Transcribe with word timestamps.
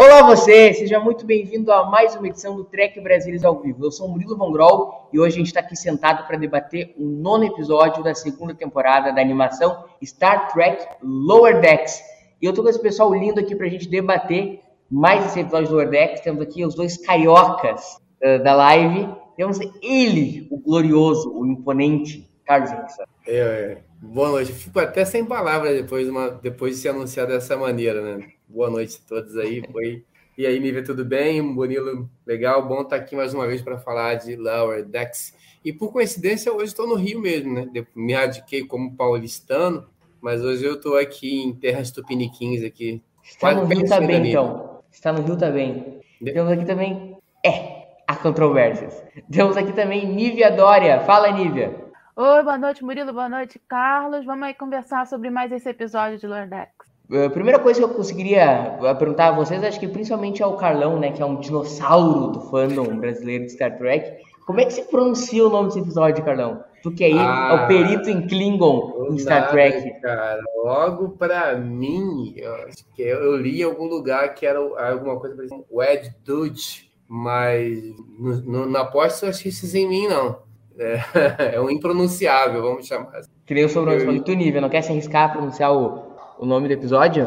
Olá 0.00 0.22
você, 0.22 0.72
seja 0.74 1.00
muito 1.00 1.26
bem-vindo 1.26 1.72
a 1.72 1.90
mais 1.90 2.14
uma 2.14 2.28
edição 2.28 2.54
do 2.54 2.62
Trek 2.62 3.00
Brasilis 3.00 3.44
ao 3.44 3.60
vivo. 3.60 3.84
Eu 3.84 3.90
sou 3.90 4.06
Murilo 4.08 4.36
Von 4.36 4.52
Grol 4.52 5.08
e 5.12 5.18
hoje 5.18 5.34
a 5.34 5.38
gente 5.38 5.48
está 5.48 5.58
aqui 5.58 5.74
sentado 5.74 6.24
para 6.24 6.36
debater 6.36 6.94
o 6.96 7.04
nono 7.04 7.42
episódio 7.42 8.00
da 8.04 8.14
segunda 8.14 8.54
temporada 8.54 9.12
da 9.12 9.20
animação 9.20 9.86
Star 10.00 10.52
Trek 10.52 10.86
Lower 11.02 11.60
Decks. 11.60 12.00
E 12.40 12.46
eu 12.46 12.54
tô 12.54 12.62
com 12.62 12.68
esse 12.68 12.80
pessoal 12.80 13.12
lindo 13.12 13.40
aqui 13.40 13.56
para 13.56 13.66
a 13.66 13.68
gente 13.68 13.88
debater 13.88 14.60
mais 14.88 15.26
esse 15.26 15.40
episódio 15.40 15.66
do 15.66 15.74
Lower 15.74 15.90
Decks. 15.90 16.20
Temos 16.20 16.42
aqui 16.42 16.64
os 16.64 16.76
dois 16.76 16.96
cariocas 16.96 17.96
uh, 18.22 18.40
da 18.44 18.54
live. 18.54 19.12
Temos 19.36 19.58
ele, 19.82 20.46
o 20.48 20.60
glorioso, 20.60 21.36
o 21.36 21.44
imponente 21.44 22.24
Carlos 22.44 22.70
Henrique. 22.70 22.92
É, 23.26 23.36
é. 23.36 23.87
Boa 24.00 24.30
noite. 24.30 24.52
Fico 24.52 24.78
até 24.78 25.04
sem 25.04 25.24
palavras 25.24 25.74
depois, 25.76 26.04
de 26.04 26.10
uma, 26.10 26.30
depois 26.30 26.76
de 26.76 26.82
ser 26.82 26.90
anunciado 26.90 27.32
dessa 27.32 27.56
maneira, 27.56 28.00
né? 28.00 28.28
Boa 28.48 28.70
noite 28.70 29.00
a 29.04 29.08
todos 29.08 29.36
aí. 29.36 29.62
Foi... 29.70 30.04
E 30.36 30.46
aí, 30.46 30.60
Mívia, 30.60 30.84
tudo 30.84 31.04
bem? 31.04 31.42
Bonilo, 31.54 32.08
legal. 32.24 32.66
Bom 32.66 32.82
estar 32.82 32.96
aqui 32.96 33.16
mais 33.16 33.34
uma 33.34 33.46
vez 33.46 33.60
para 33.60 33.76
falar 33.78 34.14
de 34.14 34.36
Lower 34.36 34.84
Decks. 34.84 35.34
E 35.64 35.72
por 35.72 35.92
coincidência, 35.92 36.52
hoje 36.52 36.66
estou 36.66 36.86
no 36.86 36.94
Rio 36.94 37.20
mesmo, 37.20 37.52
né? 37.52 37.68
Me 37.94 38.12
radiquei 38.14 38.64
como 38.64 38.94
paulistano, 38.94 39.84
mas 40.20 40.42
hoje 40.44 40.64
eu 40.64 40.74
estou 40.74 40.96
aqui 40.96 41.42
em 41.42 41.52
terras 41.52 41.90
tupiniquins 41.90 42.62
aqui. 42.62 43.02
Está 43.24 43.52
no 43.52 43.64
Rio 43.64 43.84
também, 43.84 44.18
Nívia. 44.20 44.30
então. 44.30 44.80
Está 44.92 45.12
no 45.12 45.22
Rio 45.22 45.36
também. 45.36 46.00
De- 46.20 46.32
Temos 46.32 46.52
aqui 46.52 46.64
também. 46.64 47.16
É, 47.44 47.88
há 48.06 48.14
controvérsias. 48.14 49.02
Temos 49.30 49.56
aqui 49.56 49.72
também 49.72 50.06
Nívia 50.06 50.50
Dória. 50.52 51.00
Fala, 51.00 51.32
Nívia. 51.32 51.87
Oi, 52.20 52.42
boa 52.42 52.58
noite, 52.58 52.84
Murilo. 52.84 53.12
Boa 53.12 53.28
noite, 53.28 53.60
Carlos. 53.68 54.26
Vamos 54.26 54.48
aí 54.48 54.52
conversar 54.52 55.06
sobre 55.06 55.30
mais 55.30 55.52
esse 55.52 55.68
episódio 55.68 56.18
de 56.18 56.26
Lordex. 56.26 56.72
A 57.12 57.30
primeira 57.30 57.60
coisa 57.60 57.78
que 57.78 57.84
eu 57.84 57.94
conseguiria 57.94 58.76
uh, 58.80 58.98
perguntar 58.98 59.28
a 59.28 59.30
vocês, 59.30 59.62
acho 59.62 59.78
que 59.78 59.86
principalmente 59.86 60.42
ao 60.42 60.56
Carlão, 60.56 60.98
né, 60.98 61.12
que 61.12 61.22
é 61.22 61.24
um 61.24 61.38
dinossauro 61.38 62.32
do 62.32 62.40
fandom 62.50 62.96
brasileiro 62.96 63.44
de 63.44 63.52
Star 63.52 63.78
Trek. 63.78 64.20
Como 64.44 64.58
é 64.58 64.64
que 64.64 64.72
se 64.72 64.82
pronuncia 64.90 65.46
o 65.46 65.48
nome 65.48 65.68
desse 65.68 65.78
episódio, 65.78 66.24
Carlão? 66.24 66.64
Tu 66.82 66.90
que 66.90 67.04
aí 67.04 67.16
Ah, 67.16 67.50
é 67.52 67.54
o 67.54 67.66
perito 67.68 68.10
em 68.10 68.26
Klingon 68.26 69.10
em 69.12 69.18
Star 69.20 69.42
Nada, 69.42 69.52
Trek. 69.52 70.00
Cara, 70.00 70.42
logo 70.64 71.10
para 71.10 71.54
mim, 71.56 72.34
eu, 72.36 72.52
acho 72.64 72.84
que 72.96 73.02
eu, 73.02 73.22
eu 73.22 73.36
li 73.36 73.60
em 73.60 73.64
algum 73.64 73.84
lugar 73.84 74.34
que 74.34 74.44
era 74.44 74.58
alguma 74.58 75.20
coisa 75.20 75.36
parecida 75.36 75.62
com 75.70 75.80
Ed 75.80 76.12
Dude, 76.24 76.90
mas 77.06 77.78
no, 78.18 78.40
no, 78.40 78.66
na 78.68 78.80
aposta 78.80 79.24
eu 79.24 79.30
acho 79.30 79.44
que 79.44 79.50
isso 79.50 79.76
em 79.76 79.88
mim 79.88 80.08
não. 80.08 80.47
É, 80.78 81.54
é 81.56 81.60
um 81.60 81.70
impronunciável, 81.70 82.62
vamos 82.62 82.86
chamar 82.86 83.16
assim. 83.16 83.30
Que 83.44 83.54
nem 83.54 83.64
o 83.64 83.68
sobrenome. 83.68 84.18
E 84.18 84.20
tu, 84.20 84.32
Nívia, 84.32 84.60
não 84.60 84.68
quer 84.68 84.82
se 84.82 84.92
arriscar 84.92 85.30
a 85.30 85.32
pronunciar 85.32 85.72
o, 85.74 86.16
o 86.38 86.46
nome 86.46 86.68
do 86.68 86.74
episódio? 86.74 87.26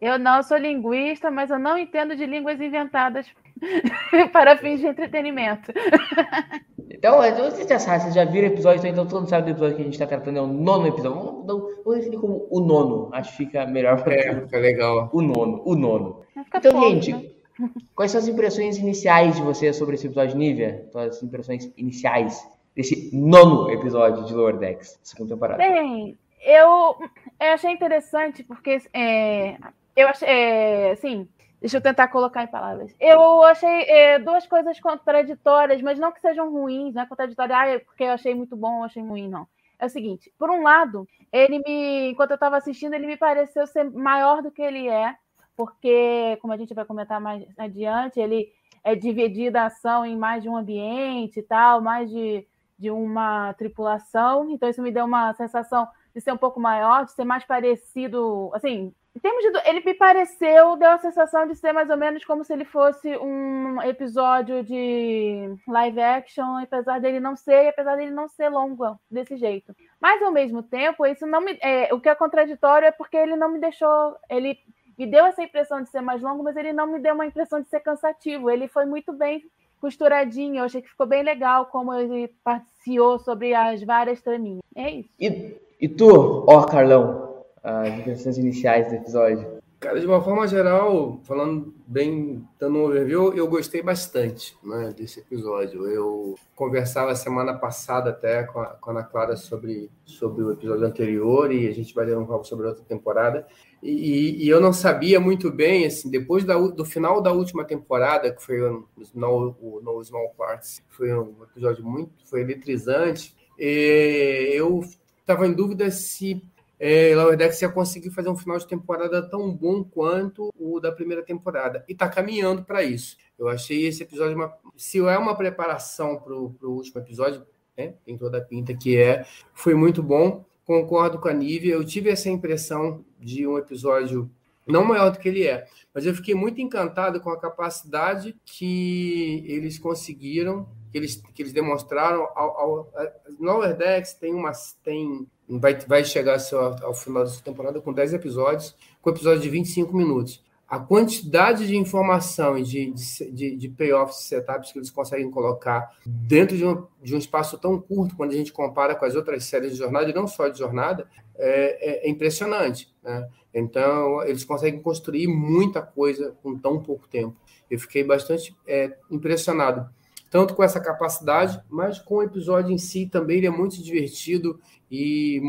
Eu 0.00 0.18
não 0.18 0.42
sou 0.42 0.58
linguista, 0.58 1.30
mas 1.30 1.50
eu 1.50 1.58
não 1.58 1.78
entendo 1.78 2.14
de 2.14 2.26
línguas 2.26 2.60
inventadas 2.60 3.26
para 4.32 4.56
fins 4.56 4.80
de 4.80 4.86
entretenimento. 4.86 5.72
Então, 6.88 7.18
vocês 7.18 7.68
já 7.68 7.78
sabem, 7.78 8.00
vocês 8.00 8.14
já 8.14 8.24
viram 8.24 8.48
o 8.48 8.52
episódio, 8.52 8.86
então 8.86 9.04
todo 9.04 9.20
mundo 9.20 9.28
sabe 9.28 9.44
do 9.44 9.50
episódio 9.50 9.76
que 9.76 9.82
a 9.82 9.84
gente 9.84 9.94
está 9.94 10.06
tratando, 10.06 10.38
é 10.38 10.40
o 10.40 10.46
nono 10.46 10.86
episódio. 10.86 11.20
Vamos, 11.20 11.46
vamos, 11.46 11.84
vamos 11.84 11.98
definir 11.98 12.18
como 12.18 12.46
o 12.48 12.60
nono. 12.60 13.10
Acho 13.12 13.32
que 13.32 13.36
fica 13.36 13.66
melhor 13.66 14.02
para 14.02 14.14
É, 14.14 14.40
fica 14.40 14.56
legal. 14.56 15.10
O 15.12 15.20
nono, 15.20 15.62
o 15.64 15.74
nono. 15.74 16.22
Então, 16.54 16.72
pouco, 16.72 16.88
gente, 16.88 17.12
né? 17.12 17.70
quais 17.94 18.12
são 18.12 18.20
as 18.20 18.28
impressões 18.28 18.78
iniciais 18.78 19.36
de 19.36 19.42
vocês 19.42 19.76
sobre 19.76 19.96
esse 19.96 20.06
episódio, 20.06 20.38
Nívia? 20.38 20.86
Então, 20.88 21.02
as 21.02 21.22
impressões 21.22 21.70
iniciais 21.76 22.42
desse 22.76 23.10
nono 23.16 23.70
episódio 23.70 24.24
de 24.24 24.34
Lower 24.34 24.58
Decks, 24.58 25.00
segunda 25.02 25.34
temporada. 25.34 25.56
Bem, 25.56 26.16
eu, 26.44 26.96
eu 27.40 27.52
achei 27.54 27.72
interessante 27.72 28.44
porque 28.44 28.82
é, 28.92 29.56
eu 29.96 30.06
achei, 30.08 30.28
é, 30.28 30.90
assim, 30.90 31.26
deixa 31.58 31.78
eu 31.78 31.80
tentar 31.80 32.08
colocar 32.08 32.44
em 32.44 32.48
palavras. 32.48 32.94
Eu 33.00 33.42
achei 33.44 33.82
é, 33.84 34.18
duas 34.18 34.46
coisas 34.46 34.78
contraditórias, 34.78 35.80
mas 35.80 35.98
não 35.98 36.12
que 36.12 36.20
sejam 36.20 36.52
ruins, 36.52 36.94
não 36.94 37.02
é 37.02 37.06
contraditória, 37.06 37.56
ah, 37.56 37.66
é 37.66 37.78
porque 37.78 38.04
eu 38.04 38.10
achei 38.10 38.34
muito 38.34 38.54
bom, 38.54 38.80
eu 38.80 38.84
achei 38.84 39.02
ruim, 39.02 39.26
não. 39.26 39.48
É 39.78 39.86
o 39.86 39.90
seguinte, 39.90 40.30
por 40.38 40.50
um 40.50 40.62
lado, 40.62 41.08
ele 41.32 41.58
me, 41.58 42.10
enquanto 42.10 42.30
eu 42.32 42.36
estava 42.36 42.58
assistindo, 42.58 42.94
ele 42.94 43.06
me 43.06 43.16
pareceu 43.16 43.66
ser 43.66 43.90
maior 43.90 44.42
do 44.42 44.50
que 44.50 44.62
ele 44.62 44.86
é, 44.86 45.14
porque, 45.56 46.38
como 46.42 46.52
a 46.52 46.56
gente 46.58 46.74
vai 46.74 46.84
comentar 46.84 47.20
mais 47.20 47.42
adiante, 47.56 48.20
ele 48.20 48.52
é 48.84 48.94
dividida 48.94 49.62
a 49.62 49.66
ação 49.66 50.04
em 50.04 50.16
mais 50.16 50.42
de 50.42 50.48
um 50.48 50.56
ambiente 50.56 51.40
e 51.40 51.42
tal, 51.42 51.80
mais 51.80 52.10
de, 52.10 52.46
de 52.78 52.90
uma 52.90 53.52
tripulação. 53.54 54.50
Então, 54.50 54.68
isso 54.68 54.82
me 54.82 54.90
deu 54.90 55.04
uma 55.04 55.32
sensação 55.34 55.86
de 56.14 56.20
ser 56.20 56.32
um 56.32 56.36
pouco 56.36 56.58
maior, 56.58 57.04
de 57.04 57.12
ser 57.12 57.24
mais 57.24 57.44
parecido. 57.44 58.50
Assim, 58.54 58.92
em 59.14 59.18
termos 59.18 59.42
de. 59.42 59.68
Ele 59.68 59.80
me 59.80 59.94
pareceu, 59.94 60.76
deu 60.76 60.90
a 60.90 60.98
sensação 60.98 61.46
de 61.46 61.54
ser 61.54 61.72
mais 61.72 61.88
ou 61.88 61.96
menos 61.96 62.24
como 62.24 62.44
se 62.44 62.52
ele 62.52 62.66
fosse 62.66 63.16
um 63.16 63.80
episódio 63.82 64.62
de 64.62 65.56
live 65.66 66.00
action, 66.00 66.58
apesar 66.58 67.00
dele 67.00 67.18
não 67.18 67.34
ser, 67.34 67.64
e 67.64 67.68
apesar 67.68 67.96
dele 67.96 68.10
não 68.10 68.28
ser 68.28 68.50
longo 68.50 68.98
desse 69.10 69.36
jeito. 69.36 69.74
Mas, 70.00 70.22
ao 70.22 70.30
mesmo 70.30 70.62
tempo, 70.62 71.06
isso 71.06 71.26
não 71.26 71.40
me. 71.40 71.58
é, 71.62 71.92
o 71.94 72.00
que 72.00 72.10
é 72.10 72.14
contraditório 72.14 72.86
é 72.86 72.92
porque 72.92 73.16
ele 73.16 73.36
não 73.36 73.50
me 73.50 73.58
deixou. 73.58 74.16
Ele 74.28 74.58
me 74.98 75.06
deu 75.06 75.24
essa 75.26 75.42
impressão 75.42 75.82
de 75.82 75.88
ser 75.88 76.00
mais 76.00 76.22
longo, 76.22 76.42
mas 76.42 76.56
ele 76.56 76.72
não 76.72 76.86
me 76.86 76.98
deu 76.98 77.14
uma 77.14 77.26
impressão 77.26 77.60
de 77.60 77.68
ser 77.68 77.80
cansativo. 77.80 78.50
Ele 78.50 78.68
foi 78.68 78.86
muito 78.86 79.12
bem 79.12 79.42
costuradinho, 79.80 80.56
eu 80.56 80.64
achei 80.64 80.82
que 80.82 80.88
ficou 80.88 81.06
bem 81.06 81.22
legal 81.22 81.66
como 81.66 81.94
ele 81.94 82.32
passeou 82.42 83.18
sobre 83.18 83.54
as 83.54 83.82
várias 83.82 84.20
traminhas. 84.22 84.62
É 84.74 84.90
isso. 84.90 85.10
E, 85.20 85.56
e 85.80 85.88
tu, 85.88 86.44
ó 86.48 86.64
Carlão, 86.64 87.44
as 87.62 87.98
impressões 87.98 88.38
iniciais 88.38 88.88
do 88.88 88.94
episódio? 88.94 89.56
Cara, 89.78 90.00
de 90.00 90.06
uma 90.06 90.22
forma 90.22 90.48
geral, 90.48 91.20
falando 91.24 91.74
bem, 91.86 92.42
dando 92.58 92.78
um 92.78 92.84
overview, 92.86 93.34
eu 93.34 93.46
gostei 93.46 93.82
bastante 93.82 94.56
né, 94.64 94.92
desse 94.96 95.20
episódio. 95.20 95.86
Eu 95.86 96.34
conversava 96.54 97.14
semana 97.14 97.52
passada 97.52 98.08
até 98.08 98.44
com 98.44 98.60
a, 98.60 98.66
com 98.68 98.90
a 98.90 98.94
Ana 98.94 99.04
Clara 99.04 99.36
sobre, 99.36 99.90
sobre 100.04 100.42
o 100.42 100.52
episódio 100.52 100.86
anterior 100.86 101.52
e 101.52 101.68
a 101.68 101.74
gente 101.74 101.94
vai 101.94 102.06
ter 102.06 102.16
um 102.16 102.24
papo 102.24 102.44
sobre 102.44 102.66
outra 102.66 102.82
temporada. 102.84 103.46
E, 103.82 104.44
e 104.44 104.48
eu 104.48 104.60
não 104.60 104.72
sabia 104.72 105.20
muito 105.20 105.50
bem, 105.50 105.86
assim, 105.86 106.10
depois 106.10 106.44
da, 106.44 106.56
do 106.58 106.84
final 106.84 107.20
da 107.20 107.32
última 107.32 107.64
temporada, 107.64 108.32
que 108.32 108.42
foi 108.42 108.60
o 108.60 108.88
No, 109.14 109.56
o 109.60 109.80
no 109.82 110.02
Small 110.02 110.34
Parts, 110.36 110.82
foi 110.88 111.14
um 111.14 111.34
episódio 111.44 111.84
muito, 111.84 112.12
foi 112.24 112.40
eletrizante, 112.40 113.34
eu 113.58 114.80
estava 115.20 115.46
em 115.46 115.52
dúvida 115.52 115.90
se 115.90 116.42
é, 116.78 117.14
Lower 117.14 117.36
Decks 117.36 117.60
ia 117.62 117.68
conseguir 117.68 118.10
fazer 118.10 118.28
um 118.28 118.36
final 118.36 118.58
de 118.58 118.66
temporada 118.66 119.22
tão 119.22 119.52
bom 119.52 119.82
quanto 119.82 120.52
o 120.58 120.78
da 120.78 120.92
primeira 120.92 121.22
temporada. 121.22 121.84
E 121.88 121.92
está 121.92 122.08
caminhando 122.08 122.64
para 122.64 122.82
isso. 122.82 123.16
Eu 123.38 123.48
achei 123.48 123.86
esse 123.86 124.02
episódio, 124.02 124.36
uma, 124.36 124.52
se 124.76 124.98
é 124.98 125.18
uma 125.18 125.34
preparação 125.34 126.16
para 126.16 126.34
o 126.34 126.54
último 126.62 127.00
episódio, 127.00 127.46
né, 127.76 127.94
tem 128.04 128.16
toda 128.16 128.38
a 128.38 128.40
pinta 128.40 128.74
que 128.74 128.96
é, 128.96 129.24
foi 129.54 129.74
muito 129.74 130.02
bom. 130.02 130.44
Concordo 130.66 131.18
com 131.18 131.28
a 131.28 131.32
Nívia. 131.32 131.74
Eu 131.74 131.84
tive 131.84 132.10
essa 132.10 132.28
impressão 132.28 133.04
de 133.20 133.46
um 133.46 133.56
episódio 133.56 134.30
não 134.66 134.84
maior 134.84 135.10
do 135.10 135.18
que 135.18 135.28
ele 135.28 135.46
é, 135.46 135.64
mas 135.94 136.04
eu 136.04 136.14
fiquei 136.14 136.34
muito 136.34 136.60
encantado 136.60 137.20
com 137.20 137.30
a 137.30 137.38
capacidade 137.38 138.36
que 138.44 139.44
eles 139.46 139.78
conseguiram, 139.78 140.68
que 140.90 140.98
eles, 140.98 141.22
que 141.32 141.40
eles 141.40 141.52
demonstraram. 141.52 142.28
Ao, 142.34 142.58
ao, 142.58 142.92
Lower 143.38 143.76
Decks 143.76 144.14
tem 144.14 144.34
uma. 144.34 144.50
Tem, 144.82 145.24
vai, 145.48 145.78
vai 145.86 146.04
chegar 146.04 146.38
ao, 146.52 146.84
ao 146.86 146.94
final 146.94 147.22
dessa 147.22 147.40
temporada 147.42 147.80
com 147.80 147.92
10 147.92 148.14
episódios, 148.14 148.74
com 149.00 149.10
episódio 149.10 149.40
de 149.40 149.48
25 149.48 149.96
minutos. 149.96 150.44
A 150.68 150.80
quantidade 150.80 151.64
de 151.66 151.76
informação 151.76 152.58
e 152.58 152.62
de, 152.64 152.92
de, 153.32 153.56
de, 153.56 153.68
payoffs, 153.68 154.24
setups 154.24 154.72
que 154.72 154.78
eles 154.80 154.90
conseguem 154.90 155.30
colocar 155.30 155.96
dentro 156.04 156.56
de 156.56 156.66
um, 156.66 156.84
de 157.00 157.14
um 157.14 157.18
espaço 157.18 157.56
tão 157.56 157.80
curto, 157.80 158.16
quando 158.16 158.32
a 158.32 158.36
gente 158.36 158.52
compara 158.52 158.96
com 158.96 159.04
as 159.04 159.14
outras 159.14 159.44
séries 159.44 159.72
de 159.72 159.78
jornada, 159.78 160.10
e 160.10 160.14
não 160.14 160.26
só 160.26 160.48
de 160.48 160.58
jornada, 160.58 161.08
é, 161.36 162.06
é 162.06 162.10
impressionante. 162.10 162.92
Né? 163.00 163.28
Então, 163.54 164.24
eles 164.24 164.44
conseguem 164.44 164.82
construir 164.82 165.28
muita 165.28 165.80
coisa 165.80 166.36
com 166.42 166.58
tão 166.58 166.82
pouco 166.82 167.06
tempo. 167.06 167.36
Eu 167.70 167.78
fiquei 167.78 168.02
bastante 168.02 168.56
é, 168.66 168.96
impressionado, 169.08 169.88
tanto 170.30 170.52
com 170.54 170.64
essa 170.64 170.80
capacidade, 170.80 171.62
mas 171.70 172.00
com 172.00 172.16
o 172.16 172.22
episódio 172.22 172.72
em 172.72 172.78
si 172.78 173.06
também. 173.06 173.38
Ele 173.38 173.46
é 173.46 173.50
muito 173.50 173.80
divertido 173.80 174.60
e, 174.90 175.40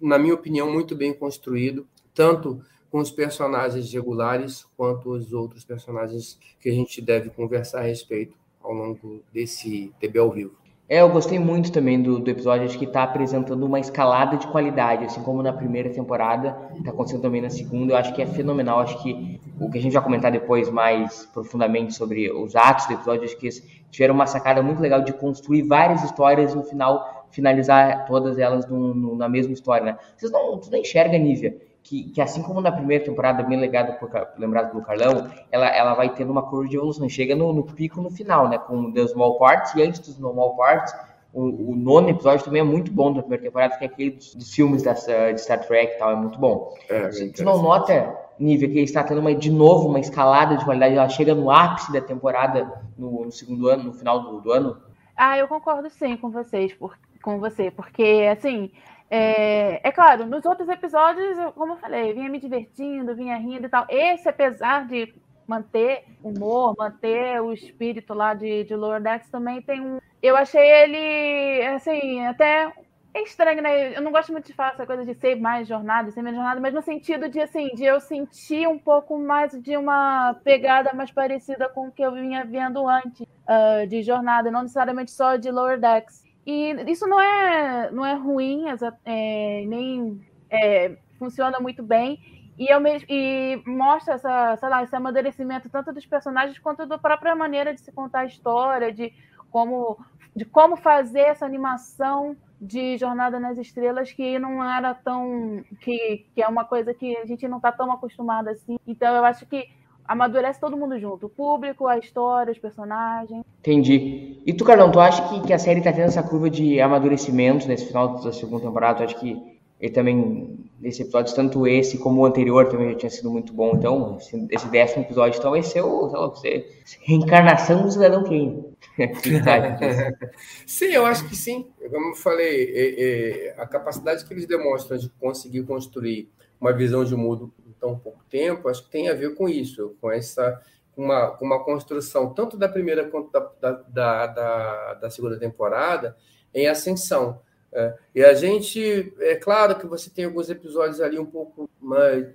na 0.00 0.20
minha 0.20 0.34
opinião, 0.34 0.72
muito 0.72 0.94
bem 0.94 1.12
construído, 1.12 1.86
tanto 2.14 2.62
com 2.92 2.98
os 2.98 3.10
personagens 3.10 3.90
regulares 3.90 4.66
quanto 4.76 5.08
os 5.08 5.32
outros 5.32 5.64
personagens 5.64 6.38
que 6.60 6.68
a 6.68 6.72
gente 6.72 7.00
deve 7.00 7.30
conversar 7.30 7.78
a 7.78 7.84
respeito 7.84 8.36
ao 8.62 8.74
longo 8.74 9.22
desse 9.32 9.90
TB 9.98 10.18
ao 10.18 10.30
vivo. 10.30 10.52
É, 10.86 11.00
eu 11.00 11.08
gostei 11.08 11.38
muito 11.38 11.72
também 11.72 12.02
do, 12.02 12.18
do 12.18 12.30
episódio, 12.30 12.66
acho 12.66 12.78
que 12.78 12.84
está 12.84 13.04
apresentando 13.04 13.64
uma 13.64 13.80
escalada 13.80 14.36
de 14.36 14.46
qualidade, 14.48 15.06
assim 15.06 15.22
como 15.22 15.42
na 15.42 15.54
primeira 15.54 15.88
temporada, 15.88 16.54
está 16.76 16.90
acontecendo 16.90 17.22
também 17.22 17.40
na 17.40 17.48
segunda, 17.48 17.94
eu 17.94 17.96
acho 17.96 18.12
que 18.12 18.20
é 18.20 18.26
fenomenal, 18.26 18.80
acho 18.80 19.02
que 19.02 19.40
o 19.58 19.70
que 19.70 19.78
a 19.78 19.80
gente 19.80 19.94
vai 19.94 20.02
comentar 20.02 20.30
depois 20.30 20.68
mais 20.68 21.24
profundamente 21.32 21.94
sobre 21.94 22.30
os 22.30 22.54
atos 22.54 22.86
do 22.88 22.92
episódio, 22.92 23.24
acho 23.24 23.38
que 23.38 23.48
tiveram 23.90 24.14
uma 24.14 24.26
sacada 24.26 24.62
muito 24.62 24.82
legal 24.82 25.00
de 25.00 25.14
construir 25.14 25.62
várias 25.62 26.04
histórias 26.04 26.52
e 26.52 26.56
no 26.56 26.64
final 26.64 27.26
finalizar 27.30 28.04
todas 28.04 28.38
elas 28.38 28.66
no, 28.68 28.92
no, 28.92 29.16
na 29.16 29.30
mesma 29.30 29.54
história, 29.54 29.84
né? 29.86 29.98
Vocês 30.14 30.30
não, 30.30 30.58
tu 30.58 30.70
não 30.70 30.78
enxerga, 30.78 31.16
Nívia, 31.16 31.56
que, 31.82 32.04
que, 32.04 32.20
assim 32.20 32.42
como 32.42 32.60
na 32.60 32.70
primeira 32.70 33.04
temporada, 33.04 33.42
bem 33.42 33.58
legado 33.58 33.98
por, 33.98 34.10
lembrado 34.38 34.70
pelo 34.70 34.82
Carlão, 34.82 35.30
ela, 35.50 35.66
ela 35.68 35.94
vai 35.94 36.08
tendo 36.14 36.30
uma 36.30 36.42
curva 36.42 36.68
de 36.68 36.76
evolução, 36.76 37.08
chega 37.08 37.34
no, 37.34 37.52
no 37.52 37.64
pico 37.64 38.00
no 38.00 38.10
final, 38.10 38.48
né, 38.48 38.58
com 38.58 38.92
The 38.92 39.08
Small 39.08 39.38
Parts, 39.38 39.74
e 39.74 39.82
antes 39.82 40.00
dos 40.00 40.14
Small 40.14 40.56
Parts, 40.56 40.94
o, 41.32 41.72
o, 41.72 41.76
nono 41.76 42.10
episódio 42.10 42.44
também 42.44 42.60
é 42.60 42.64
muito 42.64 42.92
bom 42.92 43.12
da 43.12 43.20
primeira 43.20 43.42
temporada, 43.42 43.76
que 43.76 43.84
é 43.84 43.86
aquele 43.86 44.10
dos, 44.10 44.34
dos 44.34 44.54
filmes 44.54 44.82
da, 44.82 44.92
de 44.92 45.40
Star 45.40 45.66
Trek 45.66 45.94
e 45.94 45.98
tal, 45.98 46.12
é 46.12 46.16
muito 46.16 46.38
bom. 46.38 46.74
É, 46.88 47.10
Você 47.10 47.42
não 47.42 47.62
nota, 47.62 48.16
Nível, 48.38 48.70
que 48.70 48.80
está 48.80 49.02
tendo 49.02 49.20
uma, 49.20 49.34
de 49.34 49.50
novo 49.50 49.88
uma 49.88 49.98
escalada 49.98 50.56
de 50.56 50.64
qualidade, 50.64 50.94
ela 50.94 51.08
chega 51.08 51.34
no 51.34 51.50
ápice 51.50 51.92
da 51.92 52.00
temporada 52.00 52.70
no, 52.98 53.24
no 53.24 53.32
segundo 53.32 53.68
ano, 53.68 53.84
no 53.84 53.92
final 53.92 54.20
do, 54.20 54.40
do, 54.40 54.52
ano? 54.52 54.76
Ah, 55.16 55.38
eu 55.38 55.48
concordo 55.48 55.88
sim 55.88 56.16
com 56.16 56.30
vocês, 56.30 56.72
por, 56.74 56.98
com 57.22 57.38
você, 57.38 57.70
porque 57.70 58.28
assim, 58.30 58.70
é, 59.14 59.86
é, 59.86 59.92
claro, 59.92 60.24
nos 60.24 60.42
outros 60.46 60.66
episódios, 60.70 61.36
como 61.54 61.74
eu 61.74 61.76
falei, 61.76 62.14
vinha 62.14 62.30
me 62.30 62.40
divertindo, 62.40 63.14
vinha 63.14 63.36
rindo 63.36 63.66
e 63.66 63.68
tal. 63.68 63.84
Esse, 63.90 64.26
apesar 64.26 64.86
de 64.86 65.14
manter 65.46 66.04
humor, 66.24 66.74
manter 66.78 67.38
o 67.42 67.52
espírito 67.52 68.14
lá 68.14 68.32
de, 68.32 68.64
de 68.64 68.74
Lower 68.74 69.02
Decks, 69.02 69.30
também 69.30 69.60
tem 69.60 69.82
um. 69.82 69.98
Eu 70.22 70.34
achei 70.34 70.62
ele, 70.62 71.66
assim, 71.66 72.24
até 72.24 72.72
estranho, 73.16 73.60
né? 73.60 73.94
Eu 73.94 74.00
não 74.00 74.10
gosto 74.10 74.32
muito 74.32 74.46
de 74.46 74.54
falar 74.54 74.72
essa 74.72 74.86
coisa 74.86 75.04
de 75.04 75.12
ser 75.12 75.34
mais 75.34 75.68
jornada, 75.68 76.10
ser 76.10 76.22
menos 76.22 76.38
jornada, 76.38 76.58
mas 76.58 76.72
no 76.72 76.80
sentido 76.80 77.28
de, 77.28 77.38
assim, 77.38 77.68
de 77.74 77.84
eu 77.84 78.00
sentir 78.00 78.66
um 78.66 78.78
pouco 78.78 79.18
mais 79.18 79.52
de 79.52 79.76
uma 79.76 80.40
pegada 80.42 80.94
mais 80.94 81.10
parecida 81.10 81.68
com 81.68 81.88
o 81.88 81.92
que 81.92 82.00
eu 82.00 82.12
vinha 82.12 82.46
vendo 82.46 82.88
antes 82.88 83.20
uh, 83.20 83.86
de 83.86 84.02
jornada, 84.02 84.50
não 84.50 84.62
necessariamente 84.62 85.10
só 85.10 85.36
de 85.36 85.50
Lower 85.50 85.78
Decks. 85.78 86.22
E 86.46 86.72
isso 86.90 87.06
não 87.06 87.20
é, 87.20 87.90
não 87.90 88.04
é 88.04 88.14
ruim, 88.14 88.64
é, 89.04 89.64
nem 89.66 90.20
é, 90.50 90.96
funciona 91.18 91.60
muito 91.60 91.82
bem. 91.82 92.18
E, 92.58 92.72
eu 92.72 92.80
mesmo, 92.80 93.06
e 93.08 93.62
mostra 93.66 94.14
essa, 94.14 94.56
sei 94.56 94.68
lá, 94.68 94.82
esse 94.82 94.94
amadurecimento 94.94 95.70
tanto 95.70 95.92
dos 95.92 96.04
personagens 96.04 96.58
quanto 96.58 96.86
da 96.86 96.98
própria 96.98 97.34
maneira 97.34 97.72
de 97.72 97.80
se 97.80 97.92
contar 97.92 98.20
a 98.20 98.26
história, 98.26 98.92
de 98.92 99.12
como, 99.50 99.98
de 100.34 100.44
como 100.44 100.76
fazer 100.76 101.20
essa 101.20 101.46
animação 101.46 102.36
de 102.60 102.96
Jornada 102.96 103.40
nas 103.40 103.58
Estrelas 103.58 104.12
que 104.12 104.38
não 104.38 104.62
era 104.62 104.94
tão. 104.94 105.64
que, 105.80 106.26
que 106.34 106.42
é 106.42 106.46
uma 106.46 106.64
coisa 106.64 106.94
que 106.94 107.16
a 107.16 107.26
gente 107.26 107.48
não 107.48 107.56
está 107.56 107.72
tão 107.72 107.90
acostumado 107.90 108.48
assim. 108.48 108.78
Então 108.86 109.14
eu 109.14 109.24
acho 109.24 109.46
que 109.46 109.68
amadurece 110.12 110.60
todo 110.60 110.76
mundo 110.76 110.98
junto. 110.98 111.26
O 111.26 111.30
público, 111.30 111.86
a 111.86 111.98
história, 111.98 112.52
os 112.52 112.58
personagens. 112.58 113.42
Entendi. 113.60 114.38
E 114.44 114.52
tu, 114.52 114.64
Carlão, 114.64 114.92
tu 114.92 115.00
acha 115.00 115.26
que, 115.28 115.40
que 115.46 115.52
a 115.52 115.58
série 115.58 115.80
tá 115.80 115.92
tendo 115.92 116.04
essa 116.04 116.22
curva 116.22 116.50
de 116.50 116.80
amadurecimento 116.80 117.66
nesse 117.66 117.86
final 117.86 118.20
da 118.20 118.32
segunda 118.32 118.64
temporada? 118.64 118.98
Tu 118.98 119.04
acha 119.04 119.18
que 119.18 119.52
ele 119.80 119.92
também, 119.92 120.70
nesse 120.78 121.02
episódio, 121.02 121.34
tanto 121.34 121.66
esse 121.66 121.98
como 121.98 122.20
o 122.20 122.26
anterior 122.26 122.68
também 122.68 122.90
já 122.92 122.98
tinha 122.98 123.10
sido 123.10 123.30
muito 123.30 123.52
bom. 123.52 123.72
Então, 123.74 124.18
esse, 124.18 124.46
esse 124.50 124.68
décimo 124.68 125.02
episódio 125.02 125.38
então 125.38 125.50
vai 125.50 125.62
ser 125.62 125.82
o, 125.82 126.08
sei 126.08 126.18
lá, 126.18 126.26
você, 126.28 126.66
reencarnação 127.00 127.82
do 127.82 127.90
cidadão 127.90 128.22
Kane. 128.22 128.64
sim, 130.66 130.86
eu 130.86 131.06
acho 131.06 131.26
que 131.28 131.34
sim. 131.34 131.66
Como 131.90 132.10
eu 132.10 132.14
falei, 132.14 132.70
é, 132.74 133.02
é, 133.02 133.54
a 133.58 133.66
capacidade 133.66 134.24
que 134.24 134.32
eles 134.32 134.46
demonstram 134.46 134.98
de 134.98 135.08
conseguir 135.18 135.62
construir 135.64 136.28
uma 136.60 136.72
visão 136.72 137.04
de 137.04 137.16
mundo 137.16 137.52
tão 137.82 137.98
pouco 137.98 138.22
tempo, 138.30 138.68
acho 138.68 138.84
que 138.84 138.90
tem 138.90 139.08
a 139.08 139.14
ver 139.14 139.34
com 139.34 139.48
isso, 139.48 139.96
com 140.00 140.08
essa 140.08 140.62
uma, 140.96 141.36
uma 141.40 141.64
construção 141.64 142.32
tanto 142.32 142.56
da 142.56 142.68
primeira 142.68 143.08
quanto 143.08 143.32
da, 143.32 143.40
da, 143.88 144.26
da, 144.28 144.94
da 144.94 145.10
segunda 145.10 145.36
temporada 145.36 146.16
em 146.54 146.68
ascensão. 146.68 147.40
É, 147.74 147.94
e 148.14 148.22
a 148.22 148.34
gente, 148.34 149.12
é 149.18 149.34
claro 149.34 149.78
que 149.78 149.86
você 149.86 150.10
tem 150.10 150.26
alguns 150.26 150.48
episódios 150.48 151.00
ali 151.00 151.18
um 151.18 151.26
pouco 151.26 151.68
mais. 151.80 152.26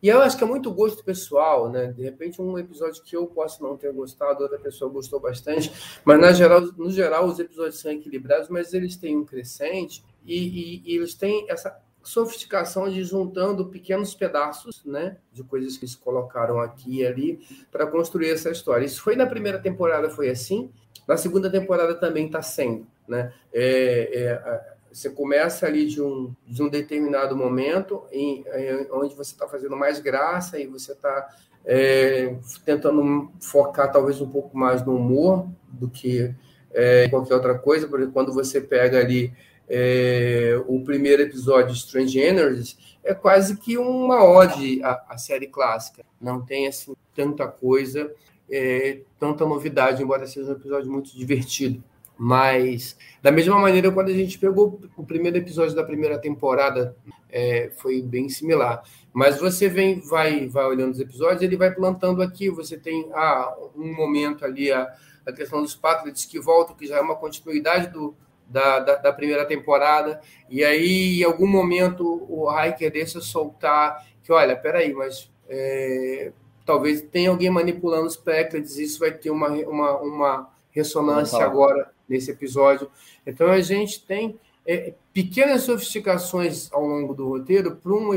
E 0.00 0.08
eu 0.08 0.22
acho 0.22 0.38
que 0.38 0.44
é 0.44 0.46
muito 0.46 0.72
gosto 0.72 1.04
pessoal, 1.04 1.68
né? 1.68 1.92
De 1.92 2.02
repente, 2.04 2.40
um 2.40 2.56
episódio 2.56 3.02
que 3.02 3.16
eu 3.16 3.26
posso 3.26 3.62
não 3.62 3.76
ter 3.76 3.92
gostado, 3.92 4.44
outra 4.44 4.58
pessoa 4.58 4.90
gostou 4.90 5.20
bastante, 5.20 5.70
mas 6.04 6.20
na 6.20 6.32
geral, 6.32 6.60
no 6.60 6.90
geral, 6.90 7.26
os 7.26 7.38
episódios 7.38 7.80
são 7.80 7.90
equilibrados, 7.90 8.48
mas 8.48 8.72
eles 8.72 8.96
têm 8.96 9.16
um 9.16 9.26
crescente 9.26 10.02
e, 10.24 10.36
e, 10.36 10.82
e 10.86 10.96
eles 10.96 11.14
têm 11.14 11.44
essa 11.50 11.76
sofisticação 12.02 12.88
de 12.88 13.02
juntando 13.04 13.66
pequenos 13.66 14.14
pedaços, 14.14 14.84
né, 14.84 15.16
de 15.32 15.42
coisas 15.42 15.76
que 15.76 15.84
eles 15.84 15.94
colocaram 15.94 16.60
aqui 16.60 17.00
e 17.00 17.06
ali 17.06 17.40
para 17.70 17.86
construir 17.86 18.30
essa 18.30 18.50
história. 18.50 18.84
Isso 18.84 19.02
foi 19.02 19.16
na 19.16 19.26
primeira 19.26 19.58
temporada, 19.58 20.10
foi 20.10 20.30
assim. 20.30 20.70
Na 21.06 21.16
segunda 21.16 21.50
temporada 21.50 21.94
também 21.94 22.26
está 22.26 22.42
sendo, 22.42 22.86
né? 23.06 23.32
É, 23.52 24.10
é, 24.14 24.74
você 24.92 25.10
começa 25.10 25.66
ali 25.66 25.86
de 25.86 26.02
um, 26.02 26.34
de 26.46 26.62
um 26.62 26.68
determinado 26.68 27.36
momento 27.36 28.04
em, 28.10 28.44
em 28.54 28.86
onde 28.90 29.14
você 29.14 29.32
está 29.32 29.46
fazendo 29.46 29.76
mais 29.76 30.00
graça 30.00 30.58
e 30.58 30.66
você 30.66 30.92
está 30.92 31.28
é, 31.64 32.36
tentando 32.64 33.30
focar 33.40 33.92
talvez 33.92 34.20
um 34.20 34.28
pouco 34.28 34.56
mais 34.56 34.84
no 34.84 34.96
humor 34.96 35.48
do 35.68 35.88
que 35.88 36.34
é, 36.72 37.08
qualquer 37.08 37.34
outra 37.34 37.58
coisa, 37.58 37.86
porque 37.86 38.06
quando 38.06 38.32
você 38.32 38.60
pega 38.60 38.98
ali 38.98 39.32
é, 39.72 40.60
o 40.66 40.82
primeiro 40.82 41.22
episódio 41.22 41.72
de 41.72 41.78
Strange 41.78 42.18
Energies 42.18 42.76
é 43.04 43.14
quase 43.14 43.56
que 43.56 43.78
uma 43.78 44.24
ode 44.24 44.82
à, 44.82 45.00
à 45.10 45.16
série 45.16 45.46
clássica. 45.46 46.04
Não 46.20 46.44
tem 46.44 46.66
assim 46.66 46.92
tanta 47.14 47.46
coisa, 47.46 48.12
é, 48.50 49.02
tanta 49.18 49.46
novidade, 49.46 50.02
embora 50.02 50.26
seja 50.26 50.50
um 50.50 50.56
episódio 50.56 50.90
muito 50.90 51.16
divertido. 51.16 51.82
Mas, 52.18 52.98
da 53.22 53.30
mesma 53.30 53.58
maneira, 53.58 53.90
quando 53.92 54.08
a 54.08 54.12
gente 54.12 54.38
pegou 54.38 54.80
o 54.96 55.06
primeiro 55.06 55.38
episódio 55.38 55.74
da 55.74 55.84
primeira 55.84 56.18
temporada, 56.18 56.94
é, 57.30 57.70
foi 57.76 58.02
bem 58.02 58.28
similar. 58.28 58.82
Mas 59.12 59.38
você 59.38 59.68
vem, 59.68 60.00
vai, 60.00 60.48
vai 60.48 60.66
olhando 60.66 60.92
os 60.92 61.00
episódios, 61.00 61.42
ele 61.42 61.56
vai 61.56 61.72
plantando 61.72 62.20
aqui. 62.22 62.50
Você 62.50 62.76
tem 62.76 63.08
ah, 63.14 63.56
um 63.76 63.94
momento 63.94 64.44
ali, 64.44 64.70
a, 64.70 64.92
a 65.24 65.32
questão 65.32 65.62
dos 65.62 65.74
Patriots 65.74 66.26
que 66.26 66.40
voltam, 66.40 66.76
que 66.76 66.86
já 66.86 66.96
é 66.96 67.00
uma 67.00 67.16
continuidade 67.16 67.86
do, 67.86 68.14
da, 68.50 68.80
da, 68.80 68.96
da, 68.96 69.12
primeira 69.12 69.46
temporada, 69.46 70.20
e 70.48 70.64
aí 70.64 71.20
em 71.20 71.24
algum 71.24 71.46
momento 71.46 72.26
o 72.28 72.50
Hiker 72.50 72.92
deixa 72.92 73.20
soltar 73.20 74.04
que, 74.22 74.32
olha, 74.32 74.56
peraí, 74.56 74.92
mas 74.92 75.30
é, 75.48 76.32
talvez 76.66 77.00
tenha 77.00 77.30
alguém 77.30 77.48
manipulando 77.48 78.06
os 78.06 78.16
Packers, 78.16 78.76
isso 78.76 78.98
vai 78.98 79.12
ter 79.12 79.30
uma, 79.30 79.48
uma, 79.48 79.96
uma 79.98 80.50
ressonância 80.70 81.42
agora 81.44 81.90
nesse 82.08 82.30
episódio. 82.30 82.90
Então 83.26 83.48
a 83.48 83.60
gente 83.60 84.04
tem 84.04 84.38
é, 84.66 84.94
pequenas 85.12 85.62
sofisticações 85.62 86.72
ao 86.72 86.86
longo 86.86 87.14
do 87.14 87.28
roteiro 87.28 87.76
para 87.76 87.92
um, 87.92 88.10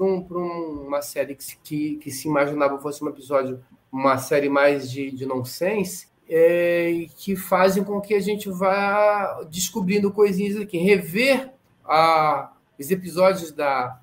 um, 0.00 0.86
uma 0.86 1.02
série 1.02 1.34
que, 1.34 1.56
que, 1.62 1.96
que 1.96 2.10
se 2.10 2.26
imaginava 2.26 2.78
fosse 2.78 3.02
um 3.04 3.08
episódio, 3.08 3.62
uma 3.92 4.18
série 4.18 4.48
mais 4.48 4.90
de, 4.90 5.10
de 5.10 5.26
nonsense, 5.26 6.08
é, 6.30 7.06
que 7.16 7.34
fazem 7.34 7.82
com 7.82 8.00
que 8.00 8.14
a 8.14 8.20
gente 8.20 8.48
vá 8.48 9.42
descobrindo 9.50 10.12
coisinhas 10.12 10.56
aqui. 10.56 10.78
Rever 10.78 11.50
a, 11.84 12.52
os 12.78 12.90
episódios 12.90 13.50
da, 13.50 14.00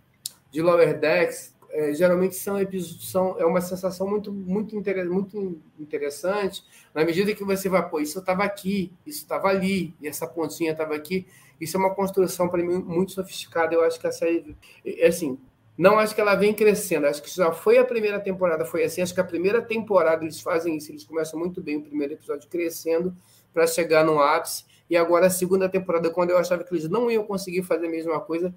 de 0.51 0.61
Lower 0.61 0.99
Decks 0.99 1.55
é, 1.69 1.93
geralmente 1.93 2.35
são, 2.35 2.57
são 2.99 3.39
é 3.39 3.45
uma 3.45 3.61
sensação 3.61 4.07
muito 4.07 4.31
muito, 4.31 4.75
muito 4.75 5.61
interessante 5.79 6.63
na 6.93 7.05
medida 7.05 7.33
que 7.33 7.43
você 7.43 7.69
vai, 7.69 7.87
pô, 7.87 7.99
isso 7.99 8.19
estava 8.19 8.43
aqui, 8.43 8.91
isso 9.05 9.19
estava 9.19 9.47
ali, 9.47 9.93
e 10.01 10.07
essa 10.07 10.27
pontinha 10.27 10.71
estava 10.71 10.95
aqui. 10.95 11.27
Isso 11.61 11.77
é 11.77 11.79
uma 11.79 11.93
construção 11.93 12.49
para 12.49 12.63
mim 12.63 12.79
muito 12.79 13.11
sofisticada. 13.11 13.73
Eu 13.73 13.83
acho 13.83 13.99
que 13.99 14.07
é 14.07 15.07
assim, 15.07 15.37
Não 15.77 15.99
acho 15.99 16.15
que 16.15 16.21
ela 16.21 16.33
vem 16.33 16.53
crescendo. 16.53 17.05
Acho 17.05 17.21
que 17.21 17.29
já 17.29 17.51
foi 17.51 17.77
a 17.77 17.85
primeira 17.85 18.19
temporada, 18.19 18.65
foi 18.65 18.83
assim. 18.83 19.01
Acho 19.01 19.13
que 19.13 19.21
a 19.21 19.23
primeira 19.23 19.61
temporada 19.61 20.23
eles 20.23 20.41
fazem 20.41 20.75
isso. 20.75 20.91
Eles 20.91 21.03
começam 21.03 21.39
muito 21.39 21.61
bem 21.61 21.77
o 21.77 21.83
primeiro 21.83 22.13
episódio 22.13 22.49
crescendo 22.49 23.15
para 23.53 23.67
chegar 23.67 24.03
no 24.03 24.19
ápice. 24.19 24.65
E 24.89 24.97
agora 24.97 25.27
a 25.27 25.29
segunda 25.29 25.69
temporada, 25.69 26.09
quando 26.09 26.31
eu 26.31 26.37
achava 26.37 26.63
que 26.63 26.73
eles 26.73 26.89
não 26.89 27.11
iam 27.11 27.23
conseguir 27.23 27.61
fazer 27.61 27.87
a 27.87 27.89
mesma 27.89 28.19
coisa, 28.19 28.55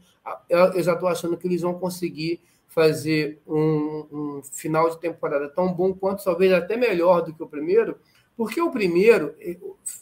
eu 0.48 0.82
já 0.82 0.94
estou 0.94 1.08
achando 1.08 1.36
que 1.36 1.46
eles 1.46 1.60
vão 1.60 1.74
conseguir 1.74 2.40
fazer 2.68 3.42
um, 3.46 4.06
um, 4.12 4.42
final 4.44 4.88
de 4.88 5.00
temporada 5.00 5.48
tão 5.48 5.72
bom 5.72 5.92
quanto, 5.92 6.22
talvez 6.22 6.52
até 6.52 6.76
melhor 6.76 7.20
do 7.20 7.34
que 7.34 7.42
o 7.42 7.48
primeiro, 7.48 7.98
porque 8.40 8.58
o 8.58 8.70
primeiro, 8.70 9.34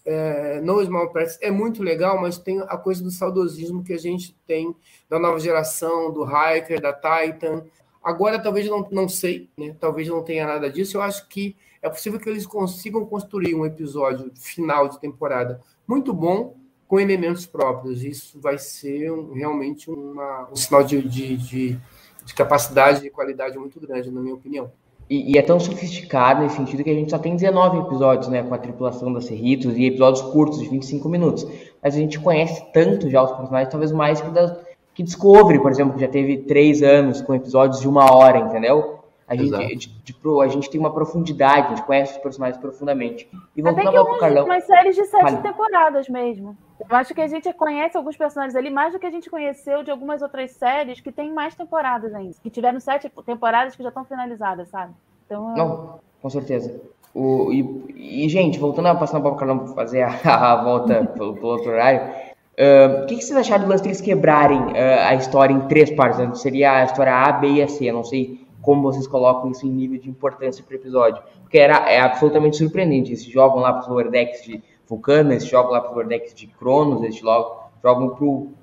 é, 0.07 0.61
No 0.61 0.80
Small 0.85 1.11
Press, 1.11 1.37
é 1.42 1.50
muito 1.50 1.83
legal, 1.83 2.21
mas 2.21 2.38
tem 2.38 2.61
a 2.61 2.76
coisa 2.76 3.02
do 3.02 3.11
saudosismo 3.11 3.83
que 3.83 3.92
a 3.92 3.99
gente 3.99 4.33
tem 4.47 4.76
da 5.11 5.18
nova 5.18 5.40
geração, 5.40 6.12
do 6.12 6.23
Hiker, 6.25 6.80
da 6.80 6.92
Titan. 6.92 7.64
Agora, 8.00 8.38
talvez 8.38 8.68
não, 8.68 8.87
não 8.92 9.09
sei, 9.09 9.50
né? 9.59 9.75
talvez 9.80 10.07
não 10.07 10.23
tenha 10.23 10.47
nada 10.47 10.71
disso. 10.71 10.97
Eu 10.97 11.02
acho 11.02 11.26
que 11.26 11.57
é 11.83 11.88
possível 11.88 12.21
que 12.21 12.28
eles 12.28 12.47
consigam 12.47 13.04
construir 13.04 13.57
um 13.57 13.66
episódio 13.66 14.30
final 14.37 14.88
de 14.88 15.00
temporada 15.00 15.61
muito 15.85 16.12
bom 16.12 16.54
com 16.87 17.00
elementos 17.00 17.45
próprios. 17.45 18.04
Isso 18.04 18.40
vai 18.40 18.57
ser 18.57 19.11
um, 19.11 19.33
realmente 19.33 19.90
uma, 19.90 20.49
um 20.49 20.54
sinal 20.54 20.85
de, 20.85 21.02
de, 21.02 21.37
de 21.37 21.80
de 22.28 22.35
capacidade 22.35 23.07
e 23.07 23.11
qualidade 23.11 23.59
muito 23.59 23.80
grande, 23.80 24.11
na 24.11 24.21
minha 24.21 24.35
opinião. 24.35 24.71
E, 25.08 25.32
e, 25.32 25.38
é 25.38 25.42
tão 25.42 25.58
sofisticado 25.58 26.42
nesse 26.42 26.56
sentido 26.56 26.84
que 26.84 26.90
a 26.90 26.94
gente 26.94 27.10
só 27.10 27.18
tem 27.18 27.34
19 27.34 27.78
episódios, 27.78 28.28
né, 28.28 28.42
com 28.42 28.54
a 28.54 28.58
tripulação 28.58 29.12
da 29.12 29.20
Cerritos 29.20 29.76
e 29.76 29.86
episódios 29.86 30.20
curtos, 30.30 30.60
de 30.60 30.68
25 30.68 31.08
minutos. 31.08 31.46
Mas 31.82 31.94
a 31.94 31.98
gente 31.98 32.20
conhece 32.20 32.62
tanto 32.72 33.08
já 33.08 33.22
os 33.22 33.32
personagens, 33.32 33.70
talvez 33.70 33.90
mais 33.90 34.20
que, 34.20 34.30
da, 34.30 34.58
que 34.94 35.02
Discovery, 35.02 35.60
por 35.60 35.70
exemplo, 35.70 35.94
que 35.94 36.00
já 36.00 36.08
teve 36.08 36.38
três 36.38 36.82
anos 36.82 37.22
com 37.22 37.34
episódios 37.34 37.80
de 37.80 37.88
uma 37.88 38.12
hora, 38.12 38.38
entendeu? 38.38 38.98
A 39.28 39.37
gente, 39.37 39.90
de, 39.90 40.12
de, 40.12 40.16
a 40.42 40.49
gente 40.49 40.70
tem 40.70 40.80
uma 40.80 40.92
profundidade, 40.92 41.66
a 41.66 41.68
gente 41.75 41.82
conhece 41.82 42.12
os 42.12 42.18
personagens 42.18 42.58
profundamente. 42.58 43.28
E 43.54 43.61
vamos 43.61 43.78
Até 43.78 43.90
que 43.90 43.97
alguns, 43.97 44.18
Carlão. 44.18 44.47
umas 44.47 44.64
séries 44.64 44.97
de 44.97 45.04
sete 45.04 45.23
Fale. 45.23 45.42
temporadas 45.42 46.08
mesmo. 46.08 46.56
Eu 46.80 46.97
acho 46.97 47.12
que 47.12 47.20
a 47.20 47.26
gente 47.26 47.52
conhece 47.52 47.94
alguns 47.94 48.16
personagens 48.16 48.56
ali 48.56 48.70
mais 48.70 48.94
do 48.94 48.99
que 48.99 49.06
a 49.06 49.11
gente 49.11 49.28
conheceu 49.28 49.82
de 49.82 49.90
algumas 49.90 50.23
outras 50.23 50.52
séries 50.52 51.00
que 51.00 51.12
tem 51.12 51.30
mais 51.30 51.54
temporadas 51.54 52.14
ainda. 52.14 52.35
Que 52.42 52.49
tiveram 52.49 52.80
sete 52.80 53.11
temporadas 53.26 53.76
que 53.76 53.82
já 53.82 53.90
estão 53.90 54.04
finalizadas, 54.04 54.68
sabe? 54.68 54.94
Então, 55.26 55.54
Não, 55.54 56.00
com 56.23 56.30
certeza. 56.30 56.80
O, 57.14 57.52
e, 57.52 58.25
e, 58.25 58.28
gente, 58.30 58.58
voltando 58.58 58.87
a 58.88 58.94
passar 58.94 59.20
para 59.20 59.30
o 59.30 59.37
Carlão 59.37 59.58
para 59.58 59.75
fazer 59.75 60.02
a, 60.02 60.08
a 60.25 60.64
volta 60.64 61.04
pelo, 61.04 61.35
pelo, 61.35 61.49
outro 61.49 61.70
horário, 61.70 62.00
uh, 62.00 63.02
o 63.02 63.06
que, 63.06 63.16
que, 63.16 63.25
vocês 63.25 63.37
acharam 63.37 63.64
do 63.64 63.70
lance 63.70 63.82
deles 63.82 64.00
quebrarem 64.00 64.58
uh, 64.58 65.06
a 65.06 65.14
história 65.16 65.52
em 65.52 65.61
três 65.68 65.90
partes? 65.90 66.18
Né? 66.18 66.35
Seria 66.35 66.80
a 66.80 66.85
história 66.85 67.12
A, 67.12 67.32
B 67.32 67.49
e 67.49 67.62
a 67.62 67.68
C. 67.68 67.90
Eu 67.90 67.94
não 67.94 68.04
sei 68.04 68.48
como 68.68 68.82
vocês 68.82 69.06
colocam 69.06 69.50
isso 69.50 69.66
em 69.66 69.70
nível 69.70 69.98
de 69.98 70.10
importância 70.10 70.62
para 70.62 70.75
o 70.75 70.76
episódio. 70.76 71.22
Porque 71.40 71.56
era, 71.56 71.90
é 71.90 72.00
absolutamente 72.00 72.58
surpreendente. 72.58 73.12
Eles 73.12 73.22
jogam 73.22 73.60
lá 73.60 73.72
para 73.72 73.80
os 73.80 73.88
lower 73.88 74.10
decks 74.10 74.44
de 74.44 74.62
Vulcano, 74.87 75.32
eles 75.32 75.46
jogam 75.46 75.72
lá 75.72 75.80
para 75.80 75.88
os 75.88 75.96
lower 75.96 76.06
decks 76.06 76.34
de 76.34 76.48
Cronos, 76.48 77.02
eles 77.02 77.16
jogam 77.16 77.70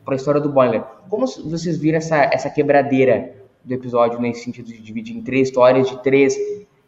para 0.05 0.13
a 0.13 0.15
história 0.15 0.39
do 0.39 0.49
Boiler. 0.49 0.83
Como 1.09 1.25
vocês 1.25 1.79
viram 1.79 1.97
essa, 1.97 2.17
essa 2.17 2.51
quebradeira 2.51 3.33
do 3.63 3.73
episódio 3.73 4.21
nesse 4.21 4.43
sentido 4.43 4.67
de 4.67 4.79
dividir 4.79 5.17
em 5.17 5.23
três 5.23 5.47
histórias 5.47 5.89
de 5.89 5.97
três, 6.03 6.37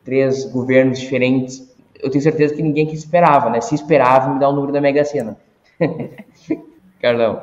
três 0.04 0.46
governos 0.46 1.00
diferentes? 1.00 1.76
Eu 2.00 2.12
tenho 2.12 2.22
certeza 2.22 2.54
que 2.54 2.62
ninguém 2.62 2.86
que 2.86 2.94
esperava, 2.94 3.50
né? 3.50 3.62
Se 3.62 3.74
esperava, 3.74 4.32
me 4.32 4.40
dá 4.40 4.48
o 4.48 4.54
número 4.54 4.72
da 4.72 4.80
Mega 4.80 5.04
Sena. 5.04 5.36
Carlão. 7.02 7.42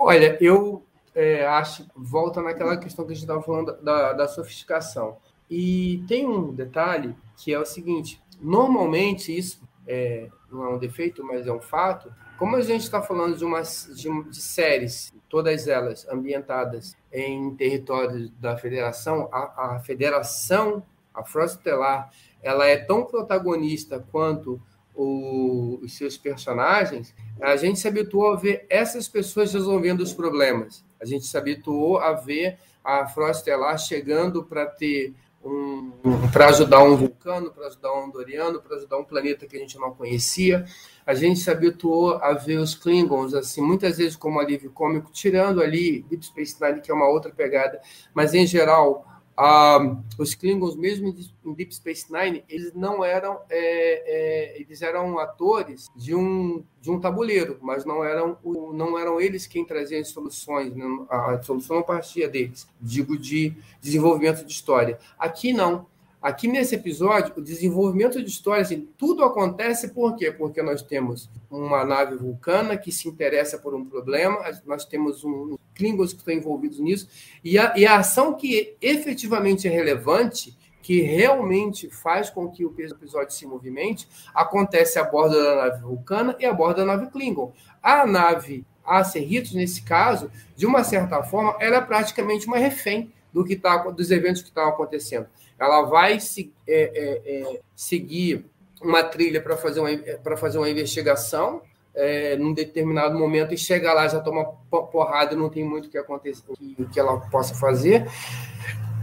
Olha, 0.00 0.36
eu 0.40 0.82
é, 1.16 1.46
acho, 1.46 1.86
volta 1.96 2.42
naquela 2.42 2.76
questão 2.76 3.06
que 3.06 3.12
a 3.12 3.14
gente 3.14 3.24
estava 3.24 3.42
falando 3.42 3.72
da, 3.82 4.12
da 4.12 4.28
sofisticação. 4.28 5.16
E 5.50 6.04
tem 6.06 6.26
um 6.26 6.52
detalhe 6.52 7.16
que 7.38 7.54
é 7.54 7.58
o 7.58 7.64
seguinte: 7.64 8.22
normalmente 8.38 9.36
isso 9.36 9.66
é, 9.86 10.28
não 10.52 10.64
é 10.64 10.68
um 10.68 10.78
defeito, 10.78 11.24
mas 11.24 11.46
é 11.46 11.52
um 11.52 11.60
fato. 11.60 12.12
Como 12.38 12.54
a 12.54 12.60
gente 12.60 12.82
está 12.82 13.00
falando 13.00 13.34
de, 13.34 13.46
umas, 13.46 13.90
de, 13.96 14.10
de, 14.24 14.42
séries, 14.42 15.10
todas 15.26 15.66
elas 15.66 16.06
ambientadas 16.06 16.94
em 17.10 17.54
território 17.56 18.28
da 18.38 18.58
federação, 18.58 19.30
a, 19.32 19.76
a 19.76 19.80
federação, 19.80 20.82
a 21.14 21.24
Frota 21.24 21.52
Estelar, 21.52 22.10
ela 22.42 22.66
é 22.66 22.76
tão 22.76 23.06
protagonista 23.06 24.04
quanto 24.12 24.60
o, 24.94 25.78
os 25.82 25.96
seus 25.96 26.18
personagens, 26.18 27.14
a 27.40 27.56
gente 27.56 27.78
se 27.78 27.88
habituou 27.88 28.32
a 28.32 28.36
ver 28.36 28.66
essas 28.68 29.08
pessoas 29.08 29.52
resolvendo 29.54 30.00
os 30.00 30.12
problemas. 30.12 30.84
A 31.06 31.08
gente 31.08 31.24
se 31.24 31.38
habituou 31.38 31.98
a 31.98 32.12
ver 32.12 32.58
a 32.82 33.06
Frota 33.06 33.30
Estelar 33.30 33.78
chegando 33.78 34.42
para 34.42 34.66
ter 34.66 35.14
um, 35.44 35.92
para 36.32 36.48
ajudar 36.48 36.82
um 36.82 36.96
vulcano, 36.96 37.52
para 37.52 37.68
ajudar 37.68 37.94
um 37.94 38.10
Doriano, 38.10 38.60
para 38.60 38.76
ajudar 38.76 38.98
um 38.98 39.04
planeta 39.04 39.46
que 39.46 39.56
a 39.56 39.60
gente 39.60 39.78
não 39.78 39.94
conhecia. 39.94 40.64
A 41.06 41.14
gente 41.14 41.38
se 41.38 41.48
habituou 41.48 42.16
a 42.16 42.32
ver 42.32 42.58
os 42.58 42.74
Klingons, 42.74 43.34
assim, 43.34 43.62
muitas 43.62 43.98
vezes 43.98 44.16
como 44.16 44.40
alívio 44.40 44.72
cômico, 44.72 45.12
tirando 45.12 45.62
ali 45.62 46.02
Deep 46.10 46.26
Space 46.26 46.56
Nine, 46.60 46.80
que 46.80 46.90
é 46.90 46.94
uma 46.94 47.08
outra 47.08 47.30
pegada, 47.30 47.80
mas 48.12 48.34
em 48.34 48.44
geral 48.44 49.06
ah, 49.36 49.98
os 50.18 50.34
Klingons, 50.34 50.74
mesmo 50.76 51.14
em 51.44 51.52
Deep 51.52 51.74
Space 51.74 52.10
Nine, 52.10 52.42
eles 52.48 52.72
não 52.72 53.04
eram, 53.04 53.40
é, 53.50 54.54
é, 54.54 54.60
eles 54.60 54.80
eram 54.80 55.18
atores 55.18 55.88
de 55.94 56.14
um, 56.14 56.64
de 56.80 56.90
um 56.90 56.98
tabuleiro, 56.98 57.58
mas 57.60 57.84
não 57.84 58.02
eram, 58.02 58.38
não 58.72 58.98
eram 58.98 59.20
eles 59.20 59.46
quem 59.46 59.64
traziam 59.64 60.00
as 60.00 60.08
soluções, 60.08 60.74
né? 60.74 60.84
a 61.10 61.42
solução 61.42 61.76
não 61.76 61.82
partia 61.82 62.28
deles, 62.28 62.66
digo 62.80 63.18
de 63.18 63.52
desenvolvimento 63.80 64.44
de 64.44 64.52
história. 64.52 64.98
Aqui 65.18 65.52
não. 65.52 65.86
Aqui 66.20 66.48
nesse 66.48 66.74
episódio, 66.74 67.34
o 67.36 67.42
desenvolvimento 67.42 68.22
de 68.22 68.28
história, 68.28 68.62
assim, 68.62 68.88
tudo 68.96 69.22
acontece 69.22 69.88
por 69.90 70.16
quê? 70.16 70.32
Porque 70.32 70.62
nós 70.62 70.82
temos 70.82 71.30
uma 71.50 71.84
nave 71.84 72.16
vulcana 72.16 72.76
que 72.76 72.90
se 72.90 73.08
interessa 73.08 73.58
por 73.58 73.74
um 73.74 73.84
problema, 73.84 74.38
nós 74.64 74.84
temos 74.84 75.22
um 75.24 75.56
Klingons 75.74 76.12
que 76.12 76.20
estão 76.20 76.34
envolvidos 76.34 76.80
nisso, 76.80 77.08
e 77.44 77.58
a, 77.58 77.74
e 77.76 77.86
a 77.86 77.98
ação 77.98 78.34
que 78.34 78.76
efetivamente 78.80 79.68
é 79.68 79.70
relevante, 79.70 80.56
que 80.82 81.02
realmente 81.02 81.90
faz 81.90 82.30
com 82.30 82.48
que 82.50 82.64
o 82.64 82.74
episódio 82.78 83.34
se 83.34 83.44
movimente, 83.44 84.08
acontece 84.34 84.98
a 84.98 85.04
bordo 85.04 85.36
da 85.36 85.56
nave 85.56 85.82
vulcana 85.82 86.34
e 86.40 86.46
a 86.46 86.52
bordo 86.52 86.76
da 86.78 86.84
nave 86.84 87.10
Klingon. 87.10 87.52
A 87.82 88.06
nave 88.06 88.64
a 88.84 89.04
Cerritos, 89.04 89.52
nesse 89.52 89.82
caso, 89.82 90.30
de 90.56 90.64
uma 90.64 90.82
certa 90.82 91.22
forma, 91.22 91.56
ela 91.60 91.76
é 91.76 91.80
praticamente 91.80 92.46
uma 92.46 92.56
refém 92.56 93.12
do 93.32 93.44
que 93.44 93.56
tá, 93.56 93.76
dos 93.76 94.10
eventos 94.10 94.42
que 94.42 94.48
estão 94.48 94.68
acontecendo 94.68 95.26
ela 95.58 95.82
vai 95.82 96.20
se, 96.20 96.52
é, 96.66 96.82
é, 96.94 97.40
é, 97.54 97.60
seguir 97.74 98.44
uma 98.82 99.02
trilha 99.02 99.40
para 99.40 99.56
fazer, 99.56 99.80
uma, 99.80 100.36
fazer 100.36 100.58
uma 100.58 100.68
investigação 100.68 101.62
é, 101.94 102.36
num 102.36 102.52
determinado 102.52 103.18
momento 103.18 103.54
e 103.54 103.58
chega 103.58 103.92
lá, 103.92 104.06
já 104.06 104.20
toma 104.20 104.44
porrada 104.70 105.34
não 105.34 105.48
tem 105.48 105.64
muito 105.64 105.88
que 105.88 105.96
acontecer, 105.96 106.42
que, 106.54 106.84
que 106.92 107.00
ela 107.00 107.18
possa 107.30 107.54
fazer. 107.54 108.06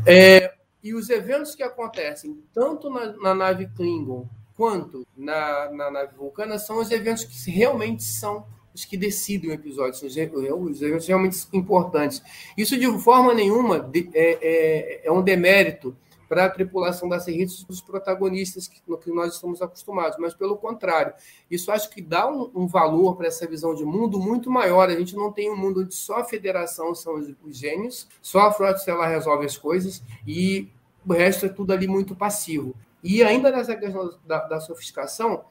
É, 0.05 0.53
e 0.83 0.93
os 0.93 1.09
eventos 1.09 1.55
que 1.55 1.63
acontecem 1.63 2.43
tanto 2.53 2.89
na, 2.89 3.13
na 3.13 3.33
nave 3.33 3.67
Klingon 3.75 4.27
quanto 4.55 5.07
na, 5.17 5.71
na, 5.71 5.89
nave 5.89 6.15
Vulcana 6.15 6.59
são 6.59 6.79
os 6.79 6.91
eventos 6.91 7.23
que 7.23 7.49
realmente 7.49 8.03
são 8.03 8.45
os 8.75 8.85
que 8.85 8.97
decidem 8.97 9.49
o 9.49 9.53
episódio, 9.53 9.95
são 9.95 10.07
os 10.07 10.81
eventos 10.81 11.07
realmente 11.07 11.37
importantes. 11.53 12.21
Isso 12.57 12.77
de 12.77 12.87
forma 12.99 13.33
nenhuma 13.33 13.89
é, 14.13 14.37
é, 14.41 15.01
é 15.07 15.11
um 15.11 15.21
demérito 15.21 15.95
para 16.33 16.45
a 16.45 16.49
tripulação 16.49 17.07
da 17.07 17.19
Cerritos 17.19 17.63
os 17.69 17.79
protagonistas 17.79 18.67
que, 18.67 18.81
que 18.81 19.11
nós 19.11 19.35
estamos 19.35 19.61
acostumados, 19.61 20.17
mas 20.17 20.33
pelo 20.33 20.57
contrário, 20.57 21.13
isso 21.49 21.71
acho 21.71 21.91
que 21.91 22.01
dá 22.01 22.27
um, 22.27 22.49
um 22.55 22.65
valor 22.65 23.15
para 23.15 23.27
essa 23.27 23.45
visão 23.45 23.75
de 23.75 23.85
mundo 23.85 24.19
muito 24.19 24.49
maior. 24.49 24.89
A 24.89 24.95
gente 24.95 25.15
não 25.15 25.31
tem 25.31 25.51
um 25.51 25.55
mundo 25.55 25.81
onde 25.81 25.93
só 25.93 26.21
a 26.21 26.23
federação 26.23 26.95
são 26.95 27.19
os, 27.19 27.31
os 27.43 27.55
gênios, 27.55 28.07
só 28.19 28.47
a 28.47 28.51
Frota 28.51 28.79
Estelar 28.79 29.11
resolve 29.11 29.45
as 29.45 29.55
coisas 29.55 30.01
e 30.25 30.71
o 31.07 31.13
resto 31.13 31.45
é 31.45 31.49
tudo 31.49 31.71
ali 31.71 31.87
muito 31.87 32.15
passivo. 32.15 32.73
E 33.03 33.21
ainda 33.21 33.51
nessa 33.51 33.75
questão 33.75 34.17
da, 34.25 34.39
da 34.39 34.59
sofisticação, 34.59 35.45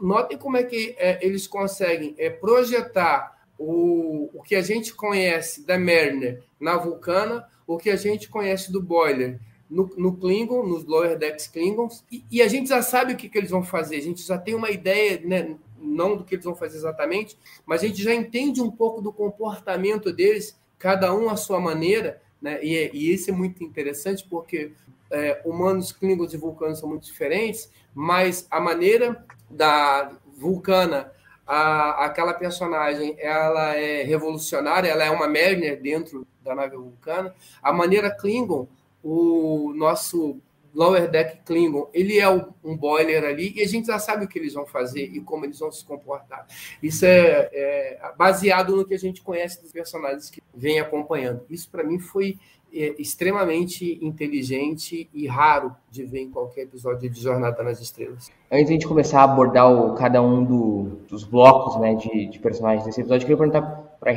notem 0.00 0.36
como 0.36 0.56
é 0.56 0.64
que 0.64 0.96
é, 0.98 1.24
eles 1.24 1.46
conseguem 1.46 2.12
é, 2.18 2.28
projetar 2.28 3.38
o, 3.56 4.30
o 4.34 4.42
que 4.42 4.56
a 4.56 4.62
gente 4.62 4.94
conhece 4.94 5.64
da 5.64 5.78
Merner 5.78 6.42
na 6.58 6.76
Vulcana, 6.76 7.46
o 7.68 7.78
que 7.78 7.88
a 7.88 7.96
gente 7.96 8.28
conhece 8.28 8.72
do 8.72 8.82
Boiler 8.82 9.38
no, 9.74 9.90
no 9.96 10.16
Klingon, 10.16 10.64
nos 10.64 10.84
Lower 10.84 11.18
Decks 11.18 11.48
Klingons, 11.48 12.04
e, 12.10 12.24
e, 12.30 12.40
a 12.40 12.46
gente 12.46 12.68
já 12.68 12.80
sabe 12.80 13.12
o 13.12 13.16
que, 13.16 13.28
que 13.28 13.36
eles 13.36 13.50
vão 13.50 13.64
fazer, 13.64 13.96
a 13.96 14.02
gente 14.02 14.22
já 14.22 14.38
tem 14.38 14.54
uma 14.54 14.70
ideia, 14.70 15.20
né, 15.24 15.56
não 15.76 16.16
do 16.16 16.24
que 16.24 16.36
eles 16.36 16.44
vão 16.44 16.54
fazer 16.54 16.76
exatamente, 16.76 17.36
mas 17.66 17.82
a 17.82 17.86
gente 17.88 18.00
já 18.00 18.14
entende 18.14 18.62
um 18.62 18.70
pouco 18.70 19.02
do 19.02 19.12
comportamento 19.12 20.12
deles, 20.12 20.56
cada 20.78 21.12
um 21.12 21.28
à 21.28 21.36
sua 21.36 21.58
maneira, 21.58 22.22
né, 22.40 22.62
e, 22.62 22.76
é, 22.76 22.90
e 22.94 23.12
isso 23.12 23.30
é 23.30 23.32
muito 23.32 23.64
interessante 23.64 24.24
porque 24.30 24.72
é, 25.10 25.42
humanos, 25.44 25.90
Klingons 25.90 26.32
e 26.32 26.36
vulcanos 26.36 26.78
são 26.78 26.88
muito 26.88 27.04
diferentes, 27.04 27.68
mas 27.92 28.46
a 28.50 28.60
maneira 28.60 29.24
da 29.50 30.12
vulcana 30.36 31.12
a, 31.46 32.06
aquela 32.06 32.32
personagem 32.32 33.16
ela 33.18 33.76
é 33.76 34.02
revolucionária, 34.02 34.88
ela 34.88 35.04
é 35.04 35.10
uma 35.10 35.26
Mariner 35.26 35.80
dentro 35.80 36.26
da 36.42 36.54
nave 36.54 36.76
vulcana. 36.76 37.34
A 37.62 37.72
maneira 37.72 38.10
Klingon, 38.10 38.66
o 39.04 39.74
nosso 39.74 40.40
Lower 40.74 41.08
Deck 41.08 41.42
Klingon, 41.44 41.88
ele 41.94 42.18
é 42.18 42.28
um 42.28 42.76
boiler 42.76 43.22
ali 43.24 43.52
e 43.54 43.62
a 43.62 43.68
gente 43.68 43.86
já 43.86 43.98
sabe 43.98 44.24
o 44.24 44.28
que 44.28 44.38
eles 44.38 44.54
vão 44.54 44.66
fazer 44.66 45.04
e 45.04 45.20
como 45.20 45.44
eles 45.44 45.60
vão 45.60 45.70
se 45.70 45.84
comportar. 45.84 46.46
Isso 46.82 47.04
é, 47.04 47.48
é 47.52 48.12
baseado 48.18 48.74
no 48.74 48.84
que 48.84 48.94
a 48.94 48.98
gente 48.98 49.22
conhece 49.22 49.62
dos 49.62 49.70
personagens 49.70 50.28
que 50.28 50.42
vem 50.52 50.80
acompanhando. 50.80 51.42
Isso 51.48 51.70
para 51.70 51.84
mim 51.84 52.00
foi 52.00 52.38
é, 52.72 52.92
extremamente 52.98 54.00
inteligente 54.04 55.08
e 55.14 55.28
raro 55.28 55.76
de 55.88 56.04
ver 56.04 56.22
em 56.22 56.30
qualquer 56.30 56.62
episódio 56.62 57.08
de 57.08 57.20
Jornada 57.20 57.62
nas 57.62 57.80
Estrelas. 57.80 58.32
Antes 58.50 58.66
de 58.66 58.72
a 58.72 58.74
gente 58.74 58.88
começar 58.88 59.20
a 59.20 59.24
abordar 59.24 59.72
o, 59.72 59.94
cada 59.94 60.20
um 60.20 60.42
do, 60.42 60.98
dos 61.08 61.22
blocos 61.22 61.80
né, 61.80 61.94
de, 61.94 62.26
de, 62.26 62.38
personagens 62.40 62.84
desse 62.84 63.00
episódio, 63.00 63.22
eu 63.22 63.28
queria 63.28 63.36
perguntar 63.36 63.62
para 64.00 64.10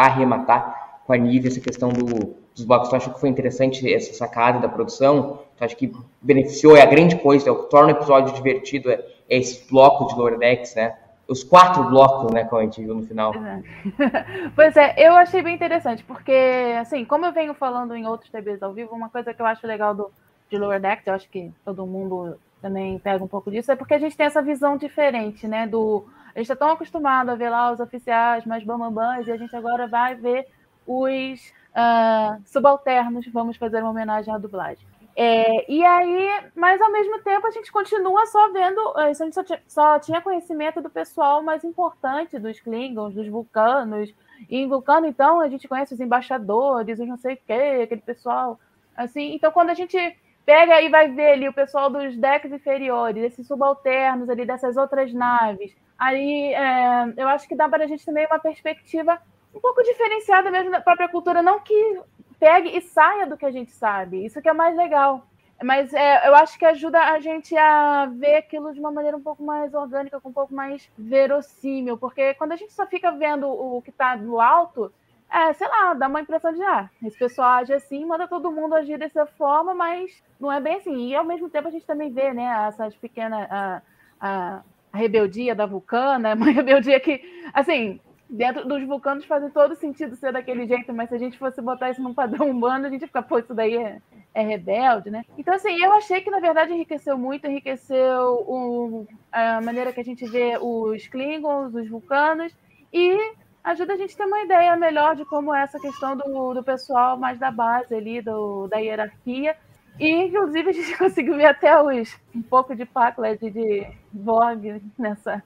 arrematar 0.00 0.83
com 1.06 1.12
a 1.12 1.16
Nívia 1.16 1.48
essa 1.48 1.60
questão 1.60 1.90
do, 1.90 2.34
dos 2.54 2.64
blocos. 2.64 2.88
Tu 2.88 2.96
acha 2.96 3.10
que 3.10 3.20
foi 3.20 3.28
interessante 3.28 3.92
essa 3.92 4.12
sacada 4.14 4.58
da 4.58 4.68
produção? 4.68 5.40
Tu 5.56 5.64
acha 5.64 5.76
que 5.76 5.92
beneficiou? 6.20 6.76
É 6.76 6.82
a 6.82 6.86
grande 6.86 7.16
coisa, 7.16 7.48
é 7.48 7.52
o 7.52 7.64
que 7.64 7.70
torna 7.70 7.92
o 7.92 7.96
episódio 7.96 8.34
divertido, 8.34 8.90
é, 8.90 9.04
é 9.28 9.38
esse 9.38 9.68
bloco 9.68 10.06
de 10.06 10.14
Lower 10.14 10.38
Decks, 10.38 10.74
né? 10.74 10.96
os 11.26 11.42
quatro 11.42 11.84
blocos, 11.84 12.32
né, 12.32 12.44
como 12.44 12.60
a 12.60 12.64
gente 12.64 12.82
viu 12.82 12.94
no 12.94 13.06
final. 13.06 13.32
Pois 14.54 14.76
é, 14.76 14.94
eu 14.98 15.14
achei 15.14 15.42
bem 15.42 15.54
interessante, 15.54 16.04
porque, 16.04 16.76
assim, 16.78 17.04
como 17.04 17.24
eu 17.24 17.32
venho 17.32 17.54
falando 17.54 17.94
em 17.96 18.06
outros 18.06 18.30
TVs 18.30 18.62
ao 18.62 18.72
vivo, 18.72 18.94
uma 18.94 19.08
coisa 19.08 19.32
que 19.32 19.40
eu 19.40 19.46
acho 19.46 19.66
legal 19.66 19.94
do, 19.94 20.10
de 20.50 20.58
Lower 20.58 20.80
Deck, 20.80 21.02
eu 21.06 21.14
acho 21.14 21.28
que 21.28 21.50
todo 21.64 21.86
mundo 21.86 22.38
também 22.60 22.98
pega 22.98 23.24
um 23.24 23.28
pouco 23.28 23.50
disso, 23.50 23.72
é 23.72 23.76
porque 23.76 23.94
a 23.94 23.98
gente 23.98 24.16
tem 24.16 24.26
essa 24.26 24.42
visão 24.42 24.76
diferente, 24.76 25.46
né, 25.48 25.66
do... 25.66 26.04
A 26.34 26.38
gente 26.38 26.50
está 26.50 26.56
tão 26.56 26.70
acostumado 26.70 27.30
a 27.30 27.34
ver 27.34 27.48
lá 27.48 27.72
os 27.72 27.80
oficiais 27.80 28.44
mais 28.44 28.64
bambambãs, 28.64 29.26
e 29.26 29.32
a 29.32 29.36
gente 29.36 29.54
agora 29.54 29.86
vai 29.86 30.14
ver 30.14 30.46
os 30.86 31.52
uh, 31.74 32.40
subalternos, 32.46 33.26
vamos 33.28 33.56
fazer 33.56 33.80
uma 33.80 33.90
homenagem 33.90 34.32
à 34.32 34.38
dublagem. 34.38 34.86
É, 35.16 35.70
e 35.70 35.84
aí, 35.84 36.50
mas 36.56 36.80
ao 36.80 36.90
mesmo 36.90 37.20
tempo 37.22 37.46
a 37.46 37.50
gente 37.50 37.70
continua 37.70 38.26
só 38.26 38.52
vendo, 38.52 38.80
a 38.96 39.12
gente 39.12 39.32
só, 39.32 39.44
só, 39.68 39.98
tinha 40.00 40.20
conhecimento 40.20 40.82
do 40.82 40.90
pessoal 40.90 41.40
mais 41.40 41.62
importante, 41.62 42.38
dos 42.38 42.58
Klingons, 42.58 43.14
dos 43.14 43.28
vulcanos. 43.28 44.12
E 44.50 44.56
em 44.56 44.68
Vulcano, 44.68 45.06
então, 45.06 45.40
a 45.40 45.48
gente 45.48 45.68
conhece 45.68 45.94
os 45.94 46.00
embaixadores, 46.00 46.98
os 46.98 47.06
não 47.06 47.16
sei 47.16 47.34
o 47.34 47.38
quê, 47.46 47.82
aquele 47.84 48.00
pessoal. 48.00 48.58
Assim, 48.96 49.34
então 49.34 49.52
quando 49.52 49.70
a 49.70 49.74
gente 49.74 49.96
pega 50.44 50.80
e 50.82 50.88
vai 50.88 51.08
ver 51.08 51.32
ali 51.32 51.48
o 51.48 51.52
pessoal 51.52 51.88
dos 51.88 52.16
decks 52.16 52.52
inferiores, 52.52 53.24
esses 53.24 53.46
subalternos 53.46 54.28
ali 54.28 54.44
dessas 54.44 54.76
outras 54.76 55.12
naves, 55.12 55.74
aí 55.98 56.52
é, 56.52 57.14
eu 57.16 57.28
acho 57.28 57.48
que 57.48 57.56
dá 57.56 57.68
para 57.68 57.84
a 57.84 57.86
gente 57.86 58.04
também 58.04 58.26
uma 58.26 58.38
perspectiva 58.38 59.20
um 59.54 59.60
pouco 59.60 59.82
diferenciada 59.82 60.50
mesmo 60.50 60.70
da 60.70 60.80
própria 60.80 61.08
cultura, 61.08 61.42
não 61.42 61.60
que 61.60 62.00
pegue 62.38 62.76
e 62.76 62.80
saia 62.80 63.26
do 63.26 63.36
que 63.36 63.46
a 63.46 63.50
gente 63.50 63.70
sabe. 63.72 64.24
Isso 64.24 64.42
que 64.42 64.48
é 64.48 64.52
mais 64.52 64.76
legal. 64.76 65.26
Mas 65.62 65.94
é, 65.94 66.28
eu 66.28 66.34
acho 66.34 66.58
que 66.58 66.64
ajuda 66.64 66.98
a 66.98 67.20
gente 67.20 67.56
a 67.56 68.06
ver 68.06 68.36
aquilo 68.36 68.72
de 68.74 68.80
uma 68.80 68.90
maneira 68.90 69.16
um 69.16 69.22
pouco 69.22 69.42
mais 69.42 69.72
orgânica, 69.72 70.20
com 70.20 70.28
um 70.28 70.32
pouco 70.32 70.52
mais 70.52 70.90
verossímil. 70.98 71.96
Porque 71.96 72.34
quando 72.34 72.52
a 72.52 72.56
gente 72.56 72.72
só 72.72 72.86
fica 72.86 73.12
vendo 73.12 73.48
o 73.48 73.80
que 73.80 73.90
está 73.90 74.16
no 74.16 74.40
alto, 74.40 74.92
é, 75.30 75.52
sei 75.52 75.68
lá, 75.68 75.94
dá 75.94 76.08
uma 76.08 76.20
impressão 76.20 76.52
de, 76.52 76.62
ah, 76.62 76.90
esse 77.02 77.16
pessoal 77.16 77.60
age 77.60 77.72
assim, 77.72 78.04
manda 78.04 78.28
todo 78.28 78.52
mundo 78.52 78.74
agir 78.74 78.98
dessa 78.98 79.24
forma, 79.26 79.72
mas 79.74 80.22
não 80.38 80.50
é 80.50 80.60
bem 80.60 80.76
assim. 80.76 81.08
E 81.08 81.14
ao 81.16 81.24
mesmo 81.24 81.48
tempo 81.48 81.68
a 81.68 81.70
gente 81.70 81.86
também 81.86 82.12
vê, 82.12 82.32
né, 82.32 82.66
essas 82.68 82.94
pequenas. 82.96 83.46
A, 83.50 83.82
a, 84.20 84.62
a 84.92 84.96
rebeldia 84.96 85.54
da 85.56 85.66
Vulcana, 85.66 86.34
uma 86.36 86.46
rebeldia 86.46 87.00
que, 87.00 87.20
assim, 87.52 88.00
dentro 88.28 88.66
dos 88.66 88.82
vulcanos 88.84 89.24
fazem 89.24 89.50
todo 89.50 89.74
sentido 89.74 90.16
ser 90.16 90.32
daquele 90.32 90.66
jeito, 90.66 90.92
mas 90.92 91.08
se 91.08 91.14
a 91.14 91.18
gente 91.18 91.38
fosse 91.38 91.60
botar 91.60 91.90
isso 91.90 92.02
num 92.02 92.14
padrão 92.14 92.50
humano, 92.50 92.86
a 92.86 92.90
gente 92.90 93.06
fica, 93.06 93.22
pô, 93.22 93.38
isso 93.38 93.54
daí 93.54 93.76
é, 93.76 94.00
é 94.32 94.42
rebelde, 94.42 95.10
né? 95.10 95.24
Então, 95.36 95.54
assim, 95.54 95.76
eu 95.82 95.92
achei 95.92 96.20
que, 96.20 96.30
na 96.30 96.40
verdade, 96.40 96.72
enriqueceu 96.72 97.16
muito, 97.18 97.46
enriqueceu 97.46 98.44
o, 98.46 99.06
a 99.30 99.60
maneira 99.60 99.92
que 99.92 100.00
a 100.00 100.04
gente 100.04 100.24
vê 100.26 100.58
os 100.60 101.06
Klingons, 101.06 101.74
os 101.74 101.88
vulcanos, 101.88 102.54
e 102.92 103.16
ajuda 103.62 103.94
a 103.94 103.96
gente 103.96 104.14
a 104.14 104.16
ter 104.18 104.24
uma 104.24 104.42
ideia 104.42 104.76
melhor 104.76 105.16
de 105.16 105.24
como 105.24 105.54
é 105.54 105.62
essa 105.62 105.78
questão 105.78 106.16
do, 106.16 106.54
do 106.54 106.62
pessoal 106.62 107.18
mais 107.18 107.38
da 107.38 107.50
base 107.50 107.94
ali, 107.94 108.20
do, 108.20 108.66
da 108.68 108.78
hierarquia, 108.78 109.56
e, 109.98 110.10
inclusive, 110.10 110.70
a 110.70 110.72
gente 110.72 110.96
conseguiu 110.98 111.36
ver 111.36 111.46
até 111.46 111.80
os, 111.80 112.18
um 112.34 112.42
pouco 112.42 112.74
de 112.74 112.84
Paclet 112.84 113.50
de 113.50 113.86
Vogue 114.12 114.82
nessa, 114.98 115.42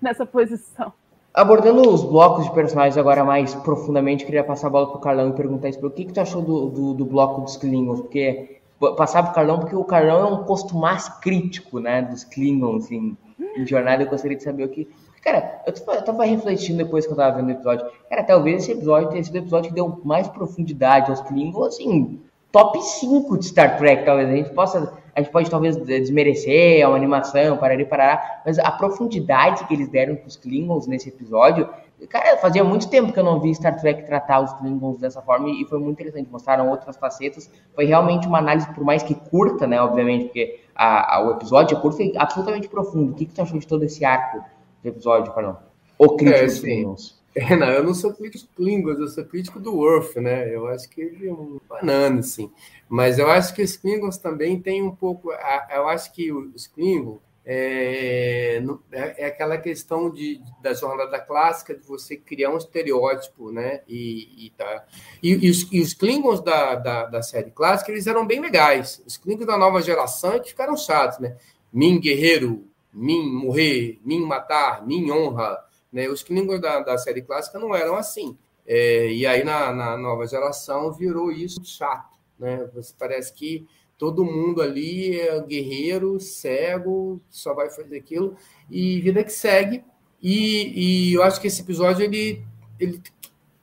nessa 0.00 0.26
posição. 0.26 0.92
Abordando 1.34 1.92
os 1.92 2.04
blocos 2.04 2.44
de 2.44 2.52
personagens 2.52 2.96
agora 2.96 3.24
mais 3.24 3.52
profundamente, 3.56 4.24
queria 4.24 4.44
passar 4.44 4.68
a 4.68 4.70
bola 4.70 4.90
pro 4.92 5.00
Carlão 5.00 5.30
e 5.30 5.32
perguntar 5.32 5.68
isso. 5.68 5.84
O 5.84 5.90
que, 5.90 6.04
que 6.04 6.12
tu 6.12 6.20
achou 6.20 6.40
do, 6.40 6.68
do, 6.68 6.94
do 6.94 7.04
bloco 7.04 7.40
dos 7.40 7.56
Klingons? 7.56 8.02
Porque 8.02 8.60
passar 8.96 9.24
pro 9.24 9.34
Carlão, 9.34 9.58
porque 9.58 9.74
o 9.74 9.82
Carlão 9.82 10.20
é 10.20 10.30
um 10.30 10.44
posto 10.44 10.76
mais 10.76 11.08
crítico, 11.08 11.80
né, 11.80 12.02
dos 12.02 12.22
Klingons 12.22 12.88
em, 12.92 13.18
em 13.56 13.66
jornada. 13.66 14.04
Eu 14.04 14.08
gostaria 14.08 14.36
de 14.36 14.44
saber 14.44 14.62
o 14.62 14.68
que. 14.68 14.88
Cara, 15.20 15.60
eu 15.66 15.72
tava, 16.04 16.24
refletindo 16.24 16.78
depois 16.78 17.04
que 17.04 17.12
eu 17.12 17.16
tava 17.16 17.36
vendo 17.36 17.48
o 17.48 17.52
episódio. 17.52 17.84
Cara, 18.08 18.22
talvez 18.22 18.62
esse 18.62 18.70
episódio 18.70 19.08
tenha 19.08 19.24
sido 19.24 19.34
o 19.34 19.38
episódio 19.38 19.70
que 19.70 19.74
deu 19.74 20.00
mais 20.04 20.28
profundidade 20.28 21.10
aos 21.10 21.20
Klingons, 21.22 21.66
assim, 21.66 22.20
top 22.52 22.80
5 22.80 23.38
de 23.38 23.46
Star 23.46 23.76
Trek, 23.76 24.04
talvez. 24.04 24.28
A 24.28 24.36
gente 24.36 24.50
possa 24.50 24.92
a 25.14 25.20
gente 25.20 25.30
pode 25.30 25.50
talvez 25.50 25.76
desmerecer 25.76 26.86
uma 26.86 26.96
animação, 26.96 27.56
parar 27.56 27.84
parar, 27.86 28.42
mas 28.44 28.58
a 28.58 28.70
profundidade 28.70 29.64
que 29.66 29.74
eles 29.74 29.88
deram 29.88 30.16
para 30.16 30.26
os 30.26 30.36
Klingons 30.36 30.86
nesse 30.86 31.08
episódio, 31.08 31.68
cara, 32.08 32.36
fazia 32.38 32.64
muito 32.64 32.88
tempo 32.88 33.12
que 33.12 33.18
eu 33.18 33.24
não 33.24 33.40
vi 33.40 33.54
Star 33.54 33.78
Trek 33.80 34.04
tratar 34.06 34.40
os 34.40 34.52
Klingons 34.54 34.98
dessa 34.98 35.22
forma 35.22 35.48
e 35.48 35.64
foi 35.66 35.78
muito 35.78 36.00
interessante. 36.00 36.28
Mostraram 36.30 36.68
outras 36.68 36.96
facetas. 36.96 37.50
Foi 37.74 37.84
realmente 37.84 38.26
uma 38.26 38.38
análise, 38.38 38.68
por 38.74 38.84
mais 38.84 39.02
que 39.02 39.14
curta, 39.14 39.66
né, 39.66 39.80
obviamente, 39.80 40.26
porque 40.26 40.60
a, 40.74 41.16
a, 41.16 41.26
o 41.26 41.30
episódio 41.32 41.76
é 41.76 41.80
curto 41.80 42.02
e 42.02 42.12
absolutamente 42.16 42.68
profundo. 42.68 43.12
O 43.12 43.14
que, 43.14 43.26
que 43.26 43.34
tu 43.34 43.42
achou 43.42 43.58
de 43.58 43.66
todo 43.66 43.84
esse 43.84 44.04
arco 44.04 44.44
do 44.82 44.88
episódio, 44.88 45.32
Carlão? 45.32 45.58
O 45.98 46.16
crítico 46.16 46.42
é, 46.42 46.46
dos 46.46 46.60
Klingons. 46.60 47.23
É, 47.36 47.78
eu 47.78 47.82
não 47.82 47.94
sou 47.94 48.14
crítico 48.14 48.48
Klingons, 48.54 48.98
eu 48.98 49.08
sou 49.08 49.24
crítico 49.24 49.58
do 49.58 49.74
Worf, 49.74 50.20
né? 50.20 50.54
Eu 50.54 50.68
acho 50.68 50.88
que 50.88 51.00
ele 51.00 51.28
é 51.28 51.32
um 51.32 51.60
banana, 51.68 52.20
assim. 52.20 52.50
Mas 52.88 53.18
eu 53.18 53.28
acho 53.28 53.54
que 53.54 53.62
os 53.62 53.76
Klingons 53.76 54.18
também 54.18 54.60
têm 54.60 54.82
um 54.82 54.94
pouco. 54.94 55.32
Eu 55.32 55.88
acho 55.88 56.12
que 56.12 56.32
os 56.32 56.68
Klingons 56.68 57.18
é, 57.46 58.62
é, 58.90 59.14
é, 59.18 59.26
aquela 59.26 59.58
questão 59.58 60.10
de, 60.10 60.40
da 60.62 60.72
jornada 60.72 61.18
clássica 61.20 61.74
de 61.74 61.86
você 61.86 62.16
criar 62.16 62.50
um 62.50 62.56
estereótipo, 62.56 63.52
né? 63.52 63.82
E, 63.86 64.46
e, 64.46 64.50
tá. 64.50 64.86
e, 65.22 65.46
e, 65.46 65.50
os, 65.50 65.70
e 65.70 65.80
os 65.80 65.92
Klingons 65.92 66.40
da, 66.40 66.74
da, 66.76 67.04
da, 67.04 67.22
série 67.22 67.50
clássica 67.50 67.92
eles 67.92 68.06
eram 68.06 68.26
bem 68.26 68.40
legais. 68.40 69.02
Os 69.06 69.18
Klingons 69.18 69.46
da 69.46 69.58
nova 69.58 69.82
geração 69.82 70.32
é 70.32 70.42
ficaram 70.42 70.74
chatos, 70.76 71.18
né? 71.18 71.36
Min 71.70 72.00
guerreiro, 72.00 72.64
min 72.92 73.28
morrer, 73.30 74.00
min 74.02 74.20
matar, 74.20 74.86
min 74.86 75.10
honra. 75.10 75.62
Né? 75.94 76.08
Os 76.08 76.22
Klingons 76.22 76.60
da, 76.60 76.80
da 76.80 76.98
série 76.98 77.22
clássica 77.22 77.58
não 77.58 77.74
eram 77.74 77.94
assim. 77.94 78.36
É, 78.66 79.10
e 79.10 79.26
aí 79.26 79.44
na, 79.44 79.72
na 79.72 79.96
nova 79.96 80.26
geração 80.26 80.92
virou 80.92 81.30
isso 81.30 81.64
chato 81.64 82.14
né? 82.38 82.68
Você 82.74 82.94
parece 82.98 83.32
que 83.32 83.66
todo 83.96 84.24
mundo 84.24 84.60
ali 84.60 85.18
é 85.18 85.40
guerreiro, 85.40 86.18
cego, 86.20 87.20
só 87.30 87.54
vai 87.54 87.70
fazer 87.70 87.96
aquilo 87.96 88.36
e 88.70 89.00
vida 89.00 89.22
que 89.22 89.32
segue. 89.32 89.84
E, 90.22 91.10
e 91.10 91.14
eu 91.14 91.22
acho 91.22 91.40
que 91.40 91.46
esse 91.46 91.62
episódio 91.62 92.02
ele, 92.02 92.44
ele, 92.78 93.00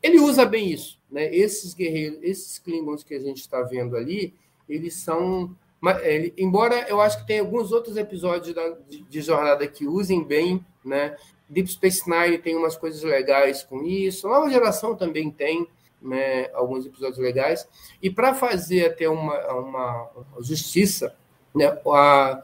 ele 0.01 0.19
usa 0.19 0.45
bem 0.45 0.71
isso, 0.71 0.99
né? 1.11 1.33
Esses 1.33 1.73
guerreiros, 1.73 2.19
esses 2.21 2.59
Klingons 2.59 3.03
que 3.03 3.13
a 3.13 3.19
gente 3.19 3.41
está 3.41 3.61
vendo 3.61 3.95
ali, 3.95 4.33
eles 4.69 4.95
são 4.95 5.55
ele, 6.03 6.31
embora 6.37 6.87
eu 6.87 7.01
acho 7.01 7.19
que 7.19 7.27
tem 7.27 7.39
alguns 7.39 7.71
outros 7.71 7.97
episódios 7.97 8.53
da, 8.53 8.69
de, 8.87 9.01
de, 9.01 9.21
jornada 9.21 9.67
que 9.67 9.87
usem 9.87 10.23
bem, 10.23 10.63
né? 10.85 11.17
Deep 11.51 11.69
Space 11.69 12.09
Nine 12.09 12.37
tem 12.37 12.55
umas 12.55 12.77
coisas 12.77 13.03
legais 13.03 13.61
com 13.61 13.83
isso, 13.83 14.25
a 14.27 14.31
nova 14.31 14.49
geração 14.49 14.95
também 14.95 15.29
tem, 15.29 15.67
né, 16.01 16.49
alguns 16.53 16.85
episódios 16.85 17.19
legais. 17.19 17.67
E 18.01 18.09
para 18.09 18.33
fazer 18.33 18.85
até 18.85 19.09
uma, 19.09 19.37
uma 19.53 20.09
justiça, 20.39 21.13
né, 21.53 21.77
a, 21.85 22.43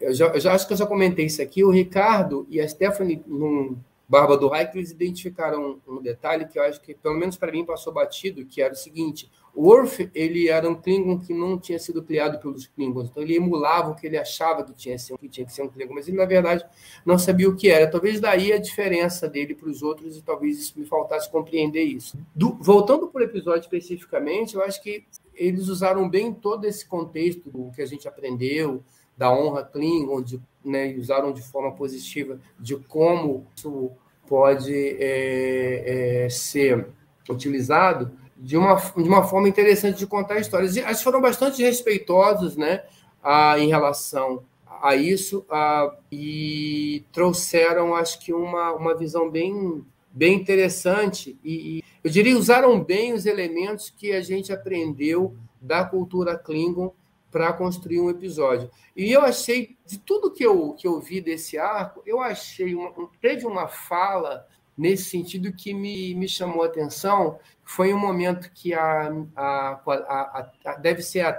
eu, 0.00 0.14
já, 0.14 0.26
eu 0.26 0.40
já 0.40 0.54
acho 0.54 0.66
que 0.66 0.72
eu 0.72 0.76
já 0.76 0.86
comentei 0.86 1.26
isso 1.26 1.42
aqui, 1.42 1.64
o 1.64 1.70
Ricardo 1.70 2.46
e 2.48 2.60
a 2.60 2.68
Stephanie, 2.68 3.22
num 3.26 3.76
Barba 4.08 4.36
do 4.36 4.48
Raio, 4.48 4.70
eles 4.74 4.92
identificaram 4.92 5.80
um 5.86 6.00
detalhe 6.00 6.46
que 6.46 6.58
eu 6.58 6.62
acho 6.62 6.80
que, 6.80 6.94
pelo 6.94 7.16
menos 7.16 7.36
para 7.36 7.50
mim, 7.50 7.64
passou 7.64 7.92
batido, 7.92 8.46
que 8.46 8.62
era 8.62 8.72
o 8.72 8.76
seguinte, 8.76 9.30
o 9.52 9.68
Worf, 9.68 10.10
ele 10.14 10.48
era 10.48 10.68
um 10.68 10.74
Klingon 10.74 11.18
que 11.18 11.32
não 11.32 11.58
tinha 11.58 11.78
sido 11.78 12.02
criado 12.02 12.38
pelos 12.38 12.66
Klingons, 12.66 13.08
então 13.08 13.22
ele 13.22 13.34
emulava 13.34 13.90
o 13.90 13.96
que 13.96 14.06
ele 14.06 14.18
achava 14.18 14.62
que 14.62 14.74
tinha, 14.74 14.96
que 15.18 15.28
tinha 15.28 15.46
que 15.46 15.52
ser 15.52 15.62
um 15.62 15.68
Klingon, 15.68 15.94
mas 15.94 16.06
ele, 16.06 16.18
na 16.18 16.26
verdade, 16.26 16.64
não 17.06 17.18
sabia 17.18 17.48
o 17.48 17.56
que 17.56 17.70
era. 17.70 17.90
Talvez 17.90 18.20
daí 18.20 18.52
a 18.52 18.58
diferença 18.58 19.28
dele 19.28 19.54
para 19.54 19.68
os 19.68 19.82
outros, 19.82 20.16
e 20.18 20.22
talvez 20.22 20.58
isso 20.60 20.78
me 20.78 20.84
faltasse 20.84 21.30
compreender 21.30 21.82
isso. 21.82 22.18
Do, 22.34 22.56
voltando 22.60 23.08
para 23.08 23.22
o 23.22 23.24
episódio 23.24 23.62
especificamente, 23.62 24.54
eu 24.54 24.62
acho 24.62 24.80
que 24.82 25.04
eles 25.34 25.68
usaram 25.68 26.08
bem 26.08 26.32
todo 26.32 26.66
esse 26.66 26.86
contexto 26.86 27.50
que 27.74 27.82
a 27.82 27.86
gente 27.86 28.06
aprendeu, 28.06 28.84
da 29.16 29.32
honra 29.32 29.64
Klingon, 29.64 30.22
de, 30.22 30.40
né, 30.64 30.94
usaram 30.98 31.32
de 31.32 31.42
forma 31.42 31.72
positiva 31.72 32.38
de 32.58 32.76
como 32.76 33.46
isso 33.56 33.92
pode 34.28 34.74
é, 34.74 36.24
é, 36.24 36.28
ser 36.28 36.88
utilizado 37.28 38.10
de 38.36 38.56
uma, 38.56 38.74
de 38.74 39.08
uma 39.08 39.22
forma 39.22 39.48
interessante 39.48 39.98
de 39.98 40.06
contar 40.06 40.38
histórias. 40.38 40.76
E 40.76 40.80
que 40.80 41.02
foram 41.02 41.20
bastante 41.20 41.62
respeitosos 41.62 42.56
né, 42.56 42.82
a, 43.22 43.58
em 43.58 43.68
relação 43.68 44.42
a 44.82 44.94
isso 44.94 45.46
a, 45.48 45.96
e 46.12 47.04
trouxeram, 47.12 47.94
acho 47.94 48.18
que, 48.20 48.32
uma, 48.32 48.72
uma 48.72 48.94
visão 48.94 49.30
bem, 49.30 49.84
bem 50.12 50.34
interessante 50.34 51.38
e, 51.42 51.78
e 51.78 51.82
eu 52.06 52.10
diria 52.10 52.38
usaram 52.38 52.78
bem 52.78 53.12
os 53.14 53.26
elementos 53.26 53.90
que 53.90 54.12
a 54.12 54.20
gente 54.20 54.52
aprendeu 54.52 55.34
da 55.60 55.84
cultura 55.84 56.38
Klingon 56.38 56.92
para 57.30 57.52
construir 57.52 58.00
um 58.00 58.10
episódio. 58.10 58.70
E 58.96 59.12
eu 59.12 59.22
achei, 59.22 59.76
de 59.84 59.98
tudo 59.98 60.32
que 60.32 60.44
eu, 60.44 60.72
que 60.72 60.86
eu 60.86 61.00
vi 61.00 61.20
desse 61.20 61.58
arco, 61.58 62.02
eu 62.06 62.20
achei, 62.20 62.74
uma, 62.74 62.92
teve 63.20 63.46
uma 63.46 63.68
fala 63.68 64.46
nesse 64.76 65.04
sentido 65.04 65.52
que 65.52 65.72
me, 65.72 66.14
me 66.14 66.28
chamou 66.28 66.62
a 66.62 66.66
atenção, 66.66 67.38
foi 67.64 67.92
um 67.92 67.98
momento 67.98 68.50
que 68.52 68.74
a, 68.74 69.12
a, 69.34 69.80
a, 69.86 70.50
a 70.64 70.74
deve 70.76 71.02
ser 71.02 71.20
a 71.20 71.32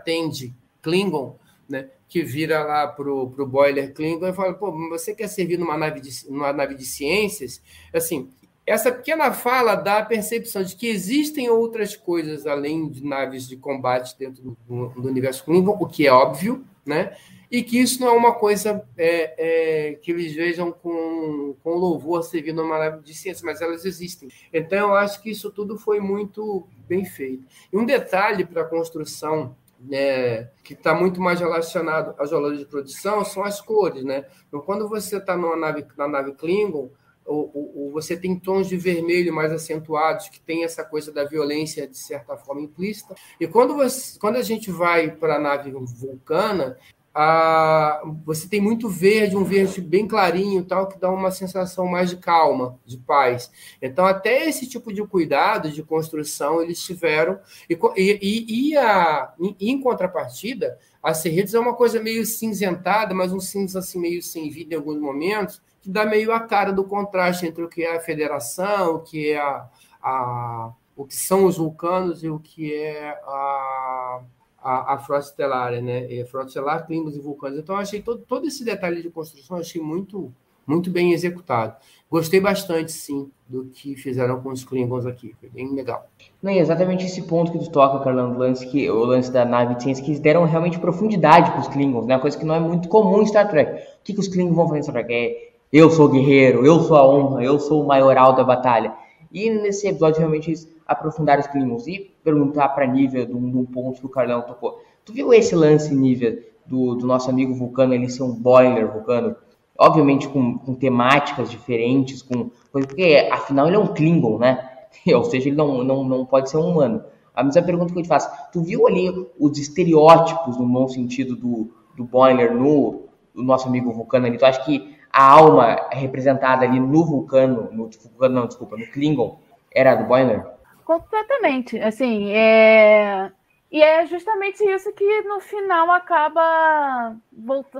Klingon, 0.82 1.38
né, 1.69 1.89
que 2.08 2.23
vira 2.23 2.63
lá 2.63 2.88
para 2.88 3.12
o 3.12 3.28
boiler 3.45 3.93
Klingon 3.93 4.28
e 4.28 4.34
fala, 4.34 4.54
pô, 4.54 4.71
você 4.89 5.13
quer 5.13 5.28
servir 5.28 5.58
numa 5.58 5.78
nave 5.78 6.00
de, 6.00 6.10
numa 6.30 6.52
nave 6.54 6.76
de 6.76 6.86
ciências? 6.86 7.62
Assim, 7.93 8.30
essa 8.67 8.91
pequena 8.91 9.32
fala 9.32 9.75
dá 9.75 9.99
a 9.99 10.06
percepção 10.06 10.62
de 10.62 10.75
que 10.75 10.88
existem 10.88 11.49
outras 11.49 11.95
coisas 11.95 12.45
além 12.45 12.89
de 12.89 13.01
naves 13.01 13.47
de 13.47 13.56
combate 13.56 14.17
dentro 14.19 14.58
do, 14.67 14.89
do 14.89 15.08
universo 15.08 15.45
Klingon, 15.45 15.77
o 15.80 15.88
que 15.88 16.06
é 16.06 16.12
óbvio, 16.12 16.65
né? 16.86 17.15
E 17.49 17.63
que 17.63 17.80
isso 17.80 18.01
não 18.01 18.10
é 18.10 18.12
uma 18.12 18.36
coisa 18.36 18.86
é, 18.97 19.36
é, 19.38 19.93
que 19.93 20.12
eles 20.12 20.36
vejam 20.36 20.69
com, 20.69 21.56
com 21.63 21.75
louvor 21.75 22.21
servindo 22.23 22.62
numa 22.62 22.77
nave 22.77 23.01
de 23.01 23.13
ciência, 23.13 23.45
mas 23.45 23.62
elas 23.62 23.86
existem. 23.86 24.27
Então, 24.51 24.89
eu 24.89 24.95
acho 24.95 25.23
que 25.23 25.30
isso 25.30 25.49
tudo 25.49 25.77
foi 25.77 26.01
muito 26.01 26.67
bem 26.89 27.06
feito. 27.06 27.45
E 27.71 27.77
um 27.77 27.86
detalhe 27.86 28.43
para 28.43 28.63
a 28.63 28.65
construção 28.65 29.56
né, 29.80 30.49
que 30.62 30.73
está 30.73 30.93
muito 30.93 31.21
mais 31.21 31.39
relacionado 31.39 32.13
às 32.17 32.32
valores 32.32 32.60
de 32.60 32.65
produção 32.65 33.23
são 33.23 33.45
as 33.45 33.62
cores, 33.62 34.03
né? 34.03 34.25
Então, 34.49 34.60
quando 34.60 34.89
você 34.89 35.15
está 35.15 35.38
numa 35.38 35.56
nave 35.56 35.86
na 35.97 36.08
nave 36.08 36.34
Klingon, 36.34 36.89
ou, 37.28 37.52
ou, 37.76 37.92
você 37.92 38.16
tem 38.16 38.40
tons 38.40 38.68
de 38.68 38.78
vermelho 38.78 39.34
mais 39.34 39.52
acentuados, 39.52 40.30
que 40.30 40.40
tem 40.40 40.63
essa 40.63 40.84
coisa 40.84 41.12
da 41.12 41.26
violência 41.26 41.88
de 41.88 41.98
certa 41.98 42.38
forma 42.38 42.62
implícita. 42.62 43.13
E 43.40 43.46
quando, 43.48 43.76
você, 43.76 44.18
quando 44.18 44.38
a 44.38 44.42
gente 44.42 44.72
vai 44.72 45.12
para 45.12 45.36
a 45.36 45.40
nave 45.40 45.72
vulcana, 45.72 46.78
a, 47.20 48.04
você 48.24 48.48
tem 48.48 48.62
muito 48.62 48.88
verde, 48.88 49.36
um 49.36 49.44
verde 49.44 49.82
bem 49.82 50.08
clarinho, 50.08 50.63
tal, 50.63 50.88
que 50.88 51.00
dá 51.00 51.10
uma 51.10 51.32
sensação 51.32 51.88
mais 51.88 52.12
de 52.12 52.18
calma, 52.18 52.80
de 52.86 52.96
paz. 52.96 53.52
Então, 53.82 54.06
até 54.06 54.48
esse 54.48 54.70
tipo 54.70 54.94
de 54.94 55.04
cuidado, 55.04 55.72
de 55.72 55.82
construção, 55.82 56.62
eles 56.62 56.80
tiveram. 56.80 57.40
E, 57.68 57.76
e, 57.98 58.70
e 58.70 58.78
a, 58.78 59.34
em 59.60 59.82
contrapartida, 59.82 60.78
a 61.02 61.12
Serritos 61.13 61.56
é 61.56 61.60
uma 61.60 61.74
coisa 61.74 62.00
meio 62.00 62.24
cinzentada, 62.24 63.16
mas 63.16 63.34
um 63.34 63.40
cinza 63.40 63.80
assim, 63.80 64.00
meio 64.00 64.22
sem 64.22 64.50
vida 64.52 64.76
em 64.76 64.78
alguns 64.78 65.00
momentos, 65.00 65.60
dá 65.88 66.06
meio 66.06 66.32
a 66.34 66.39
cara 66.41 66.71
do 66.71 66.84
contraste 66.84 67.47
entre 67.47 67.63
o 67.63 67.69
que 67.69 67.84
é 67.84 67.95
a 67.95 68.00
federação, 68.00 68.95
o 68.95 69.00
que 69.00 69.32
é 69.32 69.39
a, 69.39 69.67
a 70.02 70.71
o 70.97 71.06
que 71.06 71.15
são 71.15 71.45
os 71.45 71.58
vulcanos 71.58 72.23
e 72.23 72.30
o 72.30 72.39
que 72.39 72.73
é 72.73 73.10
a, 73.23 74.21
a, 74.63 74.93
a 74.95 74.97
frota 74.97 75.28
estelar, 75.28 75.71
né? 75.80 76.12
E 76.12 76.26
frota 76.26 76.47
estelar, 76.47 76.88
climas 76.88 77.15
e 77.15 77.19
vulcanos. 77.19 77.60
Então, 77.60 77.76
achei 77.76 78.02
todo, 78.02 78.23
todo 78.28 78.47
esse 78.47 78.65
detalhe 78.65 79.04
de 79.04 79.10
construção, 79.12 79.58
achei 79.58 79.80
muito, 79.80 80.34
muito 80.65 80.89
bem 80.89 81.13
executado. 81.13 81.76
Gostei 82.10 82.39
bastante, 82.39 82.91
sim, 82.91 83.30
do 83.47 83.65
que 83.65 83.95
fizeram 83.95 84.41
com 84.41 84.50
os 84.50 84.63
Klingons 84.63 85.06
aqui. 85.06 85.36
Foi 85.39 85.50
bem 85.50 85.71
legal. 85.76 86.08
Não, 86.41 86.52
é 86.52 86.58
exatamente 86.58 87.06
esse 87.06 87.21
ponto 87.21 87.52
que 87.52 87.60
tu 87.60 87.69
toca, 87.69 88.04
Carlão, 88.04 88.34
o 88.34 88.38
lance, 88.38 88.65
que, 88.65 88.89
o 88.89 89.06
lance 89.06 89.32
da 89.32 89.45
nave 89.45 89.80
ciência, 89.80 90.04
que 90.04 90.17
deram 90.17 90.45
realmente 90.45 90.80
profundidade 90.80 91.52
para 91.52 91.62
os 91.62 91.67
Klingons, 91.67 92.08
né? 92.08 92.17
Coisa 92.17 92.38
que 92.38 92.45
não 92.45 92.56
é 92.56 92.60
muito 92.60 92.89
comum 92.89 93.21
em 93.21 93.26
Star 93.28 93.47
Trek. 93.50 93.71
O 93.71 94.04
que, 94.04 94.13
que 94.13 94.19
os 94.19 94.28
Klingons 94.28 94.56
vão 94.56 94.67
fazer 94.67 94.80
em 94.80 94.84
Star 94.84 94.95
Trek? 94.95 95.13
É 95.13 95.47
eu 95.71 95.89
sou 95.89 96.10
guerreiro, 96.10 96.65
eu 96.65 96.80
sou 96.82 96.95
a 96.95 97.08
honra, 97.08 97.43
eu 97.43 97.60
sou 97.60 97.84
o 97.84 97.88
maioral 97.88 98.34
da 98.34 98.43
batalha. 98.43 98.93
E 99.32 99.49
nesse 99.49 99.88
episódio 99.88 100.19
realmente 100.19 100.49
eles 100.49 100.73
aprofundaram 100.88 101.41
os 101.41 101.47
climas 101.47 101.86
e 101.88 102.12
perguntar 102.23 102.69
para 102.69 102.88
Nívia 102.88 103.25
de 103.25 103.34
um, 103.34 103.65
ponto 103.65 103.99
que 103.99 104.06
o 104.06 104.10
Carlão 104.10 104.41
tocou. 104.41 104.82
Tu 105.03 105.13
viu 105.13 105.34
esse 105.34 105.56
lance, 105.56 105.93
Nívia, 105.93 106.41
do, 106.65 106.95
do, 106.95 107.06
nosso 107.06 107.30
amigo 107.30 107.53
Vulcano, 107.53 107.93
ele 107.93 108.10
ser 108.10 108.23
um 108.23 108.34
boiler 108.34 108.91
Vulcano? 108.91 109.36
Obviamente 109.77 110.27
com, 110.27 110.58
com 110.58 110.73
temáticas 110.73 111.51
diferentes, 111.51 112.21
com 112.21 112.49
porque 112.71 113.30
afinal 113.32 113.67
ele 113.67 113.75
é 113.75 113.80
um 113.80 113.93
Klingon, 113.93 114.38
né? 114.39 114.69
Ou 115.13 115.23
seja, 115.25 115.49
ele 115.49 115.58
não, 115.58 115.84
não, 115.84 116.03
não 116.03 116.25
pode 116.25 116.49
ser 116.49 116.58
um 116.58 116.71
humano. 116.71 117.03
A 117.36 117.43
mesma 117.43 117.62
pergunta 117.62 117.93
que 117.93 117.99
eu 117.99 118.03
te 118.03 118.10
faço, 118.10 118.30
tu 118.51 118.62
viu 118.62 118.88
ali 118.88 119.10
os 119.39 119.60
estereótipos, 119.60 120.58
no 120.58 120.65
bom 120.65 120.88
sentido, 120.88 121.36
do, 121.36 121.69
do 121.95 122.03
boiler 122.03 122.56
no, 122.56 123.03
no 123.36 123.43
nosso 123.43 123.67
amigo 123.67 123.91
Vulcano 123.91 124.25
ali? 124.25 124.38
Tu 124.38 124.45
acha 124.45 124.63
que 124.63 124.97
a 125.17 125.32
alma 125.32 125.89
representada 125.91 126.63
ali 126.63 126.80
no 126.80 127.03
vulcano, 127.03 127.71
no 127.71 127.89
vulcano, 127.89 128.36
não, 128.36 128.45
desculpa, 128.45 128.77
no 128.77 128.86
Klingon, 128.86 129.39
era 129.73 129.95
do 129.95 130.03
Boiler? 130.03 130.45
Completamente. 130.86 131.80
Assim, 131.80 132.32
é... 132.32 133.32
E 133.71 133.82
é 133.82 134.06
justamente 134.06 134.63
isso 134.63 134.93
que 134.93 135.23
no 135.23 135.39
final 135.39 135.91
acaba 135.91 137.15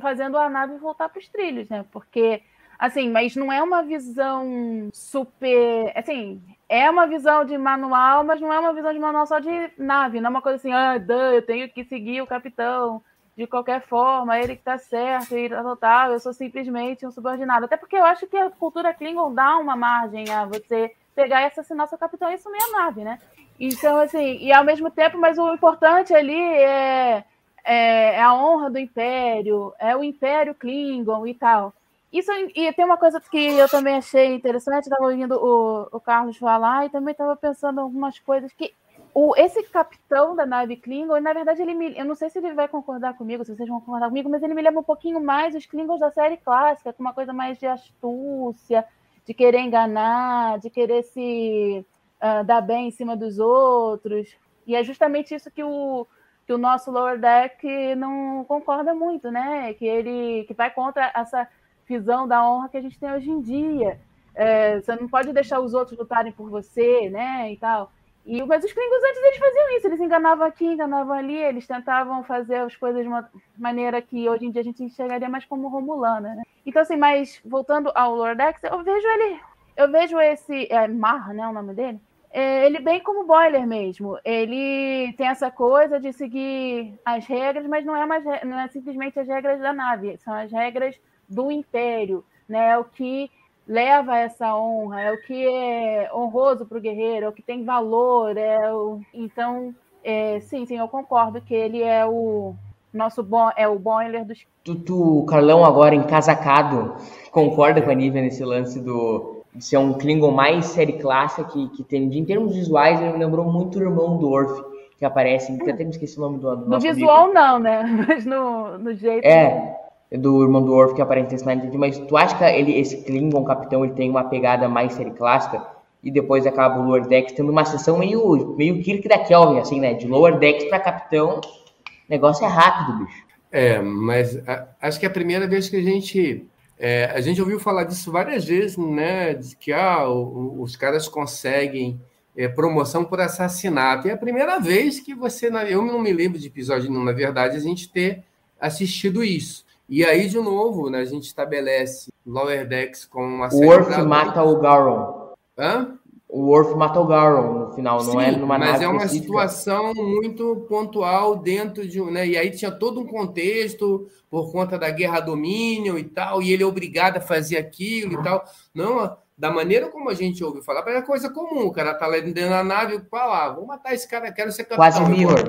fazendo 0.02 0.36
a 0.36 0.50
nave 0.50 0.78
voltar 0.80 1.10
para 1.10 1.20
os 1.20 1.30
trilhos, 1.30 1.70
né? 1.70 1.86
Porque, 1.92 2.42
assim, 2.80 3.08
mas 3.12 3.36
não 3.36 3.54
é 3.54 3.62
uma 3.62 3.84
visão 3.84 4.90
super. 4.92 5.94
Assim, 5.96 6.42
é 6.68 6.90
uma 6.90 7.06
visão 7.06 7.46
de 7.46 7.56
manual, 7.56 8.24
mas 8.24 8.42
não 8.42 8.52
é 8.52 8.60
uma 8.60 8.74
visão 8.74 8.92
de 8.92 9.00
manual 9.00 9.28
só 9.28 9.38
de 9.38 9.72
nave. 9.78 10.20
Não 10.20 10.28
é 10.28 10.32
uma 10.32 10.42
coisa 10.42 10.56
assim, 10.56 10.74
ah, 10.74 10.96
eu 11.36 11.42
tenho 11.44 11.70
que 11.70 11.84
seguir 11.84 12.20
o 12.20 12.28
capitão 12.28 13.04
de 13.38 13.46
qualquer 13.46 13.82
forma, 13.82 14.40
ele 14.40 14.56
que 14.56 14.64
tá 14.64 14.80
certo 14.80 15.38
e 15.38 15.48
tal, 15.48 15.78
tal, 15.78 16.12
eu 16.12 16.20
sou 16.20 16.34
simplesmente 16.34 17.06
um 17.06 17.12
subordinado. 17.12 17.66
Até 17.66 17.78
porque 17.78 17.96
eu 17.96 18.04
acho 18.04 18.26
que 18.26 18.36
a 18.36 18.50
cultura 18.50 18.96
Klingon 18.96 19.32
dá 19.32 19.58
uma 19.60 19.76
margem 19.76 20.28
a 20.32 20.46
você 20.46 20.92
pegar 21.16 21.44
e 21.44 21.46
assassinar 21.46 21.88
seu 21.88 22.00
capitão 22.00 22.32
e 22.32 22.38
sumir 22.40 22.60
a 22.62 22.80
nave, 22.80 23.04
né? 23.04 23.20
Então, 23.60 23.98
assim, 24.00 24.38
e 24.40 24.52
ao 24.52 24.64
mesmo 24.64 24.90
tempo, 24.90 25.20
mas 25.20 25.38
o 25.38 25.54
importante 25.54 26.16
ali 26.16 26.40
é, 26.40 27.24
é, 27.64 28.16
é 28.16 28.22
a 28.22 28.34
honra 28.34 28.72
do 28.72 28.80
Império, 28.80 29.72
é 29.78 29.96
o 29.96 30.04
Império 30.04 30.56
Klingon 30.56 31.28
e 31.28 31.36
tal. 31.36 31.72
Isso, 32.12 32.32
e 32.56 32.74
tem 32.74 32.86
uma 32.86 32.98
coisa 32.98 33.20
que 33.20 33.38
eu 33.38 33.70
também 33.70 33.98
achei 33.98 34.34
interessante, 34.34 34.86
estava 34.86 35.04
ouvindo 35.04 35.36
o, 35.36 35.88
o 35.92 36.00
Carlos 36.00 36.38
falar 36.38 36.86
e 36.86 36.90
também 36.90 37.12
estava 37.12 37.36
pensando 37.36 37.82
algumas 37.82 38.18
coisas 38.18 38.52
que 38.54 38.74
o, 39.14 39.36
esse 39.36 39.64
capitão 39.64 40.36
da 40.36 40.46
nave 40.46 40.78
Klingon, 40.78 41.20
na 41.20 41.34
verdade, 41.34 41.62
ele 41.62 41.74
me, 41.74 41.98
eu 41.98 42.06
não 42.06 42.16
sei 42.16 42.30
se 42.30 42.38
ele 42.38 42.54
vai 42.54 42.68
concordar 42.68 43.16
comigo, 43.18 43.44
se 43.44 43.56
vocês 43.56 43.68
vão 43.68 43.80
concordar 43.80 44.08
comigo, 44.08 44.30
mas 44.30 44.44
ele 44.44 44.54
me 44.54 44.62
lembra 44.62 44.80
um 44.80 44.84
pouquinho 44.84 45.20
mais 45.20 45.56
os 45.56 45.66
Klingons 45.66 46.00
da 46.00 46.12
série 46.12 46.38
clássica, 46.38 46.94
com 46.94 47.04
uma 47.04 47.14
coisa 47.14 47.34
mais 47.34 47.58
de 47.58 47.66
astúcia, 47.66 48.86
de 49.26 49.34
querer 49.34 49.60
enganar, 49.60 50.60
de 50.60 50.70
querer 50.70 51.04
se 51.04 51.86
uh, 52.22 52.44
dar 52.46 52.62
bem 52.62 52.88
em 52.88 52.92
cima 52.92 53.16
dos 53.16 53.40
outros. 53.40 54.36
E 54.66 54.76
é 54.76 54.84
justamente 54.84 55.34
isso 55.34 55.52
que 55.52 55.64
o, 55.64 56.08
que 56.46 56.54
o 56.54 56.58
nosso 56.58 56.92
Lower 56.92 57.20
Deck 57.20 57.96
não 57.96 58.46
concorda 58.46 58.94
muito, 58.94 59.32
né? 59.32 59.74
Que 59.74 59.86
ele 59.86 60.46
que 60.46 60.54
vai 60.54 60.72
contra 60.72 61.12
essa 61.16 61.48
visão 61.86 62.28
da 62.28 62.48
honra 62.48 62.70
que 62.70 62.78
a 62.78 62.82
gente 62.82 63.00
tem 63.00 63.12
hoje 63.12 63.30
em 63.30 63.42
dia. 63.42 64.00
É, 64.36 64.80
você 64.80 64.96
não 64.96 65.08
pode 65.08 65.34
deixar 65.34 65.60
os 65.60 65.74
outros 65.74 65.98
lutarem 65.98 66.32
por 66.32 66.50
você, 66.50 67.10
né? 67.10 67.52
E 67.52 67.58
tal. 67.58 67.92
E, 68.28 68.44
mas 68.44 68.62
os 68.62 68.74
Klingons 68.74 69.04
antes 69.04 69.24
eles 69.24 69.38
faziam 69.38 69.78
isso, 69.78 69.88
eles 69.88 70.02
enganavam 70.02 70.46
aqui, 70.46 70.66
enganavam 70.66 71.16
ali, 71.16 71.38
eles 71.38 71.66
tentavam 71.66 72.26
fazer 72.26 72.56
as 72.58 72.76
coisas 72.76 73.02
de 73.02 73.08
uma 73.08 73.32
maneira 73.58 74.02
que 74.02 74.28
hoje 74.28 74.46
em 74.46 74.52
dia 74.52 74.60
a 74.60 74.66
gente 74.66 74.84
enxergaria 74.84 75.30
mais 75.30 75.46
como 75.46 75.70
romulana, 75.70 76.36
né? 76.36 76.44
Então, 76.66 76.82
assim, 76.82 76.98
mas 76.98 77.40
voltando 77.46 77.90
ao 77.96 78.14
Lordex, 78.14 78.62
eu 78.64 78.84
vejo 78.84 79.08
ele, 79.08 79.40
eu 79.78 79.90
vejo 79.90 80.20
esse, 80.20 80.68
é, 80.70 80.90
Mar, 80.90 81.34
né, 81.34 81.48
o 81.48 81.54
nome 81.54 81.74
dele, 81.74 82.02
é, 82.30 82.66
ele 82.66 82.80
bem 82.80 83.00
como 83.00 83.26
Boiler 83.26 83.66
mesmo. 83.66 84.20
Ele 84.26 85.14
tem 85.14 85.30
essa 85.30 85.50
coisa 85.50 85.98
de 85.98 86.12
seguir 86.12 87.00
as 87.06 87.26
regras, 87.26 87.66
mas 87.66 87.86
não 87.86 87.96
é, 87.96 88.06
mais, 88.06 88.26
não 88.44 88.60
é 88.60 88.68
simplesmente 88.68 89.18
as 89.18 89.28
regras 89.30 89.62
da 89.62 89.72
nave, 89.72 90.18
são 90.18 90.34
as 90.34 90.52
regras 90.52 91.00
do 91.30 91.50
Império, 91.50 92.26
né? 92.48 92.78
O 92.78 92.84
que 92.84 93.32
leva 93.68 94.18
essa 94.18 94.56
honra, 94.56 95.02
é 95.02 95.12
o 95.12 95.22
que 95.22 95.48
é 95.48 96.10
honroso 96.14 96.66
para 96.66 96.78
o 96.78 96.82
guerreiro, 96.82 97.26
é 97.26 97.30
o 97.30 97.34
que 97.34 97.42
tem 97.42 97.64
valor, 97.64 98.38
é 98.38 98.74
o... 98.74 99.02
então 99.14 99.74
é, 100.04 100.40
sim, 100.40 100.66
sim, 100.66 100.78
eu 100.78 100.88
concordo 100.88 101.42
que 101.42 101.54
ele 101.54 101.84
é 101.84 102.06
o 102.06 102.56
nosso 102.94 103.22
bom, 103.22 103.50
é 103.58 103.68
o 103.68 103.78
boiler 103.78 104.26
dos. 104.26 104.46
Tu, 104.64 104.76
tu, 104.76 105.26
Carlão, 105.28 105.66
agora 105.66 105.94
encasacado, 105.94 106.96
concorda 107.32 107.82
com 107.82 107.92
a 107.92 107.96
Nívia 107.96 108.22
nesse 108.22 108.44
lance 108.44 108.80
do 108.80 109.38
de 109.58 109.66
ser 109.66 109.78
um 109.78 109.94
Klingon 109.94 110.32
mais 110.32 110.66
série 110.68 110.94
clássica 110.94 111.44
que, 111.46 111.68
que 111.70 111.84
tem, 111.84 112.04
em 112.04 112.24
termos 112.24 112.56
visuais, 112.56 113.02
ele 113.02 113.14
me 113.14 113.18
lembrou 113.18 113.52
muito 113.52 113.80
o 113.80 113.82
irmão 113.82 114.18
do 114.18 114.30
Orf, 114.30 114.64
que 114.98 115.04
aparece, 115.04 115.58
que 115.58 115.72
até 115.72 115.84
me 115.84 115.90
esqueci 115.90 116.18
o 116.18 116.22
nome 116.22 116.38
do, 116.38 116.56
do 116.56 116.70
No 116.70 116.80
visual 116.80 117.24
amigo. 117.24 117.34
não, 117.34 117.60
né? 117.60 117.84
Mas 118.08 118.26
no, 118.26 118.78
no 118.78 118.94
jeito. 118.94 119.26
É, 119.26 119.76
do 120.12 120.42
irmão 120.44 120.64
do 120.64 120.72
Worf 120.72 120.96
que 120.96 121.02
aparece 121.02 121.32
nesse 121.32 121.46
Night 121.46 121.78
mas 121.78 121.98
tu 122.00 122.16
acha 122.16 122.38
que 122.38 122.44
ele, 122.44 122.80
esse 122.80 123.04
Klingon 123.04 123.44
capitão 123.44 123.84
ele 123.84 123.94
tem 123.94 124.10
uma 124.10 124.24
pegada 124.24 124.70
mais 124.70 124.94
série 124.94 125.12
clássica 125.12 125.66
e 126.04 126.12
depois 126.12 126.48
acaba 126.48 126.80
o 126.80 126.86
Lower 126.86 127.08
Decks 127.08 127.34
tendo 127.34 127.52
uma 127.52 127.66
sessão 127.66 127.98
meio, 127.98 128.56
meio 128.56 128.82
Kirk 128.82 129.08
da 129.08 129.18
Kelvin, 129.18 129.60
assim, 129.60 129.80
né? 129.80 129.94
De 129.96 130.08
Lower 130.08 130.38
Decks 130.38 130.66
para 130.66 130.80
capitão, 130.80 131.42
o 131.42 132.10
negócio 132.10 132.46
é 132.46 132.48
rápido, 132.48 133.00
bicho. 133.00 133.28
É, 133.52 133.82
mas 133.82 134.38
a, 134.48 134.68
acho 134.82 135.00
que 135.00 135.06
é 135.06 135.10
a 135.10 135.12
primeira 135.12 135.48
vez 135.48 135.68
que 135.68 135.76
a 135.76 135.82
gente 135.82 136.48
é, 136.80 137.06
a 137.14 137.22
gente 137.22 137.42
ouviu 137.42 137.60
falar 137.60 137.86
disso 137.86 138.12
várias 138.12 138.46
vezes, 138.46 138.78
né? 138.78 139.34
De 139.34 139.56
que 139.56 139.74
ah, 139.74 140.08
o, 140.08 140.62
os 140.62 140.76
caras 140.76 141.08
conseguem 141.08 142.00
é, 142.36 142.48
promoção 142.48 143.04
por 143.04 143.20
assassinato. 143.20 144.08
É 144.08 144.12
a 144.12 144.18
primeira 144.18 144.60
vez 144.60 145.00
que 145.00 145.16
você. 145.16 145.48
Eu 145.68 145.84
não 145.84 146.00
me 146.00 146.14
lembro 146.14 146.38
de 146.38 146.48
episódio 146.48 146.90
nenhum, 146.90 147.04
na 147.04 147.14
verdade, 147.14 147.58
a 147.58 147.60
gente 147.60 147.90
ter 147.90 148.24
assistido 148.60 149.24
isso. 149.24 149.66
E 149.90 150.04
aí, 150.04 150.28
de 150.28 150.38
novo, 150.38 150.90
né, 150.90 151.00
a 151.00 151.06
gente 151.06 151.24
estabelece 151.24 152.12
Lower 152.26 152.68
Decks 152.68 153.06
com 153.06 153.26
uma 153.26 153.50
série. 153.50 153.66
O 153.66 153.70
Worf 153.70 154.02
mata 154.04 154.44
o 154.44 154.60
Garon. 154.60 155.34
Hã? 155.58 155.98
O 156.28 156.42
Worf 156.48 156.76
mata 156.76 157.00
o 157.00 157.08
Garon 157.08 157.54
no 157.54 157.74
final, 157.74 158.02
Sim, 158.02 158.12
não 158.12 158.22
é 158.22 158.32
numa 158.32 158.58
mas 158.60 158.82
é 158.82 158.88
uma 158.88 158.98
específica. 158.98 159.28
situação 159.48 159.94
muito 159.94 160.66
pontual 160.68 161.38
dentro 161.38 161.88
de 161.88 162.02
um. 162.02 162.12
Né, 162.12 162.28
e 162.28 162.38
aí 162.38 162.52
tinha 162.52 162.70
todo 162.70 163.00
um 163.00 163.08
contexto 163.08 164.08
por 164.30 164.52
conta 164.52 164.78
da 164.78 164.90
guerra 164.90 165.22
domínio 165.22 165.98
e 165.98 166.04
tal, 166.04 166.42
e 166.42 166.52
ele 166.52 166.64
é 166.64 166.66
obrigado 166.66 167.18
a 167.18 167.22
fazer 167.22 167.58
aquilo 167.58 168.20
e 168.20 168.24
tal. 168.24 168.44
Não, 168.76 169.16
da 169.38 169.52
maneira 169.52 169.90
como 169.90 170.10
a 170.10 170.14
gente 170.14 170.44
ouve 170.44 170.64
falar, 170.64 170.88
é 170.90 171.02
coisa 171.02 171.30
comum. 171.30 171.68
O 171.68 171.72
cara 171.72 171.94
tá 171.94 172.08
lá 172.08 172.18
dentro 172.20 172.50
da 172.50 172.64
nave 172.64 173.00
fala, 173.10 173.46
ah, 173.46 173.54
vou 173.54 173.66
matar 173.66 173.94
esse 173.94 174.08
cara, 174.08 174.32
quero 174.32 174.52
ser 174.52 174.64
capitão. 174.64 174.78
Quase 174.78 175.12
mirror. 175.12 175.40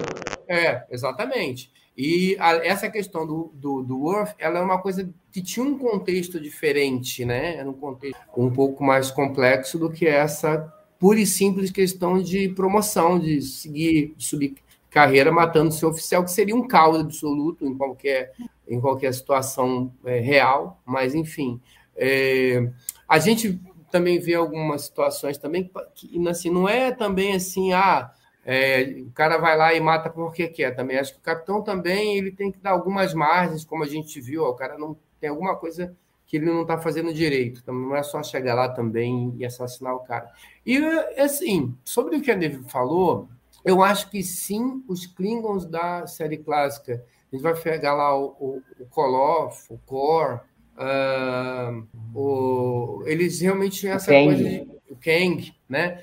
É, 0.47 0.85
exatamente. 0.91 1.73
E 1.97 2.37
a, 2.39 2.55
essa 2.65 2.89
questão 2.89 3.27
do, 3.27 3.51
do, 3.55 3.83
do 3.83 3.99
Worth, 4.01 4.35
ela 4.39 4.61
é 4.61 4.63
uma 4.63 4.81
coisa 4.81 5.09
que 5.33 5.43
tinha 5.43 5.65
um 5.65 5.77
contexto 5.77 6.39
diferente, 6.39 7.25
né? 7.25 7.57
Era 7.57 7.69
um 7.69 7.73
contexto 7.73 8.21
um 8.37 8.51
pouco 8.51 8.85
mais 8.85 9.11
complexo 9.11 9.79
do 9.79 9.91
que 9.91 10.07
essa 10.07 10.73
pura 10.99 11.19
e 11.19 11.27
simples 11.27 11.71
questão 11.71 12.23
de 12.23 12.51
promoção, 12.51 13.19
de 13.19 13.41
seguir, 13.41 14.15
de 14.17 14.25
subir 14.25 14.57
carreira 14.91 15.31
matando 15.33 15.73
seu 15.73 15.89
oficial, 15.89 16.25
que 16.25 16.31
seria 16.31 16.55
um 16.55 16.67
caos 16.67 17.01
absoluto 17.01 17.67
em 17.67 17.77
qualquer, 17.77 18.33
em 18.69 18.81
qualquer 18.81 19.13
situação 19.13 19.93
é, 20.05 20.19
real, 20.21 20.81
mas 20.85 21.15
enfim. 21.15 21.61
É, 21.97 22.71
a 23.09 23.19
gente 23.19 23.61
também 23.91 24.19
vê 24.19 24.35
algumas 24.35 24.83
situações 24.83 25.39
também 25.39 25.71
que 25.95 26.29
assim, 26.29 26.51
não 26.51 26.69
é 26.69 26.93
também 26.93 27.35
assim, 27.35 27.73
ah, 27.73 28.11
é, 28.45 29.03
o 29.07 29.11
cara 29.11 29.37
vai 29.37 29.57
lá 29.57 29.75
e 29.75 29.81
mata 29.81 30.09
porque 30.09 30.49
quer 30.49 30.75
também. 30.75 30.99
Acho 30.99 31.13
que 31.13 31.19
o 31.19 31.23
capitão 31.23 31.63
também 31.63 32.17
ele 32.17 32.33
tem 32.33 32.51
que 32.51 32.59
dar 32.59 32.71
algumas 32.71 33.13
margens, 33.13 33.65
como 33.65 33.85
a 33.85 33.87
gente 33.87 34.21
viu. 34.23 34.45
Ó, 34.45 34.51
o 34.51 34.55
cara 34.55 34.79
não 34.79 34.97
tem 35.21 35.29
alguma 35.29 35.55
coisa 35.55 35.95
que 36.27 36.37
ele 36.37 36.47
não 36.47 36.63
está 36.63 36.79
fazendo 36.79 37.13
direito. 37.13 37.61
Então, 37.63 37.75
não 37.75 37.95
é 37.95 38.03
só 38.03 38.23
chegar 38.23 38.55
lá 38.55 38.69
também 38.69 39.35
e 39.37 39.45
assassinar 39.45 39.95
o 39.95 40.01
cara. 40.01 40.31
E, 40.65 40.79
assim, 41.19 41.75
sobre 41.85 42.17
o 42.17 42.23
que 42.23 42.31
a 42.31 42.37
Neve 42.37 42.63
falou, 42.71 43.29
eu 43.65 43.83
acho 43.83 44.11
que 44.11 44.23
sim, 44.23 44.83
os 44.89 45.07
Klingons 45.07 45.67
da 45.67 46.07
série 46.07 46.39
clássica, 46.39 47.05
a 47.31 47.37
gente 47.37 47.43
vai 47.43 47.55
pegar 47.55 47.95
lá 47.95 48.17
o, 48.17 48.37
o, 48.41 48.63
o 48.81 48.87
Koloff, 48.87 49.67
o 49.71 49.79
Kor, 49.85 50.41
uh, 50.79 51.87
o, 52.15 53.03
eles 53.07 53.41
realmente 53.41 53.81
tinham 53.81 53.97
essa 53.97 54.13
coisa 54.13 54.43
de. 54.43 54.79
O 54.91 54.97
Kang, 54.97 55.53
né? 55.69 56.03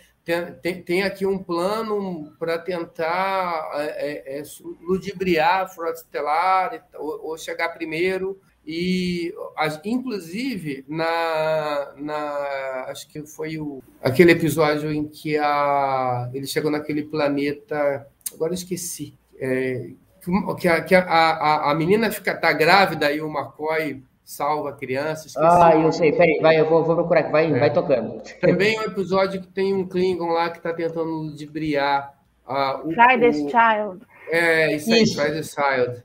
tem, 0.61 0.81
tem, 0.81 1.03
aqui 1.03 1.25
um 1.25 1.37
plano 1.37 2.31
para 2.39 2.57
tentar 2.57 3.69
é, 3.75 4.37
é, 4.37 4.39
é, 4.39 4.43
ludibriar 4.81 5.61
a 5.61 5.67
frota 5.67 5.99
estelar 5.99 6.87
ou, 6.95 7.27
ou, 7.27 7.37
chegar 7.37 7.69
primeiro. 7.69 8.39
E, 8.65 9.31
inclusive, 9.85 10.83
na, 10.87 11.93
na 11.97 12.85
acho 12.87 13.07
que 13.07 13.23
foi 13.27 13.59
o, 13.59 13.83
aquele 14.01 14.31
episódio 14.31 14.91
em 14.91 15.07
que 15.07 15.37
a, 15.37 16.29
ele 16.33 16.47
chegou 16.47 16.71
naquele 16.71 17.03
planeta, 17.03 18.07
agora 18.33 18.51
eu 18.51 18.55
esqueci, 18.55 19.13
é, 19.39 19.91
que, 20.59 20.67
a, 20.67 20.81
que 20.81 20.95
a, 20.95 21.03
a, 21.03 21.71
a 21.71 21.75
menina 21.75 22.09
fica 22.09 22.35
tá 22.35 22.51
grávida 22.51 23.11
e 23.11 23.21
o 23.21 23.29
McCoy 23.29 24.01
salva 24.25 24.73
crianças. 24.73 25.37
Ah, 25.37 25.73
eu 25.75 25.91
sei. 25.91 26.11
Peraí, 26.11 26.39
vai, 26.41 26.59
eu 26.59 26.67
vou, 26.67 26.83
vou 26.83 26.95
procurar, 26.95 27.29
vai, 27.29 27.45
é. 27.45 27.59
vai 27.59 27.71
tocando. 27.71 28.21
Também 28.41 28.75
é 28.75 28.81
um 28.81 28.85
episódio 28.85 29.39
que 29.39 29.47
tem 29.47 29.73
um 29.73 29.87
Klingon 29.87 30.29
lá 30.29 30.49
que 30.49 30.57
está 30.57 30.73
tentando 30.73 31.11
ludibriar. 31.11 32.13
Uh, 32.47 32.89
o, 32.89 32.93
Try 32.93 33.19
this 33.19 33.37
o, 33.37 33.49
child. 33.49 34.05
É, 34.29 34.75
isso 34.75 34.91
aí, 34.91 35.03
isso. 35.03 35.15
Try 35.15 35.31
this 35.31 35.53
child. 35.53 36.03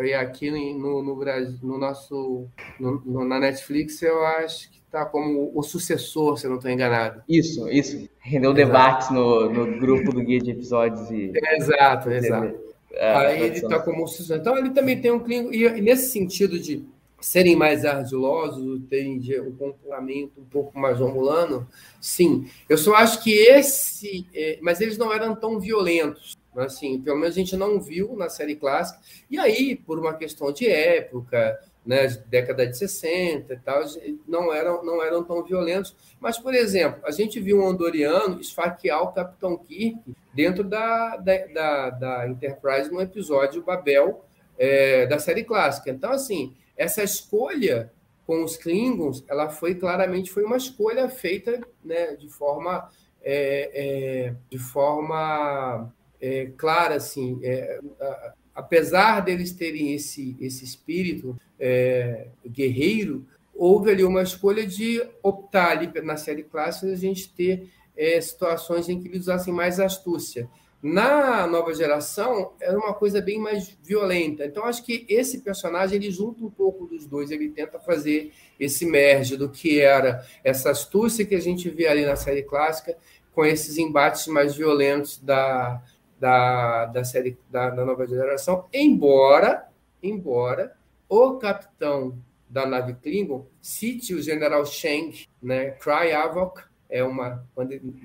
E 0.00 0.14
aqui 0.14 0.50
no, 0.50 1.02
no 1.02 1.16
Brasil, 1.16 1.58
no 1.62 1.76
nosso, 1.76 2.46
no, 2.80 3.02
no, 3.04 3.24
na 3.26 3.38
Netflix, 3.38 4.00
eu 4.00 4.24
acho 4.24 4.70
que 4.70 4.78
está 4.78 5.04
como 5.04 5.50
o 5.54 5.62
sucessor, 5.62 6.38
se 6.38 6.46
eu 6.46 6.50
não 6.50 6.56
estou 6.56 6.70
enganado. 6.70 7.22
Isso, 7.28 7.68
isso. 7.68 8.08
Rendeu 8.20 8.54
debates 8.54 9.10
no, 9.10 9.50
no 9.50 9.78
grupo 9.78 10.12
do 10.12 10.22
Guia 10.22 10.38
de 10.38 10.52
Episódios. 10.52 11.10
E... 11.10 11.30
É, 11.34 11.56
exato, 11.56 12.10
exato. 12.10 12.58
É, 12.92 13.14
Aí 13.14 13.42
ele 13.42 13.56
está 13.56 13.78
como 13.80 14.06
sucessor. 14.06 14.38
Então 14.38 14.56
ele 14.56 14.70
também 14.70 14.98
tem 14.98 15.10
um 15.10 15.18
Klingon, 15.18 15.52
e 15.52 15.82
nesse 15.82 16.10
sentido 16.10 16.58
de 16.58 16.82
serem 17.26 17.56
mais 17.56 17.84
ardilosos, 17.84 18.82
terem 18.88 19.20
um 19.40 19.56
comportamento 19.56 20.40
um 20.40 20.44
pouco 20.44 20.78
mais 20.78 21.00
romulano, 21.00 21.66
sim. 22.00 22.48
Eu 22.68 22.78
só 22.78 22.94
acho 22.94 23.20
que 23.20 23.32
esse. 23.32 24.28
É, 24.32 24.60
mas 24.62 24.80
eles 24.80 24.96
não 24.96 25.12
eram 25.12 25.34
tão 25.34 25.58
violentos. 25.58 26.38
Assim, 26.56 27.00
pelo 27.00 27.18
menos 27.18 27.34
a 27.34 27.38
gente 27.40 27.56
não 27.56 27.80
viu 27.80 28.14
na 28.14 28.28
série 28.28 28.54
clássica. 28.54 29.00
E 29.28 29.40
aí, 29.40 29.74
por 29.74 29.98
uma 29.98 30.14
questão 30.14 30.52
de 30.52 30.68
época, 30.68 31.58
né, 31.84 32.06
década 32.28 32.64
de 32.64 32.78
60 32.78 33.52
e 33.52 33.58
tal, 33.58 33.82
não 34.26 34.52
eram, 34.52 34.84
não 34.84 35.02
eram 35.02 35.24
tão 35.24 35.42
violentos. 35.42 35.96
Mas, 36.20 36.38
por 36.38 36.54
exemplo, 36.54 37.00
a 37.04 37.10
gente 37.10 37.40
viu 37.40 37.58
um 37.58 37.66
Andoriano 37.66 38.40
esfaquear 38.40 39.02
o 39.02 39.12
Capitão 39.12 39.58
Kirk 39.58 39.98
dentro 40.32 40.62
da, 40.62 41.16
da, 41.16 41.46
da, 41.46 41.90
da 41.90 42.28
Enterprise 42.28 42.88
no 42.88 43.00
episódio 43.00 43.64
Babel 43.64 44.24
é, 44.56 45.06
da 45.06 45.18
série 45.18 45.42
clássica. 45.42 45.90
Então, 45.90 46.12
assim, 46.12 46.54
essa 46.76 47.02
escolha 47.02 47.92
com 48.26 48.42
os 48.42 48.56
Klingons, 48.56 49.24
ela 49.28 49.48
foi 49.48 49.74
claramente 49.74 50.30
foi 50.30 50.44
uma 50.44 50.56
escolha 50.56 51.08
feita 51.08 51.60
né, 51.84 52.16
de 52.16 52.28
forma 52.28 52.90
é, 53.22 53.70
é, 53.72 54.34
de 54.50 54.58
forma 54.58 55.92
é, 56.20 56.50
clara, 56.56 56.96
assim, 56.96 57.38
é, 57.42 57.80
a, 58.00 58.32
apesar 58.54 59.20
deles 59.20 59.52
terem 59.52 59.94
esse 59.94 60.36
esse 60.40 60.64
espírito 60.64 61.38
é, 61.58 62.28
guerreiro, 62.46 63.26
houve 63.54 63.90
ali 63.90 64.04
uma 64.04 64.22
escolha 64.22 64.66
de 64.66 65.02
optar 65.22 65.70
ali 65.70 65.90
na 66.02 66.16
série 66.16 66.42
clássica 66.42 66.92
a 66.92 66.96
gente 66.96 67.32
ter 67.32 67.70
é, 67.96 68.20
situações 68.20 68.88
em 68.88 69.00
que 69.00 69.08
eles 69.08 69.22
usassem 69.22 69.52
mais 69.52 69.80
astúcia. 69.80 70.48
Na 70.88 71.48
nova 71.48 71.74
geração, 71.74 72.52
era 72.60 72.78
uma 72.78 72.94
coisa 72.94 73.20
bem 73.20 73.40
mais 73.40 73.76
violenta. 73.82 74.44
Então, 74.44 74.64
acho 74.64 74.84
que 74.84 75.04
esse 75.08 75.40
personagem 75.40 75.96
ele 75.96 76.12
junta 76.12 76.44
um 76.44 76.48
pouco 76.50 76.86
dos 76.86 77.04
dois, 77.04 77.32
ele 77.32 77.48
tenta 77.48 77.80
fazer 77.80 78.32
esse 78.58 78.86
merge 78.86 79.36
do 79.36 79.48
que 79.48 79.80
era 79.80 80.24
essa 80.44 80.70
astúcia 80.70 81.26
que 81.26 81.34
a 81.34 81.40
gente 81.40 81.68
vê 81.68 81.88
ali 81.88 82.06
na 82.06 82.14
série 82.14 82.44
clássica, 82.44 82.96
com 83.32 83.44
esses 83.44 83.78
embates 83.78 84.28
mais 84.28 84.54
violentos 84.54 85.18
da, 85.18 85.82
da, 86.20 86.84
da 86.84 87.02
série 87.02 87.36
da, 87.50 87.68
da 87.68 87.84
nova 87.84 88.06
geração. 88.06 88.66
Embora, 88.72 89.66
embora 90.00 90.76
o 91.08 91.32
capitão 91.32 92.16
da 92.48 92.64
nave 92.64 92.94
Klingon 92.94 93.44
cite 93.60 94.14
o 94.14 94.22
general 94.22 94.64
Sheng, 94.64 95.26
né, 95.42 95.72
Cry 95.72 96.12
Havoc, 96.12 96.62
é 96.88 97.02
uma, 97.02 97.44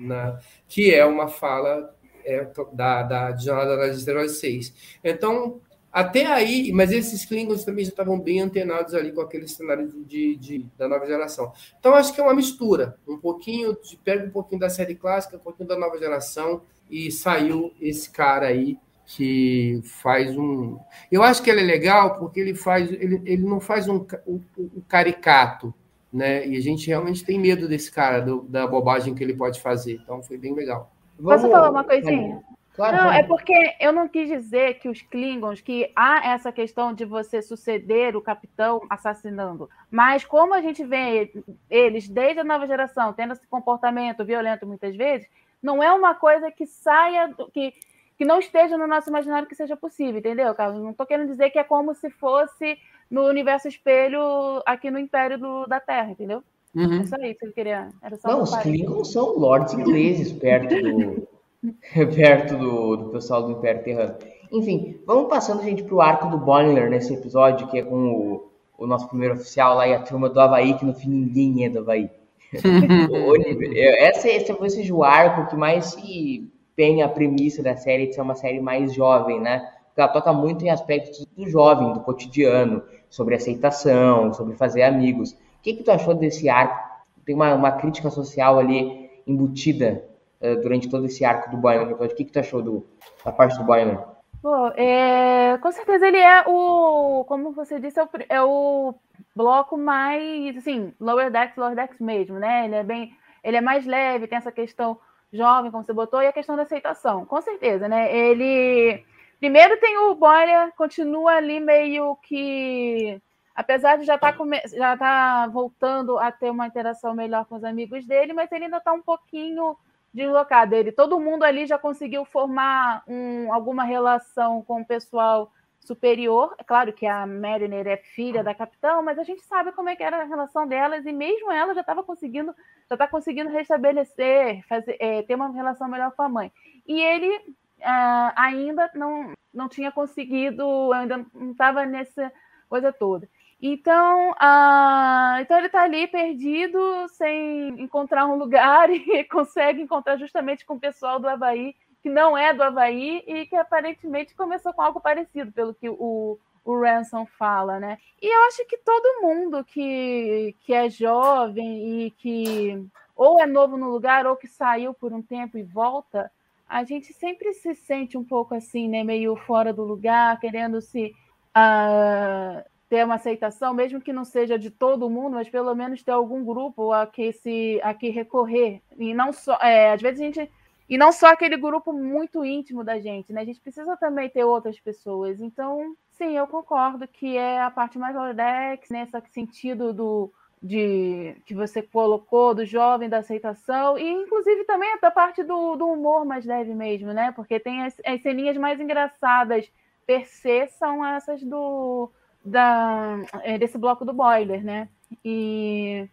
na, 0.00 0.40
que 0.66 0.92
é 0.92 1.04
uma 1.06 1.28
fala 1.28 1.94
é, 2.24 2.46
da, 2.72 3.02
da 3.02 3.36
Jornada 3.36 3.76
das 3.76 3.98
Estrelas 3.98 4.38
6. 4.38 5.00
Então, 5.04 5.60
até 5.92 6.24
aí, 6.26 6.72
mas 6.72 6.90
esses 6.90 7.26
Klingons 7.26 7.64
também 7.64 7.84
já 7.84 7.90
estavam 7.90 8.18
bem 8.18 8.40
antenados 8.40 8.94
ali 8.94 9.12
com 9.12 9.20
aquele 9.20 9.46
cenário 9.46 9.92
de, 10.06 10.36
de, 10.36 10.66
da 10.78 10.88
nova 10.88 11.06
geração. 11.06 11.52
Então, 11.78 11.94
acho 11.94 12.14
que 12.14 12.20
é 12.20 12.24
uma 12.24 12.34
mistura. 12.34 12.96
Um 13.06 13.18
pouquinho, 13.18 13.76
de, 13.82 13.98
pega 13.98 14.24
um 14.24 14.30
pouquinho 14.30 14.60
da 14.60 14.70
série 14.70 14.94
clássica, 14.94 15.36
um 15.36 15.40
pouquinho 15.40 15.68
da 15.68 15.78
nova 15.78 15.98
geração, 15.98 16.62
e 16.90 17.10
saiu 17.10 17.74
esse 17.78 18.10
cara 18.10 18.46
aí 18.46 18.78
que 19.04 19.80
faz 19.82 20.36
um. 20.36 20.78
Eu 21.10 21.22
acho 21.22 21.42
que 21.42 21.50
ele 21.50 21.60
é 21.60 21.64
legal 21.64 22.18
porque 22.18 22.40
ele 22.40 22.54
faz, 22.54 22.90
ele, 22.90 23.20
ele 23.26 23.42
não 23.42 23.60
faz 23.60 23.86
um, 23.86 24.06
um, 24.26 24.40
um 24.58 24.80
caricato, 24.88 25.74
né? 26.10 26.46
E 26.46 26.56
a 26.56 26.60
gente 26.60 26.86
realmente 26.86 27.22
tem 27.22 27.38
medo 27.38 27.68
desse 27.68 27.90
cara, 27.90 28.20
do, 28.20 28.42
da 28.42 28.66
bobagem 28.66 29.14
que 29.14 29.22
ele 29.22 29.34
pode 29.34 29.60
fazer. 29.60 30.00
Então 30.02 30.22
foi 30.22 30.38
bem 30.38 30.54
legal. 30.54 30.90
Vamos... 31.22 31.42
Posso 31.42 31.52
falar 31.52 31.70
uma 31.70 31.84
coisinha? 31.84 32.42
Claro, 32.74 32.96
não, 32.96 33.12
é 33.12 33.22
porque 33.22 33.52
eu 33.78 33.92
não 33.92 34.08
quis 34.08 34.28
dizer 34.28 34.78
que 34.78 34.88
os 34.88 35.02
Klingons, 35.02 35.60
que 35.60 35.92
há 35.94 36.32
essa 36.32 36.50
questão 36.50 36.94
de 36.94 37.04
você 37.04 37.42
suceder 37.42 38.16
o 38.16 38.22
capitão 38.22 38.80
assassinando. 38.88 39.68
Mas 39.90 40.24
como 40.24 40.54
a 40.54 40.62
gente 40.62 40.82
vê 40.82 41.30
eles 41.68 42.08
desde 42.08 42.40
a 42.40 42.44
nova 42.44 42.66
geração 42.66 43.12
tendo 43.12 43.34
esse 43.34 43.46
comportamento 43.46 44.24
violento 44.24 44.66
muitas 44.66 44.96
vezes, 44.96 45.28
não 45.62 45.82
é 45.82 45.92
uma 45.92 46.14
coisa 46.14 46.50
que 46.50 46.66
saia, 46.66 47.32
que, 47.52 47.74
que 48.16 48.24
não 48.24 48.38
esteja 48.38 48.78
no 48.78 48.86
nosso 48.86 49.10
imaginário 49.10 49.46
que 49.46 49.54
seja 49.54 49.76
possível, 49.76 50.18
entendeu, 50.18 50.54
Carlos? 50.54 50.82
Não 50.82 50.92
estou 50.92 51.06
querendo 51.06 51.28
dizer 51.28 51.50
que 51.50 51.58
é 51.58 51.64
como 51.64 51.94
se 51.94 52.08
fosse 52.08 52.78
no 53.10 53.26
universo 53.26 53.68
espelho 53.68 54.62
aqui 54.64 54.90
no 54.90 54.98
Império 54.98 55.38
do, 55.38 55.66
da 55.66 55.78
Terra, 55.78 56.10
entendeu? 56.10 56.42
Uhum. 56.74 57.00
É 57.00 57.06
só 57.06 57.16
isso 57.16 57.38
que 57.38 57.44
ele 57.44 57.52
queria. 57.52 57.88
Era 58.02 58.16
só 58.16 58.28
Não, 58.28 58.42
os. 58.42 58.56
Klingons 58.56 59.12
são 59.12 59.38
lords 59.38 59.74
ingleses 59.74 60.32
perto 60.34 60.74
do 60.74 61.28
perto 62.14 62.56
do, 62.56 62.96
do 62.96 63.04
pessoal 63.10 63.42
do 63.44 63.52
Império 63.52 63.82
Terrano. 63.82 64.16
Enfim, 64.50 65.00
vamos 65.06 65.28
passando, 65.28 65.62
gente, 65.62 65.82
pro 65.82 66.00
arco 66.00 66.28
do 66.28 66.38
Boiler 66.38 66.90
nesse 66.90 67.14
episódio, 67.14 67.68
que 67.68 67.78
é 67.78 67.82
com 67.82 68.12
o, 68.12 68.50
o 68.78 68.86
nosso 68.86 69.08
primeiro 69.08 69.34
oficial 69.34 69.76
lá 69.76 69.86
e 69.88 69.94
a 69.94 70.00
turma 70.00 70.28
do 70.28 70.40
Havaí, 70.40 70.74
que 70.74 70.84
no 70.84 70.94
fim 70.94 71.08
ninguém 71.08 71.64
é 71.64 71.70
do 71.70 71.78
Havaí. 71.78 72.10
Oliver, 73.28 73.72
é, 73.74 74.08
essa, 74.08 74.28
esse 74.28 74.46
talvez 74.46 74.74
seja 74.74 74.94
o 74.94 75.02
arco 75.02 75.48
que 75.48 75.56
mais 75.56 75.86
se 75.86 76.52
penha 76.76 77.06
a 77.06 77.08
premissa 77.08 77.62
da 77.62 77.76
série 77.76 78.08
de 78.08 78.14
ser 78.14 78.20
uma 78.20 78.34
série 78.34 78.60
mais 78.60 78.92
jovem, 78.92 79.40
né? 79.40 79.60
Porque 79.86 80.00
ela 80.00 80.12
toca 80.12 80.32
muito 80.32 80.64
em 80.64 80.70
aspectos 80.70 81.26
do 81.36 81.48
jovem, 81.48 81.92
do 81.92 82.00
cotidiano, 82.00 82.82
sobre 83.08 83.34
aceitação, 83.34 84.32
sobre 84.32 84.54
fazer 84.56 84.82
amigos. 84.82 85.36
O 85.62 85.64
que, 85.64 85.74
que 85.74 85.84
tu 85.84 85.92
achou 85.92 86.12
desse 86.12 86.48
arco? 86.48 86.90
Tem 87.24 87.36
uma, 87.36 87.54
uma 87.54 87.70
crítica 87.70 88.10
social 88.10 88.58
ali 88.58 89.08
embutida 89.24 90.04
eh, 90.40 90.56
durante 90.56 90.90
todo 90.90 91.06
esse 91.06 91.24
arco 91.24 91.52
do 91.52 91.56
Boiler. 91.56 91.94
O 92.02 92.08
que, 92.08 92.24
que 92.24 92.32
tu 92.32 92.40
achou 92.40 92.60
do, 92.60 92.84
da 93.24 93.30
parte 93.30 93.56
do 93.56 93.62
Boiler? 93.62 93.96
Pô, 94.42 94.66
é, 94.74 95.56
com 95.58 95.70
certeza 95.70 96.08
ele 96.08 96.18
é 96.18 96.42
o, 96.48 97.24
como 97.28 97.52
você 97.52 97.78
disse, 97.78 98.00
é 98.00 98.02
o, 98.02 98.08
é 98.28 98.42
o 98.42 98.94
bloco 99.36 99.78
mais, 99.78 100.56
assim, 100.56 100.92
lower 100.98 101.30
decks, 101.30 101.56
lower 101.56 101.76
decks 101.76 102.00
mesmo, 102.00 102.40
né? 102.40 102.64
Ele 102.64 102.74
é 102.74 102.82
bem, 102.82 103.16
ele 103.44 103.56
é 103.56 103.60
mais 103.60 103.86
leve, 103.86 104.26
tem 104.26 104.38
essa 104.38 104.50
questão 104.50 104.98
jovem, 105.32 105.70
como 105.70 105.84
você 105.84 105.92
botou, 105.92 106.20
e 106.20 106.26
a 106.26 106.32
questão 106.32 106.56
da 106.56 106.62
aceitação, 106.62 107.24
com 107.24 107.40
certeza, 107.40 107.88
né? 107.88 108.12
Ele, 108.12 109.04
primeiro 109.38 109.78
tem 109.78 109.96
o 109.96 110.16
Boiler, 110.16 110.72
continua 110.76 111.34
ali 111.34 111.60
meio 111.60 112.16
que, 112.16 113.22
apesar 113.54 113.98
de 113.98 114.04
já 114.04 114.14
estar 114.14 114.36
já 114.72 114.96
tá 114.96 115.46
voltando 115.46 116.18
a 116.18 116.32
ter 116.32 116.50
uma 116.50 116.66
interação 116.66 117.14
melhor 117.14 117.44
com 117.46 117.56
os 117.56 117.64
amigos 117.64 118.06
dele, 118.06 118.32
mas 118.32 118.50
ele 118.52 118.64
ainda 118.64 118.78
está 118.78 118.92
um 118.92 119.02
pouquinho 119.02 119.76
deslocado. 120.12 120.74
Ele, 120.74 120.92
todo 120.92 121.20
mundo 121.20 121.42
ali 121.42 121.66
já 121.66 121.78
conseguiu 121.78 122.24
formar 122.24 123.02
um, 123.06 123.52
alguma 123.52 123.84
relação 123.84 124.62
com 124.62 124.82
o 124.82 124.86
pessoal 124.86 125.50
superior. 125.80 126.54
É 126.58 126.64
claro 126.64 126.92
que 126.92 127.06
a 127.06 127.26
Mariner 127.26 127.86
é 127.86 127.96
filha 127.96 128.42
da 128.42 128.54
capitã, 128.54 129.02
mas 129.02 129.18
a 129.18 129.24
gente 129.24 129.42
sabe 129.42 129.72
como 129.72 129.88
é 129.88 129.96
que 129.96 130.02
era 130.02 130.22
a 130.22 130.24
relação 130.24 130.66
delas 130.66 131.04
e 131.06 131.12
mesmo 131.12 131.50
ela 131.50 131.74
já 131.74 131.80
estava 131.80 132.02
conseguindo, 132.02 132.54
já 132.88 132.94
está 132.94 133.08
conseguindo 133.08 133.50
restabelecer, 133.50 134.64
fazer, 134.68 134.96
é, 135.00 135.22
ter 135.22 135.34
uma 135.34 135.50
relação 135.50 135.88
melhor 135.88 136.12
com 136.12 136.22
a 136.22 136.28
mãe. 136.28 136.52
E 136.86 137.00
ele 137.00 137.56
ah, 137.82 138.32
ainda 138.36 138.90
não, 138.94 139.32
não 139.52 139.68
tinha 139.68 139.90
conseguido, 139.90 140.92
ainda 140.92 141.26
não 141.34 141.50
estava 141.50 141.84
nessa 141.84 142.32
coisa 142.68 142.92
toda. 142.92 143.28
Então, 143.64 144.34
ah, 144.40 145.38
então 145.40 145.56
ele 145.56 145.66
está 145.66 145.82
ali 145.84 146.08
perdido, 146.08 147.06
sem 147.10 147.68
encontrar 147.80 148.26
um 148.26 148.34
lugar, 148.34 148.90
e 148.90 149.22
consegue 149.24 149.80
encontrar 149.80 150.16
justamente 150.16 150.66
com 150.66 150.74
o 150.74 150.80
pessoal 150.80 151.20
do 151.20 151.28
Havaí, 151.28 151.76
que 152.02 152.10
não 152.10 152.36
é 152.36 152.52
do 152.52 152.64
Havaí, 152.64 153.22
e 153.24 153.46
que 153.46 153.54
aparentemente 153.54 154.34
começou 154.34 154.72
com 154.72 154.82
algo 154.82 155.00
parecido, 155.00 155.52
pelo 155.52 155.72
que 155.72 155.88
o, 155.88 156.40
o 156.64 156.80
Ransom 156.80 157.24
fala, 157.24 157.78
né? 157.78 157.98
E 158.20 158.26
eu 158.26 158.48
acho 158.48 158.66
que 158.66 158.78
todo 158.78 159.22
mundo 159.22 159.64
que, 159.64 160.56
que 160.62 160.74
é 160.74 160.90
jovem 160.90 162.06
e 162.06 162.10
que 162.10 162.84
ou 163.14 163.40
é 163.40 163.46
novo 163.46 163.76
no 163.76 163.88
lugar, 163.88 164.26
ou 164.26 164.36
que 164.36 164.48
saiu 164.48 164.92
por 164.92 165.12
um 165.12 165.22
tempo 165.22 165.56
e 165.56 165.62
volta, 165.62 166.32
a 166.68 166.82
gente 166.82 167.12
sempre 167.12 167.52
se 167.52 167.76
sente 167.76 168.18
um 168.18 168.24
pouco 168.24 168.56
assim, 168.56 168.88
né? 168.88 169.04
Meio 169.04 169.36
fora 169.36 169.72
do 169.72 169.84
lugar, 169.84 170.40
querendo 170.40 170.80
se. 170.80 171.14
ah, 171.54 172.64
ter 172.92 173.06
uma 173.06 173.14
aceitação, 173.14 173.72
mesmo 173.72 174.02
que 174.02 174.12
não 174.12 174.22
seja 174.22 174.58
de 174.58 174.70
todo 174.70 175.08
mundo, 175.08 175.32
mas 175.36 175.48
pelo 175.48 175.74
menos 175.74 176.02
ter 176.02 176.10
algum 176.10 176.44
grupo 176.44 176.92
a 176.92 177.06
que 177.06 177.32
se 177.32 177.80
a 177.82 177.94
que 177.94 178.10
recorrer. 178.10 178.82
E 178.98 179.14
não 179.14 179.32
só, 179.32 179.54
é, 179.62 179.94
às 179.94 180.02
vezes 180.02 180.20
a 180.20 180.24
gente 180.24 180.50
e 180.90 180.98
não 180.98 181.10
só 181.10 181.28
aquele 181.28 181.56
grupo 181.56 181.90
muito 181.90 182.44
íntimo 182.44 182.84
da 182.84 183.00
gente, 183.00 183.32
né? 183.32 183.40
A 183.40 183.44
gente 183.46 183.62
precisa 183.62 183.96
também 183.96 184.28
ter 184.28 184.44
outras 184.44 184.78
pessoas. 184.78 185.40
Então, 185.40 185.96
sim, 186.10 186.36
eu 186.36 186.46
concordo 186.46 187.08
que 187.08 187.34
é 187.34 187.62
a 187.62 187.70
parte 187.70 187.98
mais 187.98 188.14
Lordex, 188.14 188.90
nesse 188.90 189.18
sentido 189.30 189.94
do 189.94 190.30
de 190.62 191.34
que 191.46 191.54
você 191.54 191.80
colocou 191.80 192.54
do 192.54 192.66
jovem 192.66 193.08
da 193.08 193.18
aceitação 193.18 193.96
e 193.96 194.06
inclusive 194.06 194.64
também 194.64 194.98
da 195.00 195.10
parte 195.10 195.42
do, 195.42 195.76
do 195.76 195.88
humor 195.88 196.26
mais 196.26 196.44
leve 196.44 196.74
mesmo, 196.74 197.10
né? 197.14 197.32
Porque 197.32 197.58
tem 197.58 197.84
as, 197.84 197.96
as 198.04 198.20
ceninhas 198.20 198.58
mais 198.58 198.78
engraçadas 198.78 199.72
per 200.06 200.28
se 200.28 200.66
são 200.66 201.02
essas 201.02 201.42
do 201.42 202.10
da, 202.44 203.18
é, 203.42 203.58
desse 203.58 203.78
bloco 203.78 204.04
do 204.04 204.12
boiler, 204.12 204.64
né? 204.64 204.88
E, 205.24 206.08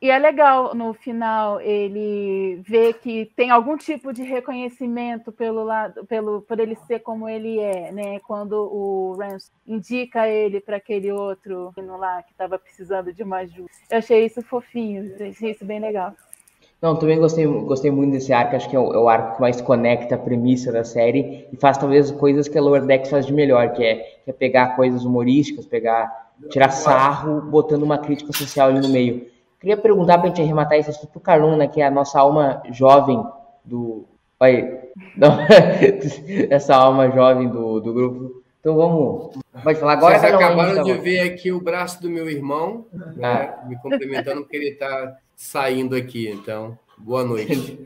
e 0.00 0.10
é 0.10 0.18
legal 0.18 0.74
no 0.74 0.92
final 0.94 1.60
ele 1.60 2.60
ver 2.66 2.94
que 2.94 3.26
tem 3.34 3.50
algum 3.50 3.76
tipo 3.76 4.12
de 4.12 4.22
reconhecimento 4.22 5.32
pelo 5.32 5.64
lado, 5.64 6.04
pelo 6.06 6.42
por 6.42 6.60
ele 6.60 6.76
ser 6.86 7.00
como 7.00 7.28
ele 7.28 7.58
é, 7.58 7.90
né? 7.92 8.20
Quando 8.20 8.52
o 8.52 9.16
Rance 9.18 9.50
indica 9.66 10.28
ele 10.28 10.60
para 10.60 10.76
aquele 10.76 11.10
outro 11.10 11.72
lá 11.76 12.22
que 12.22 12.32
estava 12.32 12.58
precisando 12.58 13.12
de 13.12 13.22
uma 13.22 13.38
ajuda. 13.38 13.68
Eu 13.90 13.98
achei 13.98 14.24
isso 14.24 14.42
fofinho, 14.42 15.14
achei 15.28 15.52
isso 15.52 15.64
bem 15.64 15.80
legal. 15.80 16.14
Não, 16.80 16.94
também 16.94 17.18
gostei, 17.18 17.44
gostei 17.44 17.90
muito 17.90 18.12
desse 18.12 18.32
arco, 18.32 18.54
acho 18.54 18.70
que 18.70 18.76
é 18.76 18.78
o, 18.78 18.94
é 18.94 18.98
o 18.98 19.08
arco 19.08 19.34
que 19.34 19.40
mais 19.40 19.60
conecta 19.60 20.14
a 20.14 20.18
premissa 20.18 20.70
da 20.70 20.84
série 20.84 21.48
e 21.52 21.56
faz 21.56 21.76
talvez 21.76 22.10
coisas 22.12 22.46
que 22.46 22.56
a 22.56 22.62
Lower 22.62 22.84
Decks 22.86 23.10
faz 23.10 23.26
de 23.26 23.32
melhor, 23.32 23.72
que 23.72 23.82
é, 23.82 23.96
que 24.24 24.30
é 24.30 24.32
pegar 24.32 24.76
coisas 24.76 25.04
humorísticas, 25.04 25.66
pegar, 25.66 26.30
tirar 26.50 26.70
sarro, 26.70 27.40
botando 27.42 27.82
uma 27.82 27.98
crítica 27.98 28.32
social 28.32 28.68
ali 28.68 28.80
no 28.80 28.88
meio. 28.88 29.26
Queria 29.58 29.76
perguntar 29.76 30.18
pra 30.18 30.28
gente 30.28 30.40
arrematar 30.40 30.78
isso 30.78 31.04
pro 31.08 31.18
Carlão, 31.18 31.56
né, 31.56 31.66
que 31.66 31.80
é 31.80 31.86
a 31.86 31.90
nossa 31.90 32.20
alma 32.20 32.62
jovem 32.70 33.20
do... 33.64 34.04
Olha, 34.38 34.84
não, 35.16 35.36
essa 36.48 36.76
alma 36.76 37.10
jovem 37.10 37.48
do, 37.48 37.80
do 37.80 37.92
grupo. 37.92 38.42
Então 38.68 38.76
vamos, 38.76 39.30
pode 39.64 39.80
falar 39.80 39.92
agora, 39.94 40.18
Vocês 40.18 40.34
acabaram 40.34 40.84
gente 40.84 40.84
de 40.84 41.00
ver 41.00 41.20
aqui 41.20 41.50
o 41.50 41.58
braço 41.58 42.02
do 42.02 42.10
meu 42.10 42.28
irmão, 42.28 42.84
né, 43.16 43.54
me 43.66 43.76
cumprimentando 43.78 44.42
porque 44.42 44.58
ele 44.58 44.68
está 44.68 45.16
saindo 45.34 45.96
aqui. 45.96 46.28
Então, 46.28 46.78
boa 46.98 47.24
noite. 47.24 47.80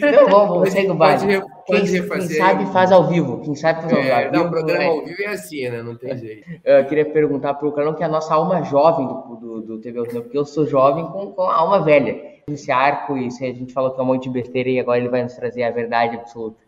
Não, 0.00 0.28
vamos, 0.28 0.70
segue 0.70 0.88
o 0.92 0.94
baile. 0.94 1.40
Pode, 1.66 1.90
Quem, 1.90 2.08
quem 2.08 2.20
sabe 2.28 2.66
faz 2.66 2.92
ao 2.92 3.08
vivo, 3.08 3.40
quem 3.40 3.56
sabe 3.56 3.82
faz 3.82 3.92
ao 3.92 3.98
É, 3.98 4.22
vivo. 4.30 4.36
não, 4.36 4.46
o 4.46 4.50
programa 4.50 4.84
É. 4.84 4.86
ao 4.86 5.04
vivo 5.04 5.20
é 5.20 5.26
assim, 5.26 5.68
né? 5.68 5.82
Não 5.82 5.96
tem 5.96 6.16
jeito. 6.16 6.48
Eu 6.64 6.84
queria 6.84 7.04
perguntar 7.06 7.54
para 7.54 7.66
o 7.66 7.72
Carlão 7.72 7.94
que 7.94 8.04
é 8.04 8.06
a 8.06 8.08
nossa 8.08 8.32
alma 8.32 8.62
jovem 8.62 9.04
do, 9.08 9.36
do, 9.36 9.62
do 9.62 9.78
TV 9.80 9.98
Alternativo, 9.98 10.22
porque 10.26 10.38
eu 10.38 10.44
sou 10.44 10.64
jovem 10.64 11.04
com, 11.06 11.32
com 11.32 11.42
a 11.42 11.56
alma 11.56 11.82
velha. 11.82 12.30
Esse 12.48 12.70
arco, 12.70 13.16
e 13.16 13.30
se 13.32 13.44
a 13.44 13.52
gente 13.52 13.72
falou 13.72 13.90
que 13.92 13.98
é 14.00 14.02
um 14.04 14.06
monte 14.06 14.24
de 14.24 14.30
besteira 14.30 14.68
e 14.68 14.78
agora 14.78 14.98
ele 14.98 15.08
vai 15.08 15.24
nos 15.24 15.34
trazer 15.34 15.64
a 15.64 15.70
verdade 15.72 16.16
absoluta. 16.16 16.62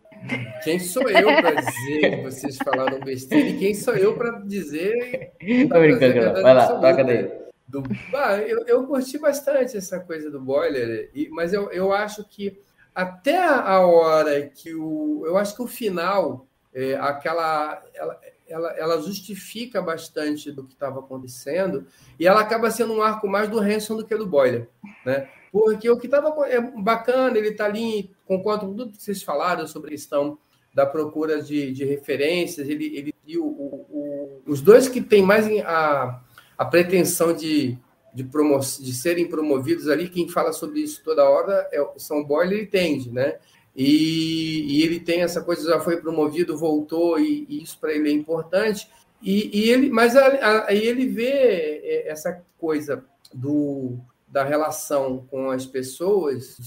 Quem 0.62 0.78
sou 0.78 1.08
eu 1.08 1.26
para 1.26 1.60
dizer 1.60 2.10
que 2.10 2.22
vocês 2.22 2.56
falaram 2.56 3.00
besteira 3.00 3.48
e 3.48 3.58
quem 3.58 3.74
sou 3.74 3.94
eu 3.94 4.16
para 4.16 4.38
dizer. 4.40 5.32
Tô 5.68 5.78
brincando. 5.80 6.42
Vai 6.42 6.54
lá, 6.54 6.66
toca 6.80 7.04
daí. 7.04 7.30
Do... 7.66 7.82
Ah, 8.14 8.36
eu, 8.38 8.64
eu 8.66 8.86
curti 8.86 9.18
bastante 9.18 9.76
essa 9.76 9.98
coisa 10.00 10.30
do 10.30 10.40
boiler, 10.40 11.10
e, 11.14 11.28
mas 11.30 11.52
eu, 11.52 11.70
eu 11.70 11.92
acho 11.92 12.24
que 12.28 12.60
até 12.94 13.36
a 13.36 13.80
hora 13.80 14.48
que 14.48 14.74
o. 14.74 15.24
Eu 15.26 15.36
acho 15.36 15.56
que 15.56 15.62
o 15.62 15.66
final, 15.66 16.46
é, 16.72 16.94
aquela. 16.94 17.82
Ela, 17.94 18.20
ela, 18.46 18.70
ela 18.72 19.02
justifica 19.02 19.80
bastante 19.80 20.52
do 20.52 20.64
que 20.64 20.74
estava 20.74 21.00
acontecendo 21.00 21.86
e 22.20 22.26
ela 22.26 22.42
acaba 22.42 22.70
sendo 22.70 22.92
um 22.92 23.02
arco 23.02 23.26
mais 23.26 23.48
do 23.48 23.58
Hanson 23.58 23.96
do 23.96 24.06
que 24.06 24.14
do 24.14 24.26
Boiler, 24.26 24.68
né? 25.04 25.28
Porque 25.54 25.88
o 25.88 25.96
que 25.96 26.06
estava 26.06 26.34
é 26.48 26.60
bacana, 26.60 27.38
ele 27.38 27.50
está 27.50 27.66
ali, 27.66 28.10
concordo 28.26 28.66
com 28.66 28.74
tudo 28.74 28.90
que 28.90 29.00
vocês 29.00 29.22
falaram 29.22 29.68
sobre 29.68 29.86
a 29.86 29.90
questão 29.92 30.36
da 30.74 30.84
procura 30.84 31.40
de, 31.40 31.70
de 31.70 31.84
referências, 31.84 32.68
ele, 32.68 32.86
ele 32.86 33.14
e 33.24 33.38
o, 33.38 33.46
o, 33.46 34.42
os 34.48 34.60
dois 34.60 34.88
que 34.88 35.00
têm 35.00 35.22
mais 35.22 35.46
a, 35.64 36.20
a 36.58 36.64
pretensão 36.64 37.32
de, 37.32 37.78
de, 38.12 38.24
promo, 38.24 38.58
de 38.58 38.92
serem 38.92 39.28
promovidos 39.28 39.86
ali, 39.88 40.08
quem 40.08 40.28
fala 40.28 40.52
sobre 40.52 40.80
isso 40.80 41.00
toda 41.04 41.30
hora 41.30 41.68
é, 41.72 41.88
são 41.98 42.24
Boiler 42.24 42.64
e 42.64 42.66
Tende, 42.66 43.12
né? 43.12 43.38
E, 43.76 44.80
e, 44.80 44.82
ele 44.82 44.98
tem 44.98 45.22
essa 45.22 45.40
coisa, 45.40 45.70
já 45.70 45.78
foi 45.78 45.98
promovido, 45.98 46.58
voltou, 46.58 47.16
e, 47.16 47.46
e 47.48 47.62
isso 47.62 47.78
para 47.78 47.92
ele 47.92 48.08
é 48.08 48.12
importante. 48.12 48.88
E, 49.22 49.56
e 49.56 49.70
ele, 49.70 49.88
mas 49.88 50.16
aí 50.16 50.84
ele 50.84 51.06
vê 51.06 52.02
essa 52.06 52.42
coisa 52.58 53.04
do, 53.32 54.00
da 54.34 54.42
relação 54.42 55.24
com 55.30 55.48
as 55.48 55.64
pessoas 55.64 56.58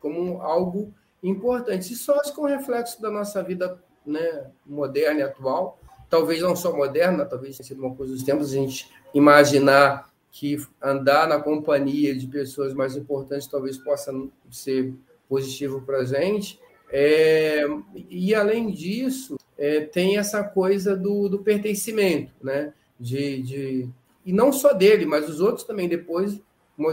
como 0.00 0.40
algo 0.40 0.94
importante. 1.22 1.92
Isso 1.92 2.10
é 2.10 2.40
um 2.40 2.46
reflexo 2.46 3.02
da 3.02 3.10
nossa 3.10 3.42
vida 3.42 3.78
né, 4.06 4.46
moderna 4.64 5.20
e 5.20 5.22
atual. 5.22 5.78
Talvez 6.08 6.40
não 6.40 6.56
só 6.56 6.74
moderna, 6.74 7.26
talvez 7.26 7.58
tenha 7.58 7.66
sido 7.66 7.84
uma 7.84 7.94
coisa 7.94 8.14
dos 8.14 8.22
tempos, 8.22 8.50
a 8.50 8.56
gente 8.56 8.90
imaginar 9.12 10.10
que 10.30 10.56
andar 10.80 11.28
na 11.28 11.38
companhia 11.38 12.16
de 12.16 12.26
pessoas 12.26 12.72
mais 12.72 12.96
importantes 12.96 13.46
talvez 13.46 13.76
possa 13.76 14.10
ser 14.50 14.94
positivo 15.28 15.82
para 15.82 15.98
a 15.98 16.04
gente. 16.06 16.58
É, 16.90 17.66
e, 18.08 18.34
além 18.34 18.70
disso, 18.70 19.36
é, 19.58 19.82
tem 19.82 20.16
essa 20.16 20.42
coisa 20.42 20.96
do, 20.96 21.28
do 21.28 21.40
pertencimento, 21.40 22.32
né? 22.42 22.72
de, 22.98 23.42
de 23.42 23.88
e 24.24 24.32
não 24.32 24.50
só 24.50 24.72
dele, 24.72 25.04
mas 25.04 25.28
os 25.28 25.40
outros 25.40 25.66
também 25.66 25.90
depois 25.90 26.40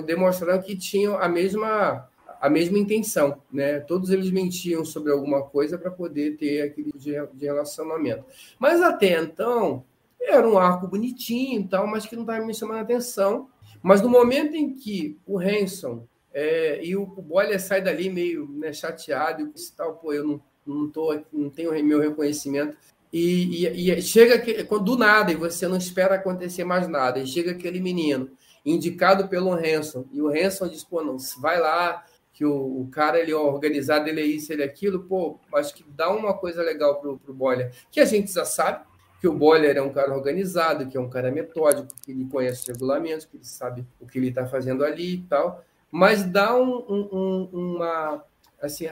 demonstraram 0.06 0.62
que 0.62 0.76
tinham 0.78 1.18
a 1.18 1.28
mesma 1.28 2.08
a 2.40 2.50
mesma 2.50 2.80
intenção, 2.80 3.42
né? 3.52 3.82
Todos 3.82 4.10
eles 4.10 4.32
mentiam 4.32 4.86
sobre 4.86 5.12
alguma 5.12 5.42
coisa 5.44 5.78
para 5.78 5.92
poder 5.92 6.38
ter 6.38 6.62
aquele 6.62 6.94
de, 6.94 7.12
relacionamento. 7.46 8.24
Mas 8.58 8.82
até 8.82 9.20
então 9.20 9.84
era 10.22 10.48
um 10.48 10.58
arco 10.58 10.88
bonitinho 10.88 11.62
e 11.62 11.68
tal, 11.68 11.86
mas 11.86 12.06
que 12.06 12.16
não 12.16 12.24
estava 12.24 12.46
me 12.46 12.54
chamando 12.54 12.78
a 12.78 12.82
atenção. 12.82 13.50
Mas 13.82 14.02
no 14.02 14.10
momento 14.10 14.56
em 14.56 14.74
que 14.74 15.18
o 15.26 15.38
Hanson 15.38 16.06
é, 16.34 16.84
e 16.84 16.96
o, 16.96 17.04
o 17.04 17.22
Boiler 17.22 17.60
sai 17.60 17.82
dali 17.82 18.10
meio 18.10 18.48
né, 18.48 18.72
chateado 18.72 19.42
e 19.42 19.72
tal, 19.76 19.96
pô, 19.96 20.14
eu 20.14 20.26
não, 20.26 20.42
não, 20.66 20.90
tô, 20.90 21.20
não 21.34 21.50
tenho 21.50 21.72
meu 21.84 22.00
reconhecimento. 22.00 22.78
E, 23.12 23.66
e, 23.66 23.92
e 23.92 24.02
chega 24.02 24.38
que, 24.38 24.64
do 24.64 24.98
nada, 24.98 25.32
e 25.32 25.36
você 25.36 25.68
não 25.68 25.78
espera 25.78 26.16
acontecer 26.16 26.64
mais 26.64 26.88
nada, 26.88 27.20
e 27.20 27.26
chega 27.26 27.52
aquele 27.52 27.80
menino 27.80 28.30
indicado 28.66 29.28
pelo 29.28 29.54
Hanson, 29.54 30.06
e 30.12 30.22
o 30.22 30.28
Hanson 30.30 30.68
diz, 30.68 30.84
pô, 30.84 31.02
não, 31.04 31.18
vai 31.40 31.60
lá, 31.60 32.04
que 32.34 32.46
o, 32.46 32.82
o, 32.82 32.88
cara 32.90 33.20
ele 33.20 33.32
é 33.32 33.36
organizado, 33.36 34.08
ele 34.08 34.22
é 34.22 34.26
isso, 34.26 34.54
ele 34.54 34.62
é 34.62 34.66
aquilo, 34.66 35.04
pô, 35.04 35.40
acho 35.56 35.74
que 35.74 35.84
dá 35.90 36.10
uma 36.10 36.34
coisa 36.34 36.62
legal 36.62 37.00
pro, 37.00 37.18
pro 37.18 37.34
Boiler, 37.34 37.72
que 37.92 38.00
a 38.00 38.06
gente 38.06 38.32
já 38.32 38.46
sabe, 38.46 38.86
que 39.20 39.28
o 39.28 39.34
Boiler 39.34 39.76
é 39.76 39.82
um 39.82 39.92
cara 39.92 40.16
organizado, 40.16 40.88
que 40.88 40.96
é 40.96 41.00
um 41.00 41.10
cara 41.10 41.30
metódico, 41.30 41.88
que 42.02 42.12
ele 42.12 42.26
conhece 42.26 42.62
os 42.62 42.68
regulamentos, 42.68 43.26
que 43.26 43.36
ele 43.36 43.44
sabe 43.44 43.86
o 44.00 44.08
que 44.08 44.18
ele 44.18 44.30
está 44.30 44.48
fazendo 44.48 44.86
ali 44.86 45.16
e 45.16 45.24
tal, 45.24 45.64
mas 45.92 46.24
dá 46.24 46.56
um, 46.56 46.86
um, 46.90 47.50
uma, 47.52 48.24
assim, 48.62 48.86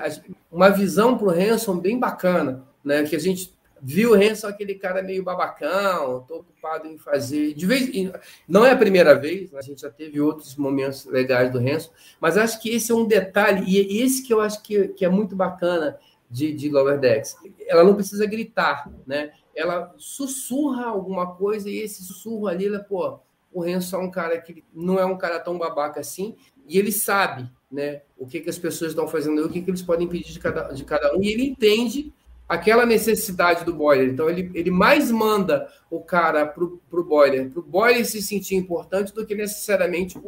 uma 0.51 0.70
visão 0.70 1.18
para 1.18 1.28
o 1.28 1.32
Hanson 1.32 1.78
bem 1.78 1.97
bacana, 1.97 2.65
né? 2.84 3.03
que 3.03 3.15
a 3.15 3.20
gente 3.20 3.57
viu 3.82 4.11
o 4.11 4.13
Hanson 4.15 4.47
aquele 4.47 4.75
cara 4.75 5.01
meio 5.01 5.23
babacão, 5.23 6.19
estou 6.21 6.39
ocupado 6.39 6.88
em 6.88 6.97
fazer. 6.97 7.53
De 7.53 7.65
vez 7.65 7.89
não 8.47 8.65
é 8.65 8.71
a 8.71 8.78
primeira 8.78 9.15
vez, 9.15 9.53
a 9.53 9.61
gente 9.61 9.82
já 9.82 9.89
teve 9.89 10.19
outros 10.19 10.55
momentos 10.55 11.05
legais 11.05 11.51
do 11.51 11.59
Hanson, 11.59 11.91
mas 12.19 12.38
acho 12.38 12.61
que 12.61 12.69
esse 12.69 12.91
é 12.91 12.95
um 12.95 13.05
detalhe, 13.05 13.63
e 13.67 14.01
esse 14.01 14.23
que 14.23 14.34
eu 14.34 14.41
acho 14.41 14.61
que, 14.61 14.89
que 14.89 15.05
é 15.05 15.09
muito 15.09 15.36
bacana 15.36 15.97
de, 16.30 16.53
de 16.53 16.69
Lower 16.69 16.99
Decks. 16.99 17.36
Ela 17.67 17.84
não 17.84 17.95
precisa 17.95 18.25
gritar, 18.25 18.91
né? 19.05 19.32
Ela 19.55 19.93
sussurra 19.97 20.86
alguma 20.86 21.36
coisa 21.36 21.69
e 21.69 21.78
esse 21.80 22.03
sussurro 22.03 22.47
ali, 22.47 22.67
ela, 22.67 22.80
pô, 22.80 23.19
o 23.51 23.63
Hanson 23.63 23.97
é 23.97 23.99
um 23.99 24.11
cara 24.11 24.39
que 24.39 24.63
não 24.73 24.99
é 24.99 25.05
um 25.05 25.17
cara 25.17 25.39
tão 25.39 25.57
babaca 25.57 25.99
assim, 25.99 26.36
e 26.67 26.78
ele 26.78 26.91
sabe 26.91 27.49
né, 27.71 28.01
o 28.17 28.25
que, 28.28 28.39
que 28.39 28.49
as 28.49 28.57
pessoas 28.57 28.91
estão 28.91 29.07
fazendo, 29.07 29.45
o 29.45 29.49
que, 29.49 29.61
que 29.61 29.69
eles 29.69 29.82
podem 29.82 30.07
pedir 30.07 30.32
de 30.32 30.39
cada, 30.39 30.71
de 30.73 30.84
cada 30.84 31.15
um, 31.15 31.23
e 31.23 31.32
ele 31.32 31.47
entende 31.47 32.13
aquela 32.48 32.86
necessidade 32.86 33.66
do 33.66 33.74
boiler. 33.74 34.10
Então, 34.10 34.30
ele, 34.30 34.50
ele 34.54 34.72
mais 34.72 35.12
manda 35.12 35.68
o 35.89 36.00
cara 36.00 36.45
para 36.45 36.64
o 36.64 37.04
boiler, 37.04 37.50
para 37.50 37.60
o 37.60 37.64
boiler 37.64 38.06
se 38.06 38.22
sentir 38.22 38.56
importante 38.56 39.14
do 39.14 39.26
que 39.26 39.36
necessariamente 39.36 40.20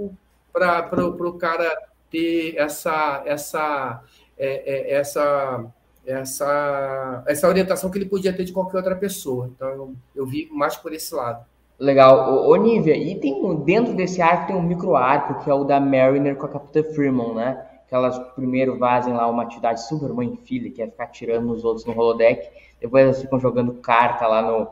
para 0.51 1.05
o 1.05 1.33
cara 1.33 1.69
ter 2.09 2.55
essa, 2.57 3.23
essa, 3.25 4.03
é, 4.37 4.93
é, 4.93 4.93
essa, 4.95 5.65
essa, 6.05 7.23
essa 7.27 7.47
orientação 7.47 7.89
que 7.89 7.97
ele 7.97 8.09
podia 8.09 8.33
ter 8.33 8.43
de 8.43 8.51
qualquer 8.51 8.77
outra 8.77 8.95
pessoa. 8.95 9.49
Então, 9.55 9.69
eu, 9.69 9.95
eu 10.15 10.25
vi 10.25 10.49
mais 10.51 10.75
por 10.75 10.93
esse 10.93 11.13
lado. 11.13 11.45
Legal. 11.79 12.45
Ô, 12.45 12.55
Nívia, 12.57 12.97
e 12.97 13.15
tem 13.15 13.55
dentro 13.63 13.93
desse 13.93 14.21
arco 14.21 14.47
tem 14.47 14.55
um 14.55 14.61
micro 14.61 14.97
arco 14.97 15.41
que 15.41 15.49
é 15.49 15.53
o 15.53 15.63
da 15.63 15.79
Mariner 15.79 16.35
com 16.35 16.45
a 16.45 16.49
Capitã 16.49 16.83
Freeman, 16.83 17.35
né? 17.35 17.68
Que 17.89 17.95
elas 17.95 18.19
primeiro 18.35 18.77
vazem 18.77 19.13
lá 19.13 19.27
uma 19.27 19.43
atividade 19.43 19.85
super 19.87 20.13
mãe 20.13 20.37
filha, 20.45 20.69
que 20.69 20.81
é 20.81 20.85
ficar 20.85 21.07
tirando 21.07 21.47
nos 21.47 21.65
outros 21.65 21.85
no 21.85 21.97
holodeck, 21.97 22.47
depois 22.79 23.03
elas 23.03 23.21
ficam 23.21 23.39
jogando 23.39 23.73
carta 23.73 24.27
lá 24.27 24.41
no. 24.41 24.67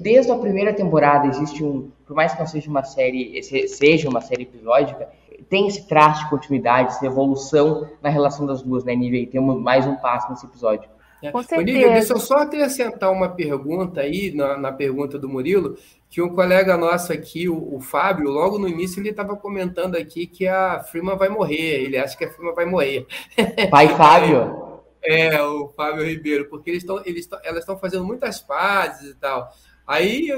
Desde 0.00 0.30
a 0.30 0.36
primeira 0.36 0.72
temporada 0.72 1.26
existe 1.26 1.64
um. 1.64 1.90
Por 2.06 2.14
mais 2.14 2.32
que 2.32 2.38
não 2.38 2.46
seja 2.46 2.70
uma 2.70 2.84
série, 2.84 3.42
seja 3.42 4.08
uma 4.08 4.20
série 4.20 4.44
episódica, 4.44 5.08
tem 5.48 5.66
esse 5.66 5.88
traço 5.88 6.24
de 6.24 6.30
continuidade, 6.30 6.90
essa 6.90 7.04
evolução 7.04 7.88
na 8.00 8.08
relação 8.08 8.46
das 8.46 8.62
duas, 8.62 8.84
né, 8.84 8.94
Nívia? 8.94 9.20
E 9.22 9.26
temos 9.26 9.60
mais 9.60 9.84
um 9.84 9.96
passo 9.96 10.30
nesse 10.30 10.46
episódio. 10.46 10.88
É. 11.22 11.30
Com. 11.30 11.38
Olivia, 11.56 11.92
deixa 11.92 12.12
eu 12.12 12.18
só 12.18 12.38
acrescentar 12.38 13.10
uma 13.10 13.28
pergunta 13.28 14.00
aí, 14.00 14.32
na, 14.34 14.56
na 14.56 14.72
pergunta 14.72 15.18
do 15.18 15.28
Murilo, 15.28 15.76
que 16.08 16.22
um 16.22 16.34
colega 16.34 16.76
nosso 16.76 17.12
aqui, 17.12 17.48
o, 17.48 17.76
o 17.76 17.80
Fábio, 17.80 18.30
logo 18.30 18.58
no 18.58 18.68
início 18.68 19.00
ele 19.00 19.10
estava 19.10 19.36
comentando 19.36 19.96
aqui 19.96 20.26
que 20.26 20.46
a 20.46 20.80
Freeman 20.80 21.16
vai 21.16 21.28
morrer, 21.28 21.82
ele 21.82 21.98
acha 21.98 22.16
que 22.16 22.24
a 22.24 22.30
Freeman 22.30 22.54
vai 22.54 22.66
morrer. 22.66 23.06
Pai 23.70 23.88
Fábio? 23.88 24.80
É, 25.02 25.40
o 25.42 25.68
Fábio 25.68 26.04
Ribeiro, 26.04 26.48
porque 26.48 26.70
eles 26.70 26.82
estão, 26.82 27.02
eles 27.04 27.28
elas 27.44 27.60
estão 27.60 27.78
fazendo 27.78 28.04
muitas 28.04 28.40
pazes 28.40 29.10
e 29.10 29.14
tal. 29.14 29.50
Aí, 29.86 30.28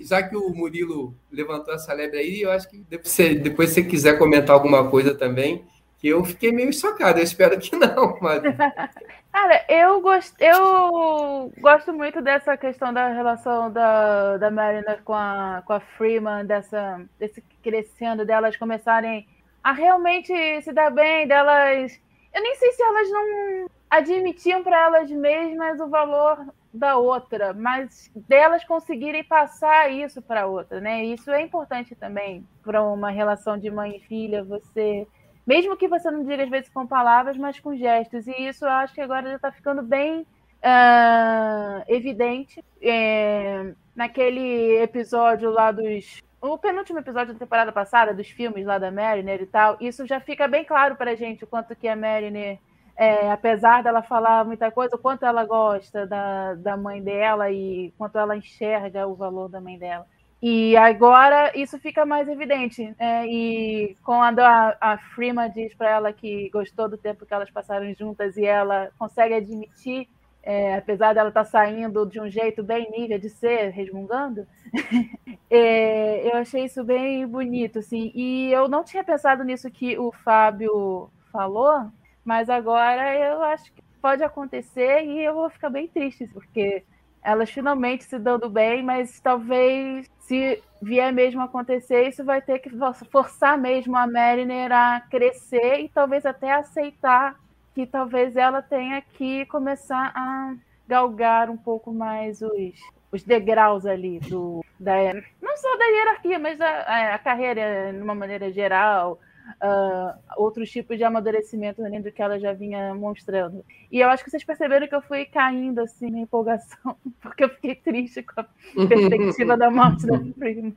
já 0.00 0.22
que 0.22 0.34
o 0.34 0.48
Murilo 0.54 1.14
levantou 1.30 1.74
essa 1.74 1.92
lebre 1.92 2.18
aí, 2.18 2.40
eu 2.40 2.50
acho 2.50 2.68
que 2.70 2.78
depois, 2.88 3.14
depois 3.14 3.68
se 3.68 3.74
você 3.74 3.82
quiser 3.82 4.18
comentar 4.18 4.54
alguma 4.54 4.88
coisa 4.88 5.14
também, 5.14 5.66
que 5.98 6.08
eu 6.08 6.24
fiquei 6.24 6.50
meio 6.50 6.72
chocado, 6.72 7.18
eu 7.18 7.24
espero 7.24 7.58
que 7.58 7.76
não, 7.76 8.18
mas... 8.22 8.42
Cara, 9.38 9.66
eu 9.68 10.00
gosto, 10.00 10.34
eu 10.40 11.52
gosto 11.60 11.92
muito 11.92 12.22
dessa 12.22 12.56
questão 12.56 12.90
da 12.90 13.08
relação 13.08 13.70
da, 13.70 14.38
da 14.38 14.50
Mariner 14.50 15.02
com 15.04 15.12
a, 15.12 15.62
com 15.66 15.74
a 15.74 15.78
Freeman, 15.78 16.46
dessa, 16.46 17.04
desse 17.18 17.42
crescendo, 17.62 18.24
delas 18.24 18.56
começarem 18.56 19.28
a 19.62 19.72
realmente 19.72 20.32
se 20.62 20.72
dar 20.72 20.90
bem, 20.90 21.28
delas. 21.28 22.00
Eu 22.32 22.42
nem 22.42 22.54
sei 22.54 22.72
se 22.72 22.82
elas 22.82 23.10
não 23.10 23.66
admitiam 23.90 24.62
para 24.62 24.84
elas 24.84 25.10
mesmas 25.10 25.80
o 25.80 25.88
valor 25.88 26.42
da 26.72 26.96
outra, 26.96 27.52
mas 27.52 28.10
delas 28.16 28.64
conseguirem 28.64 29.22
passar 29.22 29.92
isso 29.92 30.22
para 30.22 30.46
outra, 30.46 30.80
né? 30.80 31.04
Isso 31.04 31.30
é 31.30 31.42
importante 31.42 31.94
também 31.94 32.48
para 32.62 32.82
uma 32.82 33.10
relação 33.10 33.58
de 33.58 33.70
mãe 33.70 33.98
e 33.98 34.00
filha, 34.00 34.42
você 34.42 35.06
mesmo 35.46 35.76
que 35.76 35.88
você 35.88 36.10
não 36.10 36.24
diga 36.24 36.42
às 36.42 36.50
vezes 36.50 36.68
com 36.68 36.86
palavras, 36.86 37.36
mas 37.36 37.60
com 37.60 37.76
gestos. 37.76 38.26
E 38.26 38.48
isso 38.48 38.64
eu 38.64 38.70
acho 38.70 38.94
que 38.94 39.00
agora 39.00 39.28
já 39.28 39.36
está 39.36 39.52
ficando 39.52 39.82
bem 39.82 40.20
uh, 40.20 41.84
evidente. 41.86 42.64
É, 42.82 43.72
naquele 43.96 44.76
episódio 44.82 45.50
lá 45.50 45.72
dos. 45.72 46.22
O 46.40 46.58
penúltimo 46.58 46.98
episódio 46.98 47.32
da 47.32 47.38
temporada 47.38 47.72
passada, 47.72 48.12
dos 48.12 48.28
filmes 48.28 48.66
lá 48.66 48.78
da 48.78 48.90
Mariner 48.90 49.40
e 49.40 49.46
tal, 49.46 49.76
isso 49.80 50.06
já 50.06 50.20
fica 50.20 50.46
bem 50.46 50.64
claro 50.64 50.94
para 50.94 51.12
a 51.12 51.14
gente 51.14 51.42
o 51.42 51.46
quanto 51.46 51.74
que 51.74 51.88
a 51.88 51.96
Mariner, 51.96 52.58
é, 52.94 53.30
apesar 53.32 53.82
dela 53.82 54.02
falar 54.02 54.44
muita 54.44 54.70
coisa, 54.70 54.94
o 54.94 54.98
quanto 54.98 55.24
ela 55.24 55.44
gosta 55.44 56.06
da, 56.06 56.54
da 56.54 56.76
mãe 56.76 57.02
dela 57.02 57.50
e 57.50 57.92
quanto 57.96 58.18
ela 58.18 58.36
enxerga 58.36 59.06
o 59.06 59.14
valor 59.14 59.48
da 59.48 59.60
mãe 59.60 59.78
dela. 59.78 60.06
E 60.48 60.76
agora 60.76 61.50
isso 61.58 61.76
fica 61.76 62.06
mais 62.06 62.28
evidente. 62.28 62.94
É, 63.00 63.26
e 63.26 63.96
quando 64.04 64.38
a, 64.38 64.76
a 64.80 64.96
Freeman 64.96 65.50
diz 65.50 65.74
para 65.74 65.90
ela 65.90 66.12
que 66.12 66.48
gostou 66.50 66.88
do 66.88 66.96
tempo 66.96 67.26
que 67.26 67.34
elas 67.34 67.50
passaram 67.50 67.92
juntas 67.94 68.36
e 68.36 68.44
ela 68.44 68.92
consegue 68.96 69.34
admitir, 69.34 70.08
é, 70.44 70.76
apesar 70.76 71.14
dela 71.14 71.30
estar 71.30 71.42
tá 71.42 71.50
saindo 71.50 72.06
de 72.06 72.20
um 72.20 72.30
jeito 72.30 72.62
bem 72.62 72.88
nível 72.92 73.18
de 73.18 73.28
ser, 73.28 73.70
resmungando, 73.70 74.46
é, 75.50 76.28
eu 76.28 76.36
achei 76.36 76.64
isso 76.64 76.84
bem 76.84 77.26
bonito. 77.26 77.80
Assim. 77.80 78.12
E 78.14 78.52
eu 78.52 78.68
não 78.68 78.84
tinha 78.84 79.02
pensado 79.02 79.42
nisso 79.42 79.68
que 79.68 79.98
o 79.98 80.12
Fábio 80.12 81.10
falou, 81.32 81.90
mas 82.24 82.48
agora 82.48 83.18
eu 83.18 83.42
acho 83.42 83.72
que 83.72 83.82
pode 84.00 84.22
acontecer 84.22 85.06
e 85.06 85.24
eu 85.24 85.34
vou 85.34 85.50
ficar 85.50 85.70
bem 85.70 85.88
triste, 85.88 86.28
porque 86.28 86.84
elas 87.26 87.50
finalmente 87.50 88.04
se 88.04 88.20
dando 88.20 88.48
bem, 88.48 88.84
mas 88.84 89.18
talvez 89.18 90.08
se 90.20 90.62
vier 90.80 91.12
mesmo 91.12 91.42
acontecer, 91.42 92.08
isso 92.08 92.24
vai 92.24 92.40
ter 92.40 92.60
que 92.60 92.70
forçar 93.10 93.58
mesmo 93.58 93.96
a 93.96 94.06
Mariner 94.06 94.70
a 94.70 95.00
crescer 95.10 95.80
e 95.80 95.88
talvez 95.88 96.24
até 96.24 96.52
aceitar 96.52 97.34
que 97.74 97.84
talvez 97.84 98.36
ela 98.36 98.62
tenha 98.62 99.02
que 99.02 99.44
começar 99.46 100.12
a 100.14 100.54
galgar 100.86 101.50
um 101.50 101.56
pouco 101.56 101.92
mais 101.92 102.40
os, 102.40 102.80
os 103.10 103.24
degraus 103.24 103.84
ali 103.84 104.20
do 104.20 104.64
da 104.78 104.94
não 105.42 105.56
só 105.56 105.76
da 105.76 105.84
hierarquia, 105.84 106.38
mas 106.38 106.60
a, 106.60 107.18
carreira 107.18 107.92
de 107.92 108.00
uma 108.02 108.14
maneira 108.14 108.52
geral, 108.52 109.18
uh, 109.62 110.18
outros 110.36 110.70
tipos 110.70 110.96
de 110.96 111.04
amadurecimento 111.04 111.84
além 111.84 112.00
do 112.00 112.12
que 112.12 112.22
ela 112.22 112.38
já 112.38 112.52
vinha 112.52 112.94
mostrando. 112.94 113.64
E 113.90 114.00
eu 114.00 114.08
acho 114.08 114.24
que 114.24 114.30
vocês 114.30 114.44
perceberam 114.44 114.86
que 114.86 114.94
eu 114.94 115.02
fui 115.02 115.24
caindo 115.24 115.80
assim 115.80 116.10
na 116.10 116.18
empolgação, 116.18 116.96
porque 117.20 117.44
eu 117.44 117.48
fiquei 117.48 117.74
triste 117.74 118.22
com 118.22 118.40
a 118.40 118.86
perspectiva 118.86 119.56
da 119.56 119.70
morte 119.70 120.06
da 120.06 120.18
prima. 120.38 120.72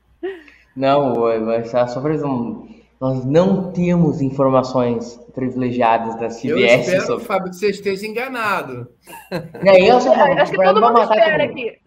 Não, 0.75 1.29
está 1.53 1.87
só 1.87 2.01
para 2.01 2.13
um. 2.27 2.67
Nós 2.99 3.23
não 3.23 3.71
temos 3.71 4.21
informações 4.21 5.17
privilegiadas 5.33 6.15
da 6.15 6.27
CBS. 6.27 6.43
Eu 6.43 6.57
espero, 6.57 7.05
sobre... 7.05 7.25
Fábio, 7.25 7.49
que 7.49 7.55
você 7.55 7.69
esteja 7.69 8.05
enganado. 8.05 8.89
É, 9.31 9.89
eu 9.89 10.01
sou 10.01 10.13
é, 10.13 10.33
acho 10.41 10.51
que 10.51 10.61
todo 10.61 10.81
mundo 10.81 11.01
espera 11.01 11.43
aqui. 11.45 11.77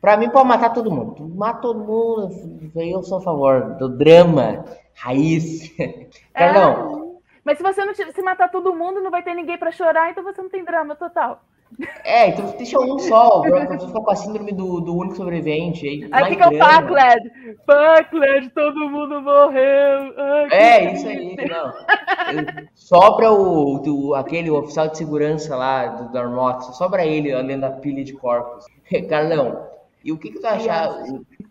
Para 0.00 0.16
mim, 0.16 0.30
pode 0.30 0.46
matar 0.46 0.72
todo 0.72 0.92
mundo. 0.92 1.28
Mata 1.34 1.60
todo 1.60 1.80
mundo. 1.80 2.70
Eu 2.76 3.02
sou 3.02 3.18
a 3.18 3.20
favor 3.20 3.74
do 3.78 3.88
drama 3.88 4.64
raiz. 4.94 5.70
Carlão. 6.32 7.00
É, 7.00 7.14
mas 7.44 7.58
se 7.58 7.62
você 7.62 7.84
não 7.84 7.94
se 7.94 8.22
matar 8.22 8.50
todo 8.50 8.74
mundo, 8.74 9.00
não 9.02 9.10
vai 9.10 9.22
ter 9.22 9.34
ninguém 9.34 9.58
para 9.58 9.70
chorar, 9.70 10.10
então 10.10 10.24
você 10.24 10.40
não 10.40 10.48
tem 10.48 10.64
drama 10.64 10.94
total. 10.96 11.42
É, 12.04 12.28
então 12.28 12.46
deixa 12.56 12.78
um 12.78 12.98
só, 12.98 13.40
o 13.40 13.42
Broncos 13.42 13.84
fica 13.84 14.00
com 14.00 14.10
a 14.10 14.14
síndrome 14.14 14.52
do, 14.52 14.80
do 14.80 14.94
único 14.96 15.16
sobrevivente. 15.16 15.86
Aí, 15.88 16.08
Aí 16.12 16.30
fica 16.30 16.48
o 16.48 16.58
Packled. 16.58 17.30
Packled, 17.66 18.50
todo 18.50 18.88
mundo 18.88 19.20
morreu. 19.20 20.14
Ai, 20.16 20.48
É, 20.52 20.92
isso 20.92 21.08
aí, 21.08 21.36
não. 21.48 21.72
Sobra 22.74 23.32
o, 23.32 23.78
do- 23.78 24.14
aquele 24.14 24.50
oficial 24.50 24.88
de 24.88 24.98
segurança 24.98 25.56
lá 25.56 25.86
do 25.86 26.12
Darmot, 26.12 26.76
sobra 26.76 27.04
ele 27.04 27.32
além 27.32 27.58
da 27.58 27.70
pilha 27.70 28.04
de 28.04 28.12
corpos. 28.12 28.64
Carlão, 29.08 29.66
e 30.04 30.12
o 30.12 30.18
que, 30.18 30.30
que 30.30 30.38
tu 30.40 30.46
acha 30.46 30.90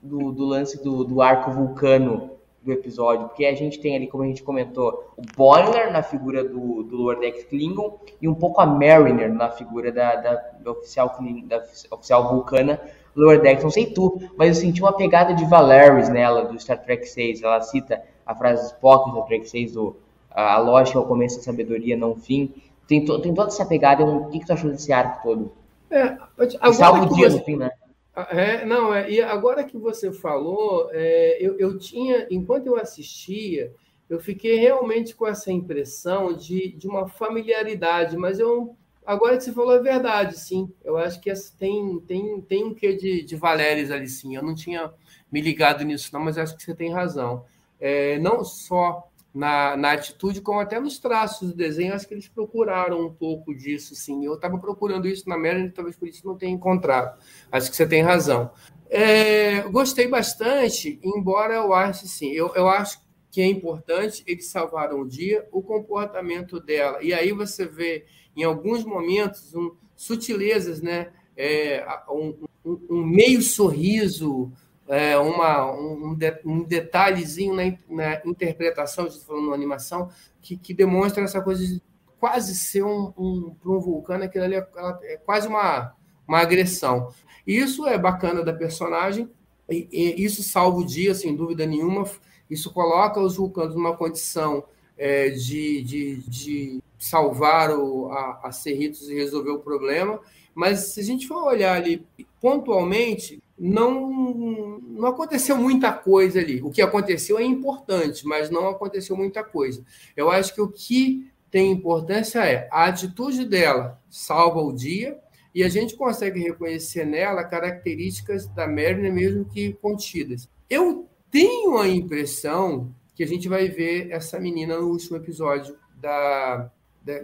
do, 0.01 0.31
do 0.31 0.45
lance 0.45 0.81
do, 0.83 1.03
do 1.03 1.21
arco 1.21 1.51
vulcano 1.51 2.31
do 2.63 2.71
episódio? 2.71 3.27
Porque 3.27 3.45
a 3.45 3.53
gente 3.53 3.79
tem 3.79 3.95
ali, 3.95 4.07
como 4.07 4.23
a 4.23 4.27
gente 4.27 4.41
comentou, 4.43 5.11
o 5.17 5.21
Boiler 5.35 5.91
na 5.91 6.01
figura 6.01 6.43
do, 6.43 6.83
do 6.83 6.95
Lower 6.97 7.19
Deck 7.19 7.45
Klingon 7.45 7.99
e 8.21 8.27
um 8.27 8.33
pouco 8.33 8.61
a 8.61 8.65
Mariner 8.65 9.33
na 9.33 9.49
figura 9.49 9.91
da, 9.91 10.15
da, 10.15 10.35
da 10.59 10.71
oficial, 10.71 11.15
da 11.45 11.63
oficial 11.91 12.29
vulcana 12.29 12.79
Lower 13.15 13.41
Decks. 13.41 13.63
Não 13.63 13.71
sei 13.71 13.87
tu, 13.87 14.19
mas 14.37 14.49
eu 14.49 14.55
senti 14.55 14.81
uma 14.81 14.93
pegada 14.93 15.33
de 15.33 15.45
Valeris 15.45 16.09
nela, 16.09 16.45
do 16.45 16.59
Star 16.59 16.81
Trek 16.81 17.05
6. 17.07 17.43
Ela 17.43 17.61
cita 17.61 18.01
a 18.25 18.33
frase 18.33 18.67
Spock 18.67 19.05
do 19.09 19.15
Star 19.17 19.27
Trek 19.27 19.49
6, 19.49 19.73
do 19.73 19.95
a 20.31 20.57
lógica 20.57 20.97
é 20.97 21.01
o 21.01 21.05
começo 21.05 21.37
da 21.37 21.43
sabedoria, 21.43 21.95
não 21.95 22.11
o 22.11 22.15
fim. 22.15 22.51
Tem, 22.87 23.05
to- 23.05 23.19
tem 23.19 23.33
toda 23.33 23.49
essa 23.49 23.65
pegada. 23.65 24.03
um- 24.03 24.17
O 24.23 24.29
que, 24.29 24.39
que 24.39 24.45
tu 24.47 24.53
achou 24.53 24.71
desse 24.71 24.91
arco 24.91 25.21
todo? 25.21 25.51
É, 25.91 25.99
agora 26.01 26.73
salva 26.73 27.03
o 27.03 27.13
dia 27.13 27.29
no 27.29 27.39
fim, 27.43 27.55
né? 27.55 27.69
Ah, 28.15 28.27
É, 28.31 28.65
não, 28.65 28.93
é, 28.93 29.09
e 29.09 29.21
agora 29.21 29.63
que 29.63 29.77
você 29.77 30.11
falou, 30.11 30.89
é, 30.91 31.37
eu, 31.41 31.57
eu 31.57 31.77
tinha, 31.79 32.27
enquanto 32.29 32.67
eu 32.67 32.75
assistia, 32.77 33.73
eu 34.09 34.19
fiquei 34.19 34.55
realmente 34.57 35.15
com 35.15 35.25
essa 35.27 35.51
impressão 35.51 36.33
de, 36.33 36.71
de 36.73 36.87
uma 36.87 37.07
familiaridade, 37.07 38.15
mas 38.15 38.39
eu, 38.39 38.75
agora 39.05 39.37
que 39.37 39.43
você 39.43 39.51
falou 39.51 39.73
é 39.75 39.79
verdade, 39.81 40.37
sim. 40.39 40.71
Eu 40.83 40.97
acho 40.97 41.19
que 41.21 41.29
essa, 41.29 41.51
tem, 41.57 41.99
tem, 42.01 42.41
tem 42.41 42.63
um 42.65 42.73
quê 42.75 42.95
de, 42.95 43.23
de 43.23 43.35
Valéris 43.35 43.89
ali, 43.89 44.07
sim. 44.07 44.35
Eu 44.35 44.43
não 44.43 44.53
tinha 44.53 44.93
me 45.31 45.41
ligado 45.41 45.83
nisso, 45.83 46.09
não, 46.13 46.21
mas 46.21 46.37
acho 46.37 46.55
que 46.55 46.61
você 46.63 46.75
tem 46.75 46.91
razão. 46.93 47.43
É, 47.79 48.19
não 48.19 48.43
só 48.43 49.09
na, 49.33 49.75
na 49.75 49.93
atitude, 49.93 50.41
como 50.41 50.59
até 50.59 50.79
nos 50.79 50.99
traços 50.99 51.49
do 51.49 51.55
desenho, 51.55 51.93
acho 51.93 52.07
que 52.07 52.13
eles 52.13 52.27
procuraram 52.27 53.01
um 53.01 53.11
pouco 53.11 53.55
disso, 53.55 53.95
sim. 53.95 54.23
Eu 54.23 54.35
estava 54.35 54.59
procurando 54.59 55.07
isso 55.07 55.27
na 55.27 55.37
Maryland, 55.37 55.71
talvez 55.71 55.95
por 55.95 56.07
isso 56.07 56.25
não 56.27 56.37
tenha 56.37 56.53
encontrado. 56.53 57.19
Acho 57.51 57.69
que 57.69 57.75
você 57.75 57.87
tem 57.87 58.03
razão. 58.03 58.51
É, 58.89 59.61
gostei 59.61 60.07
bastante, 60.07 60.99
embora 61.03 61.55
eu 61.55 61.73
ache 61.73 62.07
sim, 62.07 62.31
eu, 62.31 62.53
eu 62.53 62.69
acho 62.69 63.01
que 63.31 63.41
é 63.41 63.47
importante 63.47 64.23
eles 64.27 64.45
salvaram 64.45 65.01
o 65.01 65.07
dia, 65.07 65.47
o 65.51 65.63
comportamento 65.63 66.59
dela. 66.59 67.01
E 67.01 67.11
aí 67.11 67.31
você 67.31 67.65
vê, 67.65 68.05
em 68.37 68.43
alguns 68.43 68.85
momentos, 68.85 69.55
um, 69.55 69.71
sutilezas, 69.95 70.79
né? 70.79 71.11
É, 71.35 71.83
um, 72.07 72.35
um, 72.63 72.79
um 72.91 73.03
meio 73.03 73.41
sorriso, 73.41 74.51
é, 74.87 75.17
uma, 75.17 75.71
um, 75.71 76.13
de- 76.13 76.41
um 76.45 76.63
detalhezinho 76.63 77.53
na, 77.55 77.63
na 77.89 78.21
interpretação, 78.25 79.09
gente 79.09 79.19
tá 79.19 79.27
falando 79.27 79.53
animação, 79.53 80.09
que, 80.41 80.57
que 80.57 80.73
demonstra 80.73 81.23
essa 81.23 81.41
coisa 81.41 81.65
de 81.65 81.81
quase 82.19 82.55
ser 82.55 82.83
um, 82.83 83.13
um, 83.17 83.55
um 83.65 83.79
vulcano, 83.79 84.23
aquilo 84.23 84.45
ali 84.45 84.55
é, 84.55 84.67
é 85.03 85.17
quase 85.17 85.47
uma, 85.47 85.93
uma 86.27 86.39
agressão. 86.39 87.13
Isso 87.45 87.85
é 87.85 87.97
bacana 87.97 88.43
da 88.43 88.53
personagem, 88.53 89.29
e, 89.69 89.87
e 89.91 90.23
isso 90.23 90.41
salva 90.41 90.77
o 90.77 90.85
dia, 90.85 91.13
sem 91.13 91.35
dúvida 91.35 91.65
nenhuma. 91.65 92.09
Isso 92.49 92.71
coloca 92.71 93.19
os 93.19 93.35
vulcanos 93.35 93.75
numa 93.75 93.97
condição 93.97 94.63
é, 94.97 95.29
de, 95.31 95.81
de, 95.81 96.17
de 96.29 96.83
salvar 96.97 97.71
o, 97.71 98.09
a, 98.09 98.39
a 98.43 98.51
Cerritos 98.51 99.09
e 99.09 99.15
resolver 99.15 99.51
o 99.51 99.59
problema. 99.59 100.21
Mas 100.55 100.93
se 100.93 101.01
a 101.01 101.03
gente 101.03 101.27
for 101.27 101.43
olhar 101.43 101.75
ali 101.75 102.05
pontualmente, 102.39 103.42
não, 103.57 104.79
não 104.81 105.07
aconteceu 105.07 105.55
muita 105.57 105.91
coisa 105.91 106.39
ali. 106.39 106.61
O 106.61 106.71
que 106.71 106.81
aconteceu 106.81 107.37
é 107.37 107.43
importante, 107.43 108.25
mas 108.25 108.49
não 108.49 108.67
aconteceu 108.67 109.15
muita 109.15 109.43
coisa. 109.43 109.83
Eu 110.15 110.29
acho 110.29 110.53
que 110.53 110.61
o 110.61 110.67
que 110.69 111.31
tem 111.51 111.71
importância 111.71 112.43
é 112.45 112.67
a 112.71 112.85
atitude 112.85 113.45
dela 113.45 114.01
salva 114.09 114.59
o 114.59 114.73
dia 114.73 115.19
e 115.53 115.63
a 115.63 115.69
gente 115.69 115.95
consegue 115.95 116.39
reconhecer 116.39 117.05
nela 117.05 117.43
características 117.43 118.47
da 118.47 118.65
Mariner 118.67 119.13
mesmo 119.13 119.45
que 119.45 119.73
contidas. 119.73 120.49
Eu 120.67 121.07
tenho 121.29 121.77
a 121.77 121.87
impressão 121.87 122.91
que 123.15 123.23
a 123.23 123.27
gente 123.27 123.47
vai 123.47 123.67
ver 123.69 124.09
essa 124.11 124.39
menina 124.39 124.77
no 124.79 124.87
último 124.89 125.17
episódio 125.17 125.77
da- 125.95 126.71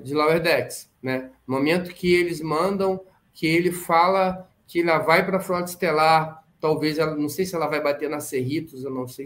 de 0.04 0.14
Lower 0.14 0.42
Decks, 0.42 0.90
né? 1.02 1.32
No 1.48 1.56
momento 1.56 1.94
que 1.94 2.14
eles 2.14 2.42
mandam, 2.42 3.00
que 3.34 3.48
ele 3.48 3.72
fala 3.72 4.48
que 4.70 4.82
ela 4.82 5.00
vai 5.00 5.26
para 5.26 5.38
a 5.38 5.42
Frota 5.42 5.72
Estelar, 5.72 6.46
talvez 6.62 7.00
ela, 7.00 7.16
não 7.16 7.28
sei 7.28 7.44
se 7.44 7.56
ela 7.56 7.66
vai 7.66 7.82
bater 7.82 8.08
na 8.08 8.20
Cerritos, 8.20 8.84
eu 8.84 8.92
não 8.92 9.08
sei 9.08 9.26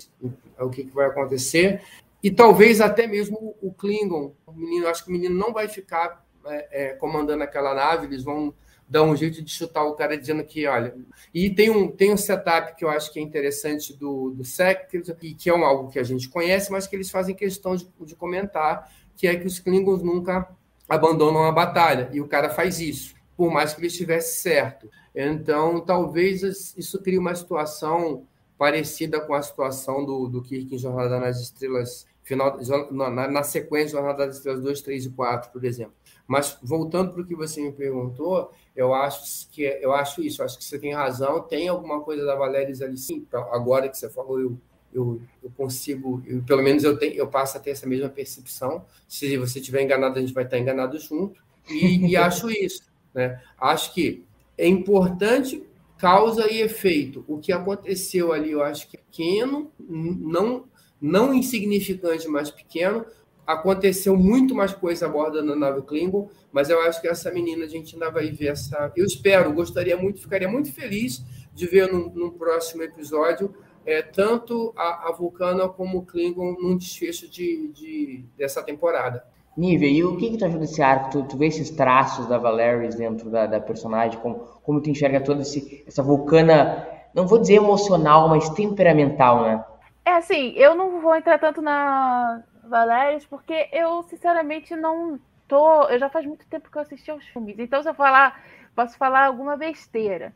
o 0.58 0.70
que, 0.70 0.86
que 0.86 0.96
vai 0.96 1.08
acontecer, 1.08 1.84
e 2.24 2.32
talvez 2.32 2.80
até 2.80 3.06
mesmo 3.06 3.54
o 3.62 3.74
Klingon, 3.74 4.34
o 4.48 4.54
menino, 4.54 4.88
acho 4.88 5.04
que 5.04 5.10
o 5.10 5.14
menino 5.14 5.36
não 5.36 5.52
vai 5.52 5.68
ficar 5.68 6.26
é, 6.46 6.68
é, 6.72 6.94
comandando 6.94 7.44
aquela 7.44 7.74
nave, 7.74 8.08
eles 8.08 8.24
vão 8.24 8.54
dar 8.88 9.04
um 9.04 9.16
jeito 9.18 9.42
de 9.42 9.52
chutar 9.52 9.84
o 9.84 9.96
cara 9.96 10.18
dizendo 10.18 10.44
que, 10.46 10.66
olha. 10.66 10.96
E 11.34 11.50
tem 11.50 11.70
um, 11.70 11.92
tem 11.92 12.14
um 12.14 12.18
setup 12.18 12.78
que 12.78 12.86
eu 12.86 12.90
acho 12.90 13.12
que 13.12 13.20
é 13.20 13.22
interessante 13.22 13.94
do, 13.98 14.30
do 14.30 14.46
SEC, 14.46 14.88
e 15.22 15.34
que 15.34 15.50
é 15.50 15.54
um, 15.54 15.66
algo 15.66 15.92
que 15.92 16.00
a 16.00 16.04
gente 16.04 16.30
conhece, 16.30 16.72
mas 16.72 16.88
que 16.88 16.96
eles 16.96 17.12
fazem 17.12 17.36
questão 17.36 17.76
de, 17.76 17.86
de 18.02 18.16
comentar, 18.16 18.90
que 19.18 19.28
é 19.28 19.36
que 19.36 19.46
os 19.46 19.60
Klingons 19.60 20.02
nunca 20.02 20.48
abandonam 20.88 21.44
a 21.44 21.52
batalha, 21.52 22.10
e 22.14 22.22
o 22.22 22.28
cara 22.28 22.50
faz 22.50 22.80
isso, 22.80 23.14
por 23.36 23.52
mais 23.52 23.74
que 23.74 23.82
ele 23.82 23.88
estivesse 23.88 24.42
certo. 24.42 24.90
Então, 25.16 25.80
talvez 25.82 26.42
isso 26.76 27.02
crie 27.02 27.18
uma 27.18 27.36
situação 27.36 28.26
parecida 28.58 29.20
com 29.22 29.34
a 29.34 29.42
situação 29.42 30.06
do, 30.06 30.28
do 30.28 30.42
Kirk 30.42 30.74
em 30.74 30.78
Jornada 30.78 31.20
nas 31.20 31.40
Estrelas, 31.40 32.06
final, 32.22 32.58
na, 32.92 33.28
na 33.28 33.44
sequência 33.44 33.98
Jornada 33.98 34.26
das 34.26 34.38
Estrelas 34.38 34.62
2, 34.64 34.82
3 34.82 35.06
e 35.06 35.10
4, 35.10 35.52
por 35.52 35.64
exemplo. 35.66 35.94
Mas 36.26 36.58
voltando 36.64 37.12
para 37.12 37.22
o 37.22 37.26
que 37.26 37.36
você 37.36 37.62
me 37.62 37.72
perguntou, 37.72 38.52
eu 38.76 38.94
acho 38.94 39.48
que 39.50 39.64
eu 39.64 39.92
acho 39.94 40.24
isso, 40.24 40.42
eu 40.42 40.46
acho 40.46 40.58
que 40.58 40.64
você 40.64 40.80
tem 40.80 40.94
razão. 40.94 41.42
Tem 41.42 41.68
alguma 41.68 42.02
coisa 42.02 42.26
da 42.26 42.36
Valéria 42.36 42.74
ali, 42.86 42.98
sim. 42.98 43.18
Então, 43.28 43.42
agora 43.54 43.90
que 43.90 43.98
você 43.98 44.10
falou, 44.10 44.40
eu, 44.40 44.58
eu, 44.94 45.22
eu 45.44 45.52
consigo, 45.58 46.24
eu, 46.26 46.42
pelo 46.44 46.64
menos 46.64 46.84
eu, 46.84 46.98
tenho, 46.98 47.14
eu 47.14 47.28
passo 47.28 47.58
a 47.58 47.60
ter 47.60 47.72
essa 47.72 47.86
mesma 47.86 48.10
percepção. 48.10 48.86
Se 49.08 49.38
você 49.38 49.60
estiver 49.60 49.82
enganado, 49.82 50.18
a 50.18 50.22
gente 50.22 50.34
vai 50.34 50.46
estar 50.46 50.58
enganado 50.58 50.98
junto. 50.98 51.42
E, 51.70 52.08
e 52.08 52.16
acho 52.18 52.50
isso. 52.50 52.84
Né? 53.14 53.42
Acho 53.60 53.94
que 53.94 54.26
é 54.58 54.68
importante 54.68 55.64
causa 55.98 56.52
e 56.52 56.62
efeito. 56.62 57.24
O 57.28 57.40
que 57.40 57.52
aconteceu 57.52 58.34
ali, 58.34 58.52
eu 58.52 58.64
acho 58.64 58.90
que 58.90 58.98
é 58.98 59.00
pequeno, 59.00 59.72
não, 59.80 60.66
não 61.00 61.34
insignificante, 61.34 62.28
mas 62.28 62.52
pequeno. 62.52 63.06
Aconteceu 63.46 64.16
muito 64.16 64.56
mais 64.56 64.74
coisa 64.74 65.06
a 65.06 65.10
bordo 65.10 65.46
da 65.46 65.56
nave 65.56 65.82
Klingon, 65.82 66.30
mas 66.52 66.70
eu 66.70 66.82
acho 66.82 67.02
que 67.02 67.08
essa 67.08 67.30
menina 67.32 67.66
a 67.66 67.68
gente 67.68 67.96
ainda 67.96 68.10
vai 68.10 68.32
ver 68.32 68.48
essa. 68.48 68.92
Eu 68.96 69.06
espero, 69.06 69.54
gostaria 69.54 69.98
muito, 69.98 70.22
ficaria 70.22 70.48
muito 70.48 70.72
feliz 70.72 71.22
de 71.54 71.68
ver 71.68 71.92
num 71.92 72.32
próximo 72.32 72.84
episódio 72.84 73.54
é, 73.86 74.02
tanto 74.02 74.74
a, 74.76 75.10
a 75.10 75.12
Vulcana 75.12 75.68
como 75.68 76.00
o 76.00 76.06
Klingon 76.06 76.56
num 76.60 76.78
desfecho 76.78 77.30
de, 77.30 77.68
de 77.70 78.26
dessa 78.38 78.64
temporada. 78.64 79.26
Nível, 79.56 79.88
e 79.88 80.04
o 80.04 80.18
que, 80.18 80.32
que 80.32 80.38
tu 80.38 80.46
achou 80.46 80.60
desse 80.60 80.82
arco? 80.82 81.12
Tu, 81.12 81.24
tu 81.24 81.38
vê 81.38 81.46
esses 81.48 81.70
traços 81.70 82.28
da 82.28 82.40
Valeris 82.40 82.96
dentro 82.96 83.30
da, 83.30 83.46
da 83.46 83.60
personagem, 83.60 84.20
como, 84.20 84.40
como 84.64 84.82
tu 84.82 84.90
enxerga 84.90 85.22
toda 85.22 85.42
esse, 85.42 85.84
essa 85.88 86.02
vulcana, 86.02 86.88
não 87.14 87.28
vou 87.28 87.40
dizer 87.40 87.56
emocional, 87.56 88.28
mas 88.28 88.50
temperamental, 88.50 89.44
né? 89.44 89.64
É 90.06 90.16
assim, 90.16 90.54
eu 90.56 90.76
não 90.76 91.00
vou 91.02 91.16
entrar 91.16 91.38
tanto 91.38 91.62
na 91.62 92.42
Valérios, 92.64 93.26
porque 93.26 93.70
eu, 93.72 94.02
sinceramente, 94.04 94.76
não 94.76 95.20
tô. 95.48 95.84
Eu 95.84 96.00
já 96.00 96.10
faz 96.10 96.26
muito 96.26 96.46
tempo 96.48 96.72
que 96.72 96.78
eu 96.78 96.82
assisti 96.82 97.12
aos 97.12 97.26
filmes. 97.28 97.60
Então, 97.60 97.82
se 97.84 97.90
eu 97.90 97.94
falar, 97.94 98.44
posso 98.76 98.98
falar 98.98 99.28
alguma 99.28 99.56
besteira. 99.56 100.34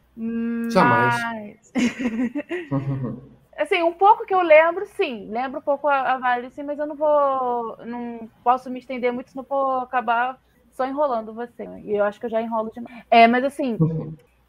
Jamais. 0.70 1.74
Assim, 3.58 3.82
um 3.82 3.94
pouco 3.94 4.26
que 4.26 4.34
eu 4.34 4.42
lembro, 4.42 4.86
sim. 4.86 5.28
Lembro 5.30 5.60
um 5.60 5.64
pouco 5.64 5.88
a, 5.88 6.14
a 6.14 6.18
Valerie, 6.20 6.52
sim, 6.52 6.64
mas 6.64 6.78
eu 6.78 6.86
não 6.86 6.96
vou. 6.96 7.78
Não 7.86 8.30
posso 8.44 8.70
me 8.70 8.80
estender 8.80 9.12
muito, 9.12 9.32
senão 9.32 9.46
vou 9.48 9.80
acabar 9.80 10.40
só 10.72 10.86
enrolando 10.86 11.34
você. 11.34 11.66
E 11.84 11.96
eu 11.96 12.04
acho 12.04 12.20
que 12.20 12.28
eu 12.28 12.30
já 12.30 12.42
enrolo 12.42 12.72
demais. 12.72 13.04
É, 13.10 13.28
mas 13.28 13.44
assim, 13.44 13.78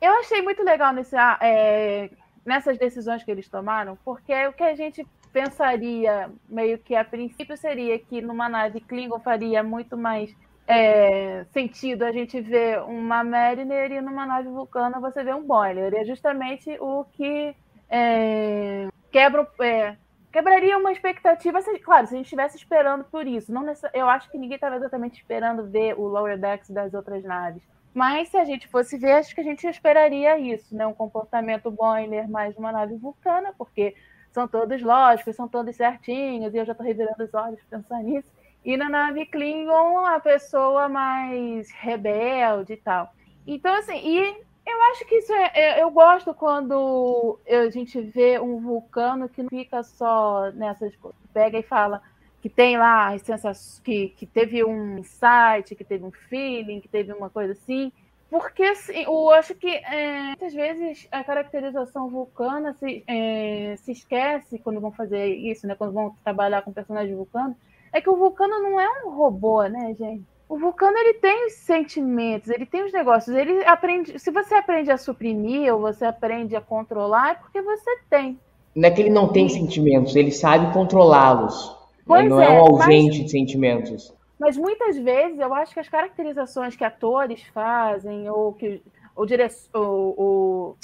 eu 0.01 0.13
achei 0.19 0.43
muito 0.43 0.63
legal 0.63 0.93
nesse, 0.93 1.17
é, 1.41 2.11
nessas 2.45 2.77
decisões 2.79 3.25
que 3.25 3.31
eles 3.31 3.49
tomaram, 3.49 3.99
porque 4.05 4.47
o 4.47 4.53
que 4.53 4.63
a 4.63 4.75
gente 4.75 5.07
pensaria, 5.33 6.31
meio 6.49 6.79
que 6.79 6.95
a 6.95 7.05
princípio, 7.05 7.57
seria 7.57 7.99
que 7.99 8.21
numa 8.21 8.49
nave 8.49 8.81
Klingon 8.81 9.21
faria 9.21 9.63
muito 9.63 9.97
mais 9.97 10.35
é, 10.67 11.45
sentido 11.51 12.03
a 12.03 12.13
gente 12.13 12.41
ver 12.41 12.81
uma 12.83 13.25
Mariner 13.25 13.91
e 13.91 14.01
numa 14.03 14.27
nave 14.27 14.49
vulcana 14.49 15.01
você 15.01 15.25
vê 15.25 15.33
um 15.33 15.43
Boiler. 15.43 15.95
É 15.95 16.05
justamente 16.05 16.77
o 16.79 17.05
que 17.13 17.55
é, 17.89 18.89
quebra, 19.11 19.47
é, 19.61 19.97
quebraria 20.33 20.77
uma 20.79 20.93
expectativa. 20.93 21.61
Se, 21.63 21.79
claro, 21.79 22.07
se 22.07 22.15
a 22.15 22.17
gente 22.17 22.27
estivesse 22.27 22.57
esperando 22.57 23.05
por 23.05 23.27
isso. 23.27 23.53
Não 23.53 23.63
necess... 23.63 23.91
Eu 23.95 24.09
acho 24.09 24.31
que 24.31 24.39
ninguém 24.39 24.57
estava 24.57 24.77
exatamente 24.77 25.21
esperando 25.21 25.67
ver 25.67 25.95
o 25.99 26.07
Lower 26.07 26.39
Decks 26.39 26.71
das 26.71 26.95
outras 26.95 27.25
naves. 27.25 27.63
Mas 27.95 28.29
se 28.29 28.37
a 28.37 28.45
gente 28.45 28.69
fosse 28.69 28.97
ver, 28.97 29.13
acho 29.13 29.35
que 29.35 29.41
a 29.41 29.45
gente 29.45 29.67
esperaria 29.67 30.39
isso, 30.39 30.75
né? 30.75 30.87
Um 30.87 30.95
comportamento 30.95 31.71
Boiler 31.71 32.31
mais 32.31 32.57
uma 32.57 32.71
nave 32.71 32.95
vulcana, 32.97 33.53
porque 33.57 33.97
são 34.31 34.47
todos 34.47 34.83
lógicos, 34.83 35.35
são 35.35 35.49
todos 35.49 35.75
certinhos, 35.75 36.55
e 36.55 36.59
eu 36.59 36.65
já 36.65 36.73
estou 36.73 36.87
revirando 36.87 37.25
os 37.25 37.35
olhos 37.35 37.61
pensando 37.69 38.05
nisso. 38.05 38.29
E 38.65 38.77
na 38.77 38.89
nave 38.89 39.27
Klingon, 39.27 40.05
a 40.05 40.21
pessoa 40.21 40.89
mais 40.89 41.71
rebelde 41.73 42.75
e 42.75 42.77
tal. 42.77 43.13
Então, 43.47 43.75
assim, 43.75 43.97
e 43.97 44.43
eu 44.71 44.83
acho 44.93 45.05
que 45.07 45.17
isso 45.17 45.33
é. 45.33 45.83
Eu 45.83 45.91
gosto 45.91 46.35
quando 46.35 47.39
a 47.49 47.71
gente 47.71 48.01
vê 48.01 48.39
um 48.39 48.61
vulcano 48.61 49.29
que 49.29 49.43
não 49.43 49.49
fica 49.49 49.83
só 49.83 50.51
nessas 50.53 50.95
coisas. 50.97 51.21
Pega 51.33 51.59
e 51.59 51.63
fala 51.63 52.03
que 52.41 52.49
tem 52.49 52.79
lá 52.79 53.15
as 53.15 53.23
sensações, 53.23 53.81
que, 53.81 54.11
que 54.11 54.27
teve 54.27 54.65
um 54.65 54.99
insight, 54.99 55.75
que 55.75 55.85
teve 55.85 56.05
um 56.05 56.11
feeling, 56.11 56.81
que 56.81 56.89
teve 56.89 57.13
uma 57.13 57.29
coisa 57.29 57.53
assim. 57.53 57.93
Porque 58.31 58.63
assim, 58.63 59.05
eu 59.05 59.31
acho 59.31 59.55
que 59.55 59.69
é, 59.69 60.23
muitas 60.29 60.53
vezes 60.53 61.09
a 61.11 61.25
caracterização 61.25 62.11
vulcana 62.11 62.75
se, 62.75 63.03
é, 63.07 63.75
se 63.79 63.93
esquece 63.93 64.59
quando 64.59 64.81
vão 64.81 64.93
fazer 64.93 65.27
isso, 65.35 65.67
né? 65.67 65.75
Quando 65.75 65.93
vão 65.93 66.15
trabalhar 66.23 66.63
com 66.63 66.73
personagem 66.73 67.17
vulcano, 67.17 67.57
é 67.93 68.01
que 68.01 68.11
o 68.11 68.17
vulcano 68.17 68.61
não 68.61 68.79
é 68.79 69.05
um 69.05 69.11
robô, 69.11 69.65
né, 69.65 69.95
gente? 69.99 70.25
O 70.49 70.59
vulcano 70.59 70.97
ele 70.97 71.15
tem 71.15 71.47
os 71.47 71.53
sentimentos, 71.55 72.49
ele 72.49 72.65
tem 72.65 72.83
os 72.85 72.93
negócios, 72.93 73.37
ele 73.37 73.65
aprende. 73.67 74.19
Se 74.19 74.31
você 74.31 74.55
aprende 74.55 74.91
a 74.91 74.97
suprimir 74.97 75.73
ou 75.75 75.81
você 75.81 76.07
aprende 76.07 76.57
a 76.57 76.61
controlar, 76.61 77.33
é 77.33 77.35
porque 77.35 77.61
você 77.61 77.99
tem. 78.09 78.39
Não 78.75 78.89
é 78.89 78.91
que 78.91 79.03
ele 79.03 79.11
não 79.11 79.29
tem 79.31 79.49
sentimentos, 79.49 80.17
ele 80.17 80.31
sabe 80.31 80.73
controlá-los. 80.73 81.77
Ele 82.09 82.29
não 82.29 82.41
é, 82.41 82.47
é 82.47 82.51
um 82.51 82.61
ausente 82.61 83.19
mas... 83.19 83.25
de 83.25 83.31
sentimentos. 83.31 84.15
Mas 84.39 84.57
muitas 84.57 84.97
vezes 84.97 85.39
eu 85.39 85.53
acho 85.53 85.75
que 85.75 85.81
as 85.81 85.89
caracterizações 85.89 86.75
que 86.75 86.85
atores 86.85 87.43
fazem, 87.53 88.31
ou 88.31 88.55
que 88.55 88.81
ou, 89.15 89.27
dire... 89.27 89.47
ou, 89.75 90.15
ou 90.17 90.77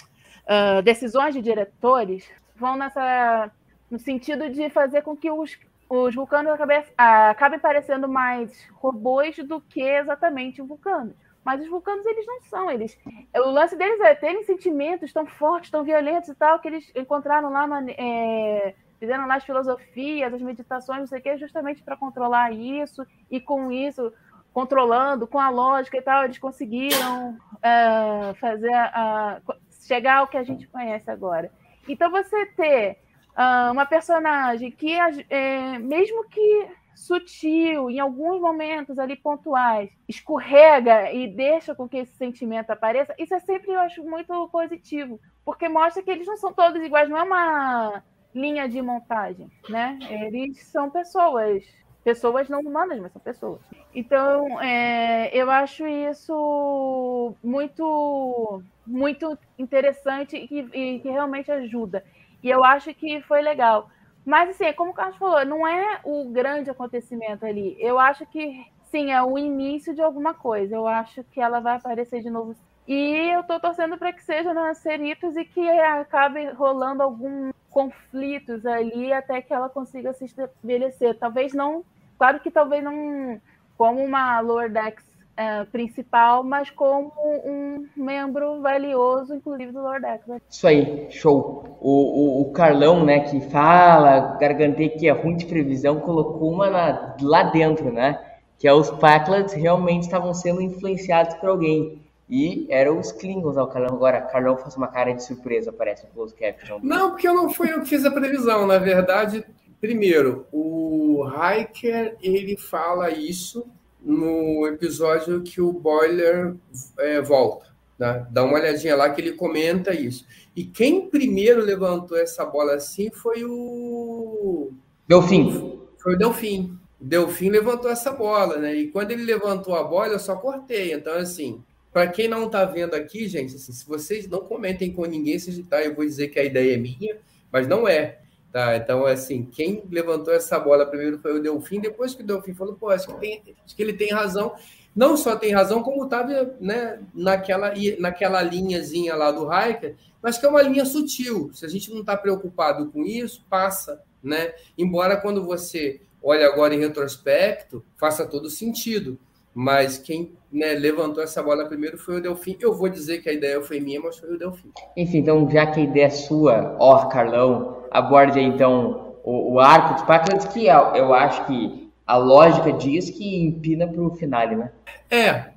uh, 0.45 0.83
decisões 0.83 1.35
de 1.35 1.41
diretores, 1.41 2.29
vão 2.55 2.77
nessa 2.77 3.51
no 3.91 3.99
sentido 3.99 4.51
de 4.51 4.69
fazer 4.71 5.03
com 5.03 5.17
que 5.17 5.31
os, 5.31 5.57
os 5.89 6.15
vulcanos 6.15 6.53
uh, 6.53 6.85
acabem 6.97 7.59
parecendo 7.59 8.09
mais 8.09 8.69
robôs 8.73 9.37
do 9.39 9.61
que 9.61 9.83
exatamente 9.83 10.63
vulcanos. 10.63 11.15
Mas 11.45 11.61
os 11.61 11.69
vulcanos, 11.69 12.07
eles 12.07 12.27
não 12.27 12.41
são. 12.43 12.71
eles 12.71 12.99
O 13.37 13.51
lance 13.51 13.77
deles 13.77 14.01
é 14.01 14.15
terem 14.15 14.43
sentimentos 14.45 15.13
tão 15.13 15.27
fortes, 15.27 15.71
tão 15.71 15.85
violentos 15.85 16.31
e 16.31 16.35
tal, 16.35 16.59
que 16.59 16.69
eles 16.69 16.91
encontraram 16.97 17.51
lá 17.51 17.69
é, 17.91 18.75
fizeram 18.99 19.27
lá 19.27 19.37
as 19.37 19.45
filosofias, 19.45 20.33
as 20.33 20.41
meditações, 20.41 21.01
não 21.01 21.07
sei 21.07 21.19
o 21.19 21.23
que, 21.23 21.37
justamente 21.37 21.83
para 21.83 21.97
controlar 21.97 22.51
isso, 22.51 23.07
e 23.31 23.39
com 23.41 23.71
isso, 23.71 24.11
controlando, 24.55 25.27
com 25.27 25.39
a 25.39 25.51
lógica 25.51 25.99
e 25.99 26.03
tal, 26.03 26.25
eles 26.25 26.39
conseguiram 26.39 27.37
uh, 27.57 28.35
fazer 28.41 28.73
a, 28.73 29.41
chegar 29.87 30.19
ao 30.19 30.29
que 30.29 30.39
a 30.39 30.43
gente 30.43 30.67
conhece 30.67 31.11
agora. 31.11 31.51
Então, 31.87 32.11
você 32.11 32.47
ter 32.47 33.04
uh, 33.37 33.73
uma 33.73 33.87
personagem 33.87 34.71
que, 34.71 34.93
é, 35.31 35.79
mesmo 35.79 36.29
que 36.29 36.69
sutil, 36.95 37.91
em 37.91 37.99
alguns 37.99 38.41
momentos 38.41 38.99
ali 38.99 39.17
pontuais, 39.17 39.91
escorrega 40.09 41.13
e 41.13 41.27
deixa 41.27 41.75
com 41.75 41.89
que 41.89 41.99
esse 41.99 42.17
sentimento 42.17 42.71
apareça, 42.71 43.15
isso 43.19 43.35
é 43.35 43.41
sempre, 43.41 43.73
eu 43.73 43.81
acho, 43.81 44.03
muito 44.05 44.49
positivo, 44.49 45.21
porque 45.45 45.69
mostra 45.69 46.03
que 46.03 46.11
eles 46.11 46.27
não 46.27 46.37
são 46.37 46.53
todos 46.53 46.83
iguais, 46.83 47.09
não 47.09 47.19
é 47.19 47.23
uma 47.23 48.03
linha 48.35 48.69
de 48.69 48.83
montagem, 48.83 49.51
né? 49.69 49.99
Eles 50.11 50.61
são 50.65 50.91
pessoas, 50.91 51.65
pessoas 52.03 52.49
não 52.49 52.61
humanas, 52.61 52.99
mas 52.99 53.13
são 53.13 53.23
pessoas. 53.23 53.61
Então, 53.95 54.61
é, 54.61 55.31
eu 55.33 55.49
acho 55.51 55.87
isso 55.87 57.35
muito, 57.43 58.63
muito 58.85 59.39
interessante 59.57 60.37
e 60.37 60.49
que, 60.49 60.59
e 60.73 60.99
que, 60.99 61.09
realmente 61.09 61.51
ajuda. 61.51 62.05
E 62.45 62.51
eu 62.51 62.63
acho 62.63 62.93
que 62.93 63.23
foi 63.23 63.41
legal. 63.41 63.89
Mas, 64.25 64.51
assim, 64.51 64.71
como 64.75 64.91
o 64.91 64.95
Carlos 64.95 65.17
falou, 65.17 65.43
não 65.47 65.67
é 65.67 66.01
o 66.05 66.31
grande 66.31 66.69
acontecimento 66.69 67.47
ali. 67.47 67.75
Eu 67.81 67.99
acho 67.99 68.27
que, 68.27 68.67
sim, 68.91 69.11
é 69.11 69.23
o 69.23 69.39
início 69.39 69.95
de 69.95 70.03
alguma 70.03 70.35
coisa. 70.35 70.77
Eu 70.77 70.87
acho 70.87 71.25
que 71.25 71.41
ela 71.41 71.59
vai 71.59 71.77
aparecer 71.77 72.21
de 72.21 72.29
novo. 72.29 72.55
E 72.87 73.31
eu 73.35 73.43
tô 73.45 73.59
torcendo 73.59 73.97
para 73.97 74.13
que 74.13 74.23
seja 74.23 74.53
nas 74.53 74.77
Ceritos 74.77 75.39
e 75.39 75.45
que 75.47 75.67
acabe 75.71 76.51
rolando 76.51 77.03
algum 77.03 77.51
conflitos 77.71 78.67
ali 78.67 79.11
até 79.11 79.41
que 79.41 79.53
ela 79.53 79.71
consiga 79.71 80.13
se 80.13 80.27
estabelecer. 80.27 81.19
Talvez 81.19 81.55
não, 81.55 81.83
claro 82.19 82.41
que 82.41 82.51
talvez 82.51 82.85
não 82.85 83.41
como 83.77 84.05
uma 84.05 84.39
Lordex 84.41 85.03
é, 85.37 85.65
principal, 85.65 86.45
mas 86.45 86.71
como 86.71 87.13
um 87.45 87.87
membro 87.97 88.61
valioso, 88.61 89.35
inclusive 89.35 89.73
do 89.73 89.81
Lordex. 89.81 90.27
Né? 90.27 90.41
Isso 90.49 90.67
aí, 90.67 91.07
show. 91.11 91.77
O, 91.81 91.91
o, 91.91 92.43
o, 92.43 92.53
Carlão, 92.53 93.05
né, 93.05 93.21
que 93.21 93.41
fala, 93.51 94.37
gargantei 94.39 94.89
que 94.91 95.09
é 95.09 95.13
ruim 95.13 95.37
de 95.37 95.47
previsão, 95.47 96.01
colocou 96.01 96.53
uma 96.53 96.71
na, 96.71 97.17
lá 97.21 97.45
dentro, 97.45 97.93
né? 97.93 98.21
Que 98.59 98.69
é 98.69 98.73
os 98.73 98.91
Packlets 98.91 99.53
realmente 99.53 100.03
estavam 100.03 100.33
sendo 100.33 100.63
influenciados 100.63 101.35
por 101.35 101.49
alguém. 101.49 102.01
E 102.29 102.67
eram 102.71 102.99
os 102.99 103.13
Klingons 103.13 103.59
ao 103.59 103.69
Carlão. 103.69 103.95
Agora, 103.95 104.23
Carlão 104.23 104.57
faz 104.57 104.77
uma 104.77 104.89
cara 104.89 105.13
de 105.13 105.23
surpresa, 105.23 105.73
parece 105.73 106.07
um 106.07 106.11
close 106.11 106.35
caption. 106.35 106.79
Não, 106.83 107.11
porque 107.11 107.29
eu 107.29 107.35
não 107.35 107.51
fui 107.51 107.71
eu 107.71 107.81
que 107.81 107.89
fiz 107.89 108.05
a 108.05 108.11
previsão. 108.11 108.67
Na 108.67 108.79
verdade, 108.79 109.45
primeiro, 109.81 110.47
o 110.51 111.27
Hiker 111.29 112.17
ele 112.23 112.57
fala 112.57 113.11
isso 113.11 113.67
no 114.05 114.67
episódio 114.67 115.43
que 115.43 115.61
o 115.61 115.73
Boiler 115.73 116.55
é, 116.99 117.21
volta. 117.23 117.75
Né? 117.99 118.27
Dá 118.31 118.45
uma 118.45 118.55
olhadinha 118.55 118.95
lá 118.95 119.09
que 119.11 119.21
ele 119.21 119.33
comenta 119.33 119.95
isso. 119.95 120.27
E 120.55 120.65
quem 120.65 121.09
primeiro 121.09 121.65
levantou 121.65 122.19
essa 122.19 122.45
bola 122.45 122.75
assim 122.75 123.11
foi 123.11 123.45
o. 123.45 124.73
Delfim. 125.09 125.81
Foi 125.99 126.15
o 126.15 126.19
Delfim. 126.19 126.79
O 127.01 127.05
Delfim 127.05 127.49
levantou 127.51 127.91
essa 127.91 128.13
bola, 128.13 128.59
né? 128.59 128.75
E 128.75 128.89
quando 128.89 129.11
ele 129.11 129.25
levantou 129.25 129.75
a 129.75 129.83
bola, 129.83 130.13
eu 130.13 130.19
só 130.19 130.37
cortei. 130.37 130.93
Então, 130.93 131.15
assim, 131.15 131.63
para 131.93 132.09
quem 132.09 132.29
não 132.29 132.47
está 132.47 132.65
vendo 132.65 132.95
aqui, 132.95 133.29
gente, 133.29 133.55
assim, 133.55 133.73
se 133.73 133.87
vocês 133.87 134.29
não 134.29 134.41
comentem 134.41 134.93
com 134.93 135.05
ninguém, 135.05 135.39
tá, 135.69 135.83
eu 135.83 135.95
vou 135.95 136.05
dizer 136.05 136.29
que 136.29 136.39
a 136.39 136.45
ideia 136.45 136.75
é 136.75 136.77
minha, 136.77 137.19
mas 137.53 137.69
não 137.69 137.87
é. 137.87 138.21
Tá? 138.55 138.77
Então, 138.77 139.05
assim, 139.05 139.45
quem 139.51 139.83
levantou 139.91 140.33
essa 140.33 140.61
bola 140.61 140.87
primeiro 140.87 141.19
foi 141.19 141.37
o 141.37 141.43
Delfim, 141.43 141.81
depois 141.81 142.15
que 142.15 142.23
o 142.23 142.25
Delfim 142.25 142.55
falou, 142.55 142.77
pô, 142.77 142.89
acho 142.89 143.09
que, 143.09 143.15
tem, 143.15 143.43
acho 143.67 143.75
que 143.75 143.83
ele 143.83 143.93
tem 143.93 144.13
razão. 144.13 144.55
Não 144.95 145.17
só 145.17 145.35
tem 145.35 145.53
razão, 145.53 145.83
como 145.83 146.05
estava 146.05 146.55
né, 146.61 147.01
naquela, 147.13 147.73
naquela 147.99 148.41
linhazinha 148.43 149.17
lá 149.17 149.33
do 149.33 149.49
Hiker, 149.53 149.97
mas 150.23 150.39
que 150.39 150.47
é 150.47 150.49
uma 150.49 150.63
linha 150.63 150.85
sutil. 150.85 151.51
Se 151.53 151.67
a 151.67 151.69
gente 151.69 151.91
não 151.91 152.03
está 152.03 152.17
preocupado 152.17 152.93
com 152.93 153.03
isso, 153.03 153.45
passa. 153.51 154.01
Né? 154.23 154.55
Embora 154.79 155.17
quando 155.17 155.45
você 155.45 156.01
olha 156.23 156.47
agora 156.47 156.77
em 156.77 156.79
retrospecto, 156.79 157.85
faça 157.97 158.25
todo 158.25 158.49
sentido 158.49 159.19
mas 159.55 159.99
quem 159.99 160.33
né, 160.51 160.73
levantou 160.73 161.23
essa 161.23 161.41
bola 161.41 161.65
primeiro 161.67 161.97
foi 161.97 162.17
o 162.17 162.21
Delfim. 162.21 162.57
Eu 162.61 162.75
vou 162.75 162.89
dizer 162.89 163.23
que 163.23 163.31
a 163.31 163.33
ideia 163.33 163.63
foi 163.63 163.79
minha, 163.79 164.01
mas 164.01 164.19
foi 164.19 164.35
o 164.35 164.39
Delfim. 164.39 164.73
Enfim, 164.97 165.19
então, 165.19 165.49
já 165.49 165.65
que 165.69 165.79
a 165.79 165.85
ideia 165.85 166.07
é 166.07 166.11
sua, 166.11 166.77
ó, 166.81 167.07
Carlão, 167.07 167.84
aborde 167.95 168.41
então 168.41 169.15
o, 169.23 169.55
o 169.55 169.61
arco 169.61 169.95
dos 169.95 170.03
Packlands, 170.03 170.47
que 170.47 170.69
é, 170.69 170.75
eu 170.75 171.15
acho 171.15 171.47
que 171.47 171.89
a 172.05 172.17
lógica 172.17 172.73
diz 172.73 173.09
que 173.09 173.43
empina 173.43 173.87
para 173.87 174.03
o 174.03 174.15
final, 174.15 174.49
né? 174.49 174.73
É. 175.09 175.53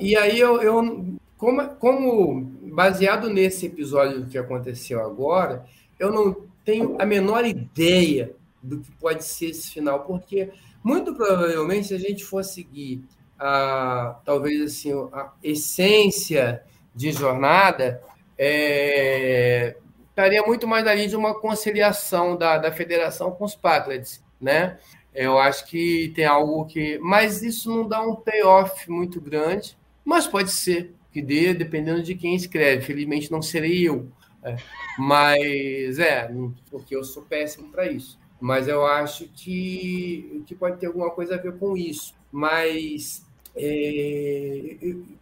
E 0.00 0.16
aí 0.16 0.40
eu, 0.40 0.60
eu 0.62 1.16
como, 1.36 1.68
como 1.76 2.40
baseado 2.72 3.28
nesse 3.28 3.66
episódio 3.66 4.26
que 4.26 4.38
aconteceu 4.38 5.04
agora, 5.04 5.66
eu 5.98 6.10
não 6.10 6.34
tenho 6.64 6.96
a 6.98 7.04
menor 7.04 7.44
ideia 7.44 8.32
do 8.62 8.80
que 8.80 8.90
pode 8.92 9.24
ser 9.24 9.50
esse 9.50 9.70
final, 9.70 10.00
porque 10.00 10.50
muito 10.82 11.14
provavelmente 11.14 11.88
se 11.88 11.94
a 11.94 11.98
gente 11.98 12.24
for 12.24 12.42
seguir 12.42 13.04
a, 13.38 14.18
talvez 14.24 14.62
assim, 14.62 14.92
a 15.12 15.30
essência 15.42 16.62
de 16.94 17.12
jornada, 17.12 18.02
é, 18.38 19.76
estaria 20.16 20.42
muito 20.42 20.66
mais 20.66 20.86
ali 20.86 21.06
de 21.06 21.14
uma 21.14 21.38
conciliação 21.38 22.36
da, 22.38 22.56
da 22.56 22.72
federação 22.72 23.30
com 23.30 23.44
os 23.44 23.54
Packlets, 23.54 24.24
né? 24.40 24.78
Eu 25.14 25.38
acho 25.38 25.66
que 25.66 26.10
tem 26.14 26.24
algo 26.24 26.64
que. 26.64 26.98
Mas 26.98 27.42
isso 27.42 27.70
não 27.70 27.86
dá 27.86 28.00
um 28.00 28.16
payoff 28.16 28.90
muito 28.90 29.20
grande, 29.20 29.76
mas 30.02 30.26
pode 30.26 30.50
ser 30.50 30.94
que 31.12 31.20
dê, 31.20 31.52
dependendo 31.52 32.02
de 32.02 32.14
quem 32.14 32.34
escreve. 32.34 32.84
Felizmente 32.84 33.30
não 33.30 33.42
serei 33.42 33.86
eu. 33.86 34.10
É. 34.42 34.56
Mas 34.98 35.98
é, 35.98 36.30
porque 36.70 36.96
eu 36.96 37.04
sou 37.04 37.22
péssimo 37.22 37.70
para 37.70 37.86
isso. 37.90 38.18
Mas 38.40 38.68
eu 38.68 38.86
acho 38.86 39.28
que, 39.28 40.42
que 40.46 40.54
pode 40.54 40.78
ter 40.78 40.86
alguma 40.86 41.10
coisa 41.10 41.34
a 41.34 41.38
ver 41.38 41.58
com 41.58 41.76
isso. 41.76 42.14
Mas 42.30 43.25
é, 43.56 44.76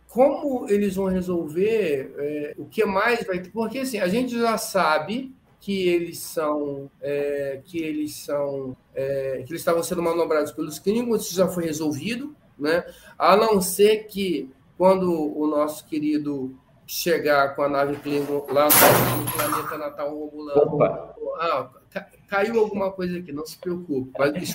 como 0.08 0.68
eles 0.68 0.94
vão 0.96 1.06
resolver? 1.06 2.14
É, 2.18 2.54
o 2.58 2.64
que 2.66 2.84
mais 2.84 3.24
vai 3.26 3.38
ter? 3.40 3.50
Porque 3.50 3.78
assim, 3.80 3.98
a 3.98 4.08
gente 4.08 4.38
já 4.38 4.56
sabe 4.58 5.34
que 5.60 5.88
eles 5.88 6.18
são 6.18 6.90
é, 7.00 7.60
que 7.64 7.78
eles 7.82 8.14
são 8.16 8.76
é, 8.94 9.42
que 9.46 9.52
eles 9.52 9.60
estavam 9.62 9.82
sendo 9.82 10.02
manobrados 10.02 10.52
pelos 10.52 10.78
Klingons, 10.78 11.22
isso 11.26 11.34
já 11.34 11.48
foi 11.48 11.64
resolvido, 11.64 12.36
né? 12.58 12.84
A 13.18 13.36
não 13.36 13.60
ser 13.60 14.04
que 14.06 14.50
quando 14.76 15.10
o 15.12 15.46
nosso 15.46 15.86
querido 15.86 16.54
chegar 16.86 17.56
com 17.56 17.62
a 17.62 17.68
nave 17.68 17.96
Klingon 17.96 18.44
lá 18.50 18.68
no 18.68 19.32
planeta 19.32 19.78
natal 19.78 20.10
Romulano. 20.14 21.14
Ah, 21.40 21.70
ca- 21.90 22.06
caiu 22.28 22.60
alguma 22.60 22.90
coisa 22.92 23.18
aqui, 23.18 23.32
não 23.32 23.46
se 23.46 23.56
preocupe. 23.58 24.10
Mas. 24.18 24.54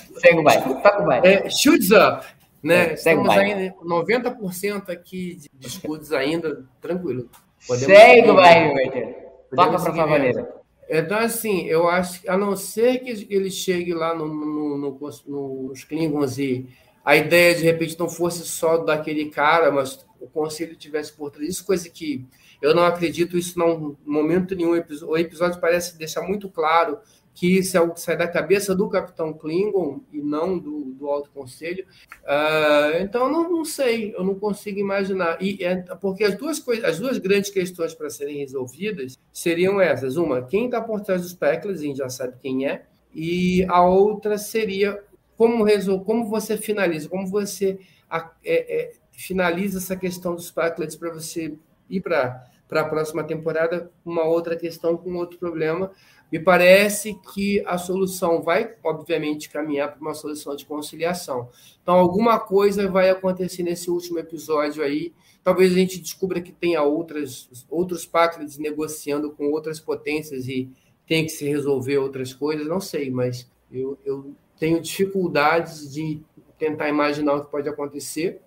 Toca 0.82 1.02
o 1.02 1.04
baile. 1.06 1.26
é, 1.26 1.50
shoots 1.50 1.90
up, 1.90 2.24
né? 2.62 2.90
É, 2.90 2.94
Estamos 2.94 3.28
ainda 3.30 3.74
90% 3.84 4.88
aqui 4.90 5.36
de, 5.36 5.66
escudos 5.66 6.12
ainda, 6.12 6.64
tranquilo. 6.80 7.28
Podemos 7.66 7.94
Segue 7.96 8.30
o 8.30 8.34
baile. 8.34 9.14
Toca 9.54 9.70
pra 9.70 9.78
seguir 9.78 9.96
Favaneira. 9.96 10.60
Então, 10.88 11.18
assim, 11.18 11.66
eu 11.66 11.88
acho 11.88 12.22
que, 12.22 12.28
a 12.28 12.36
não 12.36 12.56
ser 12.56 12.98
que 12.98 13.26
ele 13.32 13.50
chegue 13.50 13.94
lá 13.94 14.14
no, 14.14 14.26
no- 14.26 14.76
no- 14.78 14.98
no- 15.26 15.68
nos 15.68 15.84
Klingons 15.84 16.36
e 16.38 16.66
a 17.04 17.16
ideia, 17.16 17.54
de 17.54 17.62
repente, 17.62 17.98
não 17.98 18.08
fosse 18.08 18.44
só 18.44 18.76
daquele 18.78 19.30
cara, 19.30 19.70
mas 19.70 20.04
o 20.20 20.26
conselho 20.26 20.74
tivesse 20.76 21.12
por 21.12 21.30
trás 21.30 21.46
disso, 21.46 21.64
coisa 21.64 21.88
que 21.88 22.26
eu 22.60 22.74
não 22.74 22.84
acredito, 22.84 23.38
isso 23.38 23.58
não, 23.58 23.96
momento 24.04 24.54
nenhum. 24.54 24.72
O 25.06 25.16
episódio 25.16 25.60
parece 25.60 25.96
deixar 25.96 26.22
muito 26.22 26.48
claro 26.48 26.98
que 27.34 27.58
isso 27.58 27.76
é 27.76 27.80
algo 27.80 27.94
que 27.94 28.00
sai 28.00 28.16
da 28.16 28.28
cabeça 28.28 28.74
do 28.74 28.88
Capitão 28.88 29.32
Klingon 29.32 30.00
e 30.12 30.20
não 30.20 30.58
do, 30.58 30.92
do 30.92 31.08
Alto 31.08 31.30
Conselho. 31.30 31.86
Ah, 32.26 32.92
então, 33.00 33.26
eu 33.26 33.30
não, 33.32 33.50
não 33.50 33.64
sei, 33.64 34.14
eu 34.14 34.24
não 34.24 34.34
consigo 34.34 34.78
imaginar. 34.78 35.38
E 35.42 35.62
é, 35.64 35.76
porque 36.00 36.24
as 36.24 36.36
duas, 36.36 36.58
coisas, 36.58 36.84
as 36.84 36.98
duas 36.98 37.18
grandes 37.18 37.50
questões 37.50 37.94
para 37.94 38.10
serem 38.10 38.38
resolvidas 38.38 39.18
seriam 39.32 39.80
essas. 39.80 40.16
Uma, 40.16 40.42
quem 40.42 40.66
está 40.66 40.80
por 40.80 41.00
trás 41.00 41.22
dos 41.22 41.34
Peclas, 41.34 41.80
a 41.80 41.82
gente 41.84 41.96
já 41.98 42.08
sabe 42.08 42.34
quem 42.42 42.66
é. 42.66 42.84
E 43.14 43.64
a 43.68 43.82
outra 43.84 44.38
seria 44.38 45.02
como, 45.36 45.64
resol, 45.64 46.00
como 46.04 46.26
você 46.28 46.56
finaliza, 46.56 47.08
como 47.08 47.26
você 47.26 47.78
a- 48.08 48.30
é, 48.44 48.82
é, 48.82 48.92
finaliza 49.12 49.78
essa 49.78 49.96
questão 49.96 50.34
dos 50.34 50.50
Peclas 50.50 50.94
para 50.96 51.10
você 51.12 51.54
ir 51.88 52.00
para 52.00 52.44
a 52.70 52.84
próxima 52.84 53.24
temporada 53.24 53.90
uma 54.04 54.24
outra 54.24 54.56
questão, 54.56 54.96
com 54.96 55.14
outro 55.16 55.38
problema. 55.38 55.90
Me 56.30 56.38
parece 56.38 57.18
que 57.34 57.60
a 57.66 57.76
solução 57.76 58.40
vai, 58.40 58.74
obviamente, 58.84 59.50
caminhar 59.50 59.90
para 59.92 60.00
uma 60.00 60.14
solução 60.14 60.54
de 60.54 60.64
conciliação. 60.64 61.48
Então, 61.82 61.94
alguma 61.94 62.38
coisa 62.38 62.88
vai 62.88 63.10
acontecer 63.10 63.62
nesse 63.62 63.90
último 63.90 64.18
episódio 64.18 64.82
aí. 64.82 65.12
Talvez 65.42 65.72
a 65.72 65.74
gente 65.74 66.00
descubra 66.00 66.40
que 66.40 66.52
tenha 66.52 66.82
outras, 66.82 67.48
outros 67.68 68.06
Packers 68.06 68.58
negociando 68.58 69.30
com 69.30 69.50
outras 69.50 69.80
potências 69.80 70.46
e 70.46 70.70
tem 71.06 71.24
que 71.24 71.30
se 71.30 71.44
resolver 71.48 71.98
outras 71.98 72.32
coisas. 72.32 72.66
Não 72.68 72.80
sei, 72.80 73.10
mas 73.10 73.50
eu, 73.72 73.98
eu 74.04 74.32
tenho 74.58 74.80
dificuldades 74.80 75.92
de 75.92 76.20
tentar 76.58 76.88
imaginar 76.88 77.34
o 77.34 77.44
que 77.44 77.50
pode 77.50 77.68
acontecer. 77.68 78.40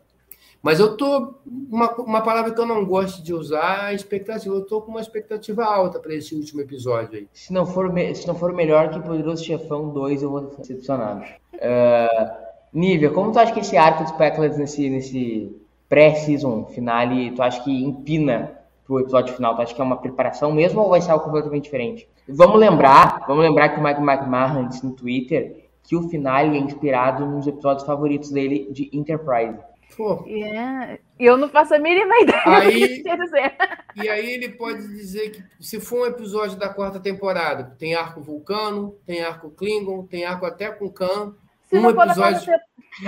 Mas 0.63 0.79
eu 0.79 0.95
tô 0.95 1.35
uma, 1.45 1.93
uma 1.95 2.21
palavra 2.21 2.53
que 2.53 2.59
eu 2.59 2.65
não 2.65 2.85
gosto 2.85 3.21
de 3.21 3.33
usar 3.33 3.91
é 3.91 3.95
expectativa. 3.95 4.55
Eu 4.55 4.65
tô 4.65 4.81
com 4.81 4.91
uma 4.91 5.01
expectativa 5.01 5.65
alta 5.65 5.99
para 5.99 6.15
esse 6.15 6.33
último 6.33 6.61
episódio 6.61 7.19
aí. 7.19 7.27
Se 7.33 7.51
não 7.51 7.65
for, 7.65 7.91
se 8.15 8.25
não 8.25 8.33
for 8.33 8.53
melhor 8.53 8.89
que 8.89 9.01
Poderoso 9.01 9.43
Chefão 9.43 9.89
2, 9.89 10.23
eu 10.23 10.31
vou 10.31 10.49
ficar 10.49 10.61
decepcionado. 10.61 11.25
Uh, 11.55 12.31
Nívia, 12.71 13.09
como 13.09 13.33
tu 13.33 13.39
acha 13.39 13.51
que 13.51 13.59
esse 13.59 13.75
arco 13.75 14.03
dos 14.03 14.13
Pecklets 14.13 14.57
nesse, 14.57 14.89
nesse 14.89 15.53
pré-season 15.89 16.65
finale, 16.67 17.31
tu 17.31 17.43
acha 17.43 17.61
que 17.61 17.83
empina 17.83 18.57
pro 18.85 19.01
episódio 19.01 19.35
final? 19.35 19.57
Tu 19.57 19.63
acha 19.63 19.75
que 19.75 19.81
é 19.81 19.83
uma 19.83 19.97
preparação 19.97 20.53
mesmo 20.53 20.81
ou 20.81 20.89
vai 20.89 21.01
ser 21.01 21.11
algo 21.11 21.25
completamente 21.25 21.65
diferente? 21.65 22.07
Vamos 22.25 22.57
lembrar, 22.57 23.25
vamos 23.27 23.43
lembrar 23.43 23.67
que 23.67 23.81
o 23.81 23.83
Mike 23.83 24.01
McMahon 24.01 24.69
disse 24.69 24.85
no 24.85 24.93
Twitter 24.93 25.69
que 25.83 25.97
o 25.97 26.07
finale 26.07 26.57
é 26.57 26.61
inspirado 26.61 27.25
nos 27.25 27.45
episódios 27.45 27.85
favoritos 27.85 28.31
dele 28.31 28.69
de 28.71 28.89
Enterprise. 28.93 29.59
Pô, 29.95 30.23
E 30.27 30.43
é- 30.43 30.99
eu 31.19 31.37
não 31.37 31.47
faço 31.49 31.73
a 31.75 31.79
mínima 31.79 32.13
ideia 32.21 32.41
Aí- 32.45 32.79
do 32.81 32.87
que 32.87 33.03
quer 33.03 33.17
dizer. 33.17 33.53
E 33.95 34.09
aí 34.09 34.33
ele 34.33 34.49
pode 34.49 34.87
dizer 34.87 35.29
que 35.31 35.43
se 35.63 35.79
for 35.79 36.01
um 36.01 36.05
episódio 36.05 36.57
da 36.57 36.69
quarta 36.69 36.99
temporada, 36.99 37.75
tem 37.77 37.93
arco 37.95 38.21
Vulcano, 38.21 38.95
tem 39.05 39.23
arco 39.23 39.49
Klingon, 39.51 40.05
tem 40.07 40.25
arco 40.25 40.45
até 40.45 40.71
com 40.71 40.89
Khan. 40.89 41.35
Se 41.69 41.77
Um 41.77 41.81
não 41.81 41.89
for 41.91 42.05
da 42.05 42.11
episódio- 42.13 42.43
quarta 42.45 42.63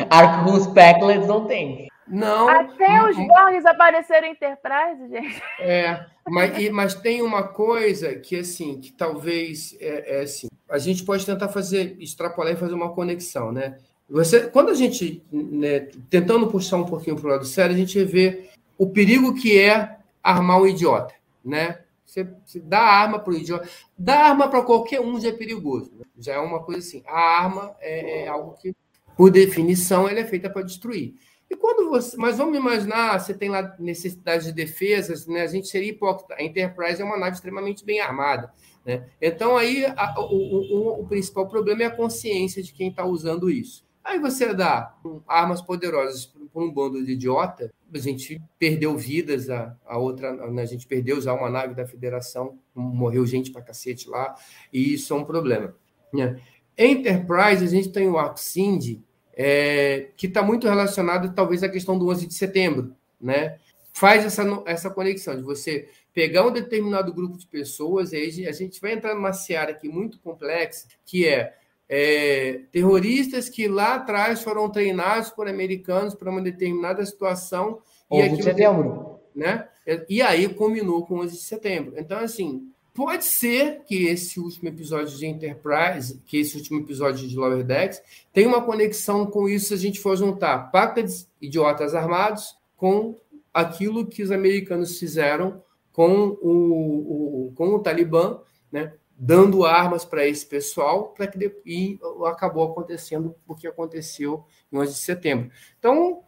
Arco 0.10 0.46
com 0.46 0.52
os 0.58 0.68
Pecklets 0.68 1.28
não 1.28 1.46
tem. 1.46 1.88
Não. 2.08 2.48
Até 2.48 3.04
os 3.10 3.16
Borgs 3.18 3.66
aparecerem 3.66 4.32
em 4.32 4.34
Enterprise, 4.34 5.08
gente. 5.10 5.42
É, 5.60 6.06
mas, 6.28 6.58
e- 6.60 6.70
mas 6.70 6.94
tem 6.94 7.22
uma 7.24 7.44
coisa 7.48 8.14
que 8.16 8.40
assim, 8.40 8.80
que 8.80 8.92
talvez 8.92 9.76
é, 9.80 10.20
é 10.20 10.22
assim, 10.22 10.48
a 10.70 10.78
gente 10.78 11.04
pode 11.04 11.26
tentar 11.26 11.50
fazer, 11.50 11.98
extrapolar 12.00 12.54
e 12.54 12.58
fazer 12.58 12.74
uma 12.76 12.94
conexão, 12.94 13.52
né? 13.52 13.78
Você, 14.10 14.47
quando 14.47 14.70
a 14.70 14.74
gente, 14.76 15.24
né, 15.32 15.88
tentando 16.10 16.47
puxar 16.47 16.78
um 16.78 16.86
pouquinho 16.86 17.16
para 17.16 17.26
o 17.26 17.30
lado 17.32 17.45
sério, 17.45 17.76
a 17.76 17.78
gente 17.78 18.03
vê 18.03 18.49
o 18.78 18.88
perigo 18.89 19.34
que 19.34 19.58
é 19.60 19.97
armar 20.24 20.62
um 20.62 20.68
idiota, 20.68 21.14
né? 21.43 21.80
Você, 22.06 22.24
você 22.45 22.60
dá 22.60 22.80
arma 22.82 23.20
para 23.20 23.34
o 23.34 23.36
idiota, 23.36 23.68
dá 23.97 24.26
arma 24.30 24.47
para 24.47 24.62
qualquer 24.62 25.01
um 25.01 25.20
já 25.20 25.30
é 25.30 25.32
perigoso. 25.34 25.91
né? 25.97 26.06
Já 26.18 26.34
é 26.36 26.39
uma 26.39 26.62
coisa 26.64 26.80
assim. 26.80 27.03
A 27.08 27.20
arma 27.20 27.76
é, 27.82 28.24
é 28.24 28.28
algo 28.28 28.53
que, 28.53 28.74
por 29.18 29.32
definição, 29.32 30.08
ela 30.08 30.20
é 30.20 30.26
feita 30.26 30.49
para 30.49 30.62
destruir. 30.62 31.16
E 31.49 31.56
quando 31.56 31.89
você. 31.89 32.16
Mas 32.16 32.38
vamos 32.38 32.58
imaginar, 32.58 33.20
você 33.20 33.34
tem 33.34 33.49
lá 33.49 33.76
necessidade 33.80 34.45
de 34.45 34.51
defesas, 34.53 35.26
né? 35.28 35.41
A 35.41 35.47
gente 35.47 35.68
seria 35.68 35.89
hipócrita. 35.89 36.36
A 36.36 36.43
Enterprise 36.43 37.01
é 37.01 37.06
uma 37.06 37.18
nave 37.18 37.36
extremamente 37.36 37.84
bem 37.84 37.99
armada. 37.99 38.51
Né? 38.86 39.08
Então, 39.22 39.58
aí, 39.58 39.86
a- 39.86 40.16
o, 40.20 40.24
o- 40.36 41.01
o- 41.01 41.08
principal 41.08 41.47
problema 41.47 41.84
é 41.84 41.86
a 41.86 41.91
consciência 41.95 42.62
de 42.64 42.72
quem 42.74 42.89
está 42.89 43.03
usando 43.06 43.49
isso. 43.49 43.85
Aí 44.06 44.20
você 44.20 44.53
dá 44.53 44.95
armas 45.28 45.64
poderosas 45.64 46.28
para 46.28 46.64
um 46.64 46.72
bando 46.72 47.03
de 47.03 47.14
idiota, 47.14 47.74
a 47.91 47.97
gente 47.97 48.39
perdeu 48.60 48.95
vidas, 48.95 49.49
a, 49.49 49.76
a 49.84 49.97
outra, 49.97 50.32
né? 50.51 50.62
a 50.62 50.66
gente 50.66 50.86
perdeu 50.86 51.20
já 51.20 51.34
uma 51.34 51.49
nave 51.49 51.74
da 51.74 51.88
Federação, 51.88 52.60
morreu 52.76 53.26
gente 53.26 53.51
pra 53.51 53.64
cacete 53.64 54.08
lá, 54.08 54.36
e 54.72 54.93
isso 54.93 55.12
é 55.12 55.18
um 55.18 55.26
problema. 55.26 55.76
né? 56.14 56.39
Enterprise, 56.78 57.64
a 57.64 57.68
gente 57.68 57.89
tem 57.89 58.08
o 58.08 58.36
Cindy, 58.36 59.03
é, 59.34 60.10
que 60.16 60.28
está 60.28 60.43
muito 60.43 60.68
relacionado, 60.68 61.34
talvez, 61.34 61.64
à 61.64 61.68
questão 61.70 61.97
do 61.97 62.08
11 62.08 62.28
de 62.28 62.36
setembro, 62.36 62.95
né? 63.20 63.58
Faz 63.91 64.24
essa, 64.24 64.43
essa 64.68 64.89
conexão 64.89 65.36
de 65.36 65.41
você 65.41 65.89
pegar 66.14 66.45
um 66.45 66.51
determinado 66.51 67.12
grupo 67.12 67.39
de 67.39 67.47
pessoas, 67.47 68.14
e 68.14 68.18
aí 68.18 68.47
a 68.47 68.51
gente 68.51 68.80
vai 68.80 68.93
entrar 68.93 69.16
numa 69.16 69.34
seara 69.34 69.72
aqui 69.72 69.89
muito 69.89 70.20
complexa, 70.20 70.88
que 71.03 71.28
é, 71.28 71.56
é, 71.88 72.62
terroristas 72.72 73.48
que 73.50 73.68
lá 73.68 73.96
atrás 73.96 74.42
foram 74.42 74.70
treinados 74.70 75.30
por 75.30 75.48
americanos 75.48 76.16
para 76.16 76.30
uma 76.32 76.42
determinada 76.42 77.06
situação. 77.06 77.80
e 78.12 78.16
11 78.16 78.22
de 78.22 78.26
aquilo- 78.34 78.44
setembro. 78.44 79.20
né? 79.36 79.68
E 80.10 80.22
aí 80.22 80.48
combinou 80.50 81.06
com 81.06 81.20
11 81.20 81.36
de 81.36 81.44
setembro. 81.44 81.94
Então, 81.98 82.20
assim, 82.20 82.70
pode 82.94 83.26
ser 83.26 83.82
que 83.86 84.06
esse 84.08 84.40
último 84.40 84.70
episódio 84.70 85.18
de 85.18 85.26
Enterprise, 85.28 86.22
que 86.26 86.38
esse 86.38 86.56
último 86.58 86.80
episódio 86.80 87.28
de 87.28 87.36
Lower 87.36 87.64
Decks, 87.64 88.02
tenha 88.34 88.48
uma 88.48 88.62
conexão 88.64 89.26
com 89.26 89.48
isso 89.50 89.68
se 89.68 89.74
a 89.74 89.78
gente 89.78 90.00
for 90.00 90.16
juntar 90.16 90.72
Packers 90.72 91.28
idiotas 91.42 91.94
armados 91.94 92.56
com 92.78 93.16
aquilo 93.54 94.06
que 94.08 94.24
os 94.24 94.32
americanos 94.32 94.98
fizeram 94.98 95.62
com 95.92 96.38
o, 96.42 97.48
o- 97.48 97.52
com 97.56 97.68
o 97.76 97.80
Talibã, 97.80 98.40
né? 98.72 98.94
Dando 99.18 99.66
armas 99.66 100.03
para 100.03 100.28
esse 100.28 100.45
pessoal, 100.45 101.09
para 101.09 101.28
que 101.28 101.55
e 101.66 101.97
acabou 102.26 102.70
acontecendo 102.70 103.34
o 103.47 103.55
que 103.55 103.66
aconteceu 103.66 104.45
em 104.72 104.78
11 104.78 104.93
de 104.93 104.99
setembro. 104.99 105.51
Então, 105.80 106.22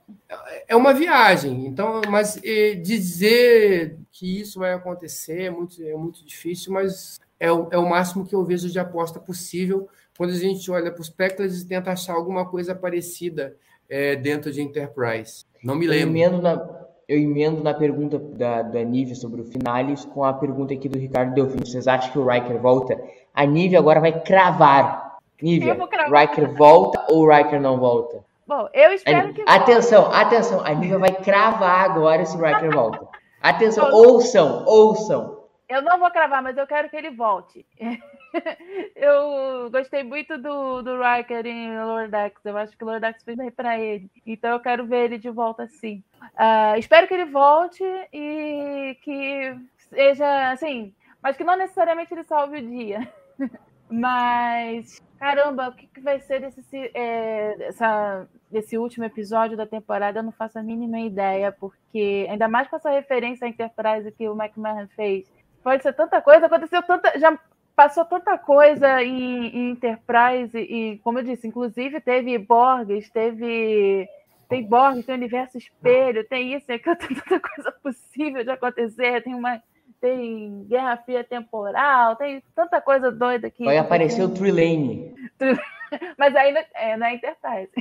é 0.68 0.76
uma 0.76 0.94
viagem. 0.94 1.66
Então, 1.66 2.02
mas 2.10 2.40
dizer 2.82 4.00
que 4.12 4.40
isso 4.40 4.60
vai 4.60 4.74
acontecer 4.74 5.44
é 5.44 5.50
muito, 5.50 5.84
é 5.84 5.96
muito 5.96 6.26
difícil, 6.26 6.72
mas 6.72 7.20
é 7.40 7.52
o, 7.52 7.68
é 7.72 7.78
o 7.78 7.90
máximo 7.90 8.26
que 8.26 8.34
eu 8.34 8.44
vejo 8.46 8.70
de 8.70 8.80
aposta 8.80 9.20
possível 9.20 9.88
quando 10.18 10.32
a 10.32 10.38
gente 10.38 10.70
olha 10.72 10.92
para 10.92 11.02
os 11.02 11.10
Pecklers 11.10 11.62
e 11.62 11.68
tenta 11.68 11.92
achar 11.92 12.14
alguma 12.14 12.50
coisa 12.50 12.74
parecida 12.74 13.56
eh, 13.90 14.16
dentro 14.16 14.52
de 14.52 14.62
Enterprise. 14.62 15.46
Não 15.64 15.76
me 15.76 15.86
lembro. 15.86 16.10
emendo 16.10 16.42
na, 16.42 16.87
eu 17.08 17.18
emendo 17.18 17.64
na 17.64 17.74
pergunta 17.74 18.20
da, 18.20 18.62
da 18.62 18.84
Nive 18.84 19.16
sobre 19.16 19.42
o 19.42 19.46
Finales 19.46 20.06
com 20.06 20.24
a 20.24 20.34
pergunta 20.34 20.74
aqui 20.74 20.90
do 20.90 21.00
Ricardo 21.00 21.34
Delfim. 21.34 21.60
Vocês 21.60 21.88
acham 21.88 22.12
que 22.12 22.20
o 22.20 22.28
Riker 22.28 22.60
volta? 22.60 23.00
A 23.34 23.46
Nive 23.46 23.78
agora 23.78 24.00
vai 24.00 24.20
cravar. 24.20 25.18
Cravar. 25.38 26.22
Riker 26.22 26.54
volta 26.56 27.06
ou 27.10 27.24
o 27.24 27.30
Riker 27.30 27.62
não 27.62 27.80
volta? 27.80 28.26
Bom, 28.48 28.70
eu 28.74 28.94
espero 28.94 29.34
que. 29.34 29.44
Atenção, 29.46 30.10
atenção. 30.14 30.62
A 30.66 30.74
Nívia 30.74 30.98
vai 30.98 31.12
cravar 31.12 31.82
agora 31.82 32.26
se 32.26 32.38
o 32.38 32.40
Riker 32.40 32.74
volta. 32.74 33.06
Atenção, 33.42 33.92
ouçam, 33.92 34.64
ouçam. 34.66 35.37
Eu 35.70 35.82
não 35.82 36.00
vou 36.00 36.10
cravar, 36.10 36.42
mas 36.42 36.58
eu 36.58 36.66
quero 36.66 36.90
que 36.90 36.96
ele 36.96 37.12
volte. 37.12 37.66
eu 38.96 39.70
gostei 39.70 40.02
muito 40.02 40.38
do, 40.38 40.82
do 40.82 40.98
Riker 40.98 41.46
em 41.46 41.72
Decks. 42.10 42.46
Eu 42.46 42.58
acho 42.58 42.78
que 42.78 42.86
o 42.86 43.00
Decks 43.00 43.24
fez 43.24 43.38
bem 43.38 43.52
pra 43.52 43.78
ele. 43.78 44.10
Então 44.26 44.52
eu 44.52 44.60
quero 44.62 44.86
ver 44.86 45.06
ele 45.06 45.18
de 45.18 45.30
volta 45.30 45.68
sim. 45.68 46.02
Ah, 46.36 46.78
espero 46.78 47.08
que 47.08 47.14
ele 47.14 47.26
volte 47.26 47.84
e 48.14 48.98
que 49.02 49.58
seja 49.90 50.52
assim, 50.52 50.94
mas 51.22 51.36
que 51.36 51.44
não 51.44 51.58
necessariamente 51.58 52.14
ele 52.14 52.24
salve 52.24 52.60
o 52.60 52.68
dia. 52.68 53.12
Mas, 53.90 55.02
caramba, 55.18 55.70
o 55.70 55.72
que, 55.72 55.88
que 55.88 56.02
vai 56.02 56.20
ser 56.20 56.42
desse, 56.42 56.92
é, 56.94 57.56
dessa, 57.58 58.28
desse 58.52 58.78
último 58.78 59.06
episódio 59.06 59.56
da 59.56 59.66
temporada? 59.66 60.20
Eu 60.20 60.24
não 60.24 60.32
faço 60.34 60.60
a 60.60 60.64
mínima 60.64 61.00
ideia, 61.00 61.54
porque, 61.54 62.28
ainda 62.30 62.50
mais 62.50 62.68
com 62.68 62.76
essa 62.76 62.90
referência 62.90 63.46
à 63.46 63.50
Enterprise 63.50 64.12
que 64.12 64.28
o 64.28 64.34
McMahon 64.34 64.88
fez, 64.90 65.32
pode 65.64 65.84
ser 65.84 65.94
tanta 65.94 66.22
coisa, 66.22 66.46
aconteceu 66.46 66.82
tanta. 66.84 67.18
Já 67.20 67.38
passou 67.76 68.06
tanta 68.06 68.38
coisa 68.38 69.04
em, 69.04 69.48
em 69.48 69.72
Enterprise, 69.72 70.58
e, 70.58 71.00
como 71.04 71.20
eu 71.20 71.24
disse, 71.24 71.48
inclusive 71.48 72.02
teve 72.02 72.38
Borges, 72.38 73.10
teve 73.10 74.10
tem 74.50 74.64
Borges, 74.64 75.06
tem 75.06 75.16
universo 75.16 75.58
espelho, 75.58 76.28
tem 76.28 76.56
isso, 76.56 76.66
tem 76.66 76.78
aquilo, 76.78 76.96
tem 76.98 77.16
tanta 77.16 77.40
coisa 77.40 77.72
possível 77.84 78.44
de 78.44 78.50
acontecer, 78.50 79.24
tem 79.24 79.36
uma 79.36 79.62
tem 80.00 80.66
Guerra 80.68 80.98
Fria 80.98 81.24
temporal, 81.24 82.16
tem 82.16 82.44
tanta 82.56 82.80
coisa 82.80 83.12
doida 83.12 83.50
que. 83.50 83.66
Vai 83.66 83.78
aparecer 83.78 84.22
o 84.24 84.30
Trilane. 84.30 85.14
Mas 86.18 86.36
aí 86.36 86.54
é 86.76 86.98
na 86.98 87.14
Enterprise. 87.14 87.72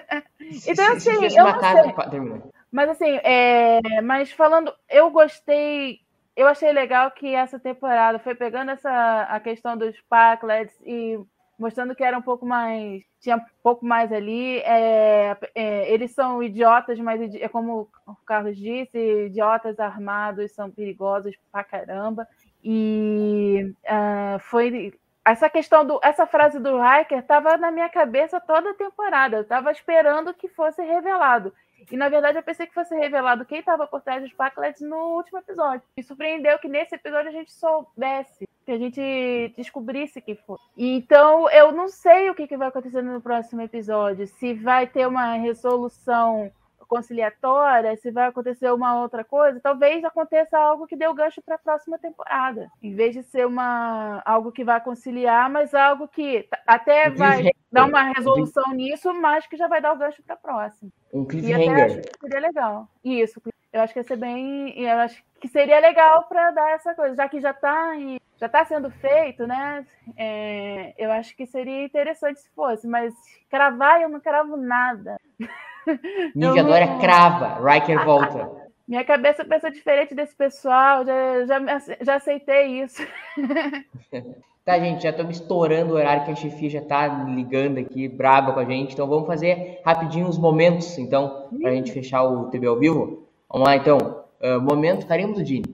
então, 0.66 0.92
assim, 0.92 1.10
eu 1.10 1.44
não 1.44 1.60
sei. 1.60 2.42
Mas 2.72 2.88
assim, 2.88 3.20
é... 3.22 3.80
mas 4.02 4.30
falando, 4.30 4.72
eu 4.88 5.10
gostei, 5.10 5.98
eu 6.36 6.46
achei 6.46 6.72
legal 6.72 7.10
que 7.10 7.34
essa 7.34 7.58
temporada 7.58 8.18
foi 8.18 8.34
pegando 8.34 8.70
essa 8.70 9.22
a 9.22 9.40
questão 9.40 9.76
dos 9.76 10.00
Packlets 10.08 10.78
e 10.84 11.18
mostrando 11.60 11.94
que 11.94 12.02
era 12.02 12.16
um 12.16 12.22
pouco 12.22 12.46
mais. 12.46 13.02
Tinha 13.20 13.36
um 13.36 13.44
pouco 13.62 13.84
mais 13.84 14.10
ali. 14.10 14.58
É, 14.60 15.36
é, 15.54 15.92
eles 15.92 16.12
são 16.12 16.42
idiotas, 16.42 16.98
mas 16.98 17.34
é 17.34 17.48
como 17.48 17.88
o 18.06 18.16
Carlos 18.24 18.56
disse, 18.56 19.26
idiotas 19.26 19.78
armados 19.78 20.52
são 20.52 20.70
perigosos 20.70 21.36
pra 21.52 21.62
caramba. 21.62 22.26
E 22.64 23.74
uh, 23.84 24.38
foi. 24.40 24.94
Essa 25.22 25.50
questão 25.50 25.84
do. 25.84 26.00
Essa 26.02 26.26
frase 26.26 26.58
do 26.58 26.78
Hiker 26.82 27.18
estava 27.18 27.58
na 27.58 27.70
minha 27.70 27.90
cabeça 27.90 28.40
toda 28.40 28.70
a 28.70 28.74
temporada. 28.74 29.36
Eu 29.36 29.42
estava 29.42 29.70
esperando 29.70 30.32
que 30.32 30.48
fosse 30.48 30.82
revelado. 30.82 31.52
E 31.90 31.96
na 31.96 32.08
verdade 32.08 32.38
eu 32.38 32.42
pensei 32.42 32.66
que 32.66 32.74
fosse 32.74 32.94
revelado 32.94 33.44
quem 33.44 33.60
estava 33.60 33.86
por 33.86 34.00
trás 34.00 34.22
dos 34.22 34.32
Packlets 34.32 34.80
no 34.80 35.16
último 35.16 35.38
episódio. 35.38 35.82
Me 35.96 36.02
surpreendeu 36.02 36.58
que 36.58 36.68
nesse 36.68 36.94
episódio 36.94 37.28
a 37.28 37.32
gente 37.32 37.52
soubesse, 37.52 38.48
que 38.64 38.72
a 38.72 38.78
gente 38.78 39.54
descobrisse 39.56 40.20
que 40.20 40.34
foi. 40.34 40.58
Então 40.76 41.48
eu 41.50 41.72
não 41.72 41.88
sei 41.88 42.30
o 42.30 42.34
que, 42.34 42.46
que 42.46 42.56
vai 42.56 42.68
acontecer 42.68 43.02
no 43.02 43.20
próximo 43.20 43.62
episódio. 43.62 44.26
Se 44.26 44.54
vai 44.54 44.86
ter 44.86 45.06
uma 45.06 45.34
resolução 45.34 46.50
conciliatória, 46.90 47.96
se 47.96 48.10
vai 48.10 48.26
acontecer 48.26 48.68
uma 48.72 49.00
outra 49.00 49.22
coisa, 49.22 49.60
talvez 49.60 50.04
aconteça 50.04 50.58
algo 50.58 50.88
que 50.88 50.96
dê 50.96 51.06
o 51.06 51.14
gancho 51.14 51.40
para 51.40 51.54
a 51.54 51.58
próxima 51.58 51.96
temporada. 52.00 52.68
Em 52.82 52.92
vez 52.96 53.14
de 53.14 53.22
ser 53.22 53.46
uma 53.46 54.20
algo 54.24 54.50
que 54.50 54.64
vai 54.64 54.80
conciliar, 54.80 55.48
mas 55.48 55.72
algo 55.72 56.08
que 56.08 56.48
até 56.66 57.08
vai 57.08 57.50
dar 57.70 57.86
uma 57.86 58.12
resolução 58.12 58.72
nisso, 58.72 59.14
mas 59.14 59.46
que 59.46 59.56
já 59.56 59.68
vai 59.68 59.80
dar 59.80 59.92
o 59.92 59.98
gancho 59.98 60.20
para 60.24 60.34
a 60.34 60.38
próxima. 60.38 60.90
Um 61.14 61.24
cliffhanger. 61.24 62.02
seria 62.20 62.40
legal. 62.40 62.88
Isso, 63.04 63.40
eu 63.72 63.80
acho 63.80 63.92
que 63.92 64.00
ia 64.00 64.04
ser 64.04 64.16
bem. 64.16 64.76
Eu 64.76 64.98
acho 64.98 65.22
que 65.40 65.46
seria 65.46 65.78
legal 65.78 66.24
para 66.24 66.50
dar 66.50 66.70
essa 66.72 66.92
coisa, 66.92 67.14
já 67.14 67.28
que 67.28 67.40
já 67.40 67.52
está 67.52 67.92
já 68.36 68.48
tá 68.48 68.64
sendo 68.64 68.90
feito, 68.90 69.46
né? 69.46 69.86
É, 70.16 70.94
eu 70.98 71.12
acho 71.12 71.36
que 71.36 71.46
seria 71.46 71.84
interessante 71.84 72.40
se 72.40 72.50
fosse, 72.50 72.88
mas 72.88 73.14
cravar 73.48 74.00
eu 74.02 74.08
não 74.08 74.18
cravo 74.18 74.56
nada. 74.56 75.20
Nick 76.34 76.58
agora 76.58 76.86
não... 76.86 76.98
crava, 76.98 77.60
Riker 77.64 78.04
volta. 78.04 78.50
Minha 78.86 79.04
cabeça 79.04 79.44
pensa 79.44 79.70
diferente 79.70 80.16
desse 80.16 80.34
pessoal, 80.34 81.04
já, 81.06 81.46
já, 81.46 81.78
já 82.00 82.14
aceitei 82.16 82.82
isso. 82.82 83.06
tá, 84.64 84.80
gente, 84.80 85.04
já 85.04 85.10
estamos 85.10 85.36
estourando 85.36 85.92
o 85.92 85.96
horário 85.96 86.24
que 86.24 86.32
a 86.32 86.34
chefia 86.34 86.68
já 86.68 86.80
tá 86.80 87.06
ligando 87.06 87.78
aqui, 87.78 88.08
braba 88.08 88.52
com 88.52 88.58
a 88.58 88.64
gente. 88.64 88.94
Então 88.94 89.06
vamos 89.06 89.28
fazer 89.28 89.80
rapidinho 89.84 90.26
os 90.26 90.36
momentos, 90.36 90.98
então, 90.98 91.48
para 91.60 91.70
a 91.70 91.74
gente 91.74 91.92
fechar 91.92 92.24
o 92.24 92.50
TV 92.50 92.66
ao 92.66 92.80
vivo. 92.80 93.28
Vamos 93.48 93.68
lá, 93.68 93.76
então. 93.76 94.24
Uh, 94.42 94.60
momento 94.60 95.06
carimbo 95.06 95.34
do 95.34 95.44
Dini. 95.44 95.72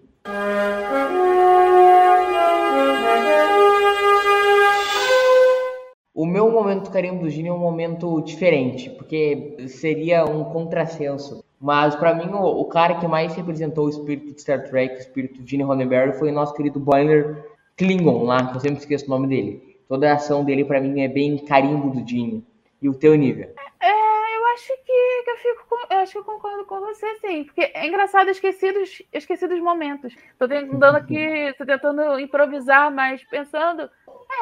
O 6.17 6.25
meu 6.25 6.51
momento 6.51 6.91
carinho 6.91 7.19
do 7.19 7.29
Gini 7.29 7.51
é 7.51 7.53
um 7.53 7.59
momento 7.59 8.23
diferente, 8.23 8.89
porque 8.89 9.55
seria 9.69 10.25
um 10.25 10.45
contrassenso. 10.45 11.45
Mas 11.61 11.95
para 11.95 12.15
mim 12.15 12.31
o, 12.33 12.43
o, 12.43 12.65
cara 12.65 12.95
que 12.95 13.07
mais 13.07 13.35
representou 13.35 13.85
o 13.85 13.91
espírito 13.91 14.33
de 14.33 14.41
Star 14.41 14.65
Trek, 14.65 14.95
o 14.95 14.99
espírito 14.99 15.43
de 15.43 15.51
Gene 15.51 15.63
Roddenberry, 15.63 16.19
foi 16.19 16.31
o 16.31 16.35
nosso 16.35 16.55
querido 16.55 16.81
Boiler 16.81 17.45
Klingon 17.77 18.25
lá, 18.25 18.47
que 18.47 18.57
eu 18.57 18.61
sempre 18.61 18.79
esqueço 18.79 19.05
o 19.05 19.11
nome 19.11 19.27
dele. 19.27 19.79
Toda 19.87 20.11
a 20.11 20.15
ação 20.15 20.43
dele 20.43 20.65
para 20.65 20.81
mim 20.81 21.03
é 21.03 21.09
bem 21.09 21.37
carimbo 21.37 21.91
do 21.91 22.09
Gene. 22.09 22.43
E 22.81 22.89
o 22.89 22.95
teu 22.95 23.15
nível? 23.15 23.51
É, 23.79 24.37
eu 24.39 24.47
acho 24.55 24.69
que, 24.87 25.23
que 25.23 25.31
eu 25.31 25.37
fico 25.37 25.67
com, 25.69 25.95
eu 25.95 25.99
acho 25.99 26.13
que 26.13 26.19
eu 26.19 26.25
concordo 26.25 26.65
com 26.65 26.81
você, 26.81 27.15
sim. 27.17 27.45
Porque 27.45 27.71
é 27.75 27.87
engraçado, 27.87 28.31
esqueci 28.31 28.73
dos, 28.73 29.03
esqueci 29.13 29.47
dos 29.47 29.61
momentos. 29.61 30.15
Tô 30.39 30.49
tentando 30.49 30.97
aqui, 30.97 31.55
tô 31.59 31.67
tentando 31.67 32.19
improvisar, 32.19 32.91
mas 32.91 33.23
pensando. 33.25 33.91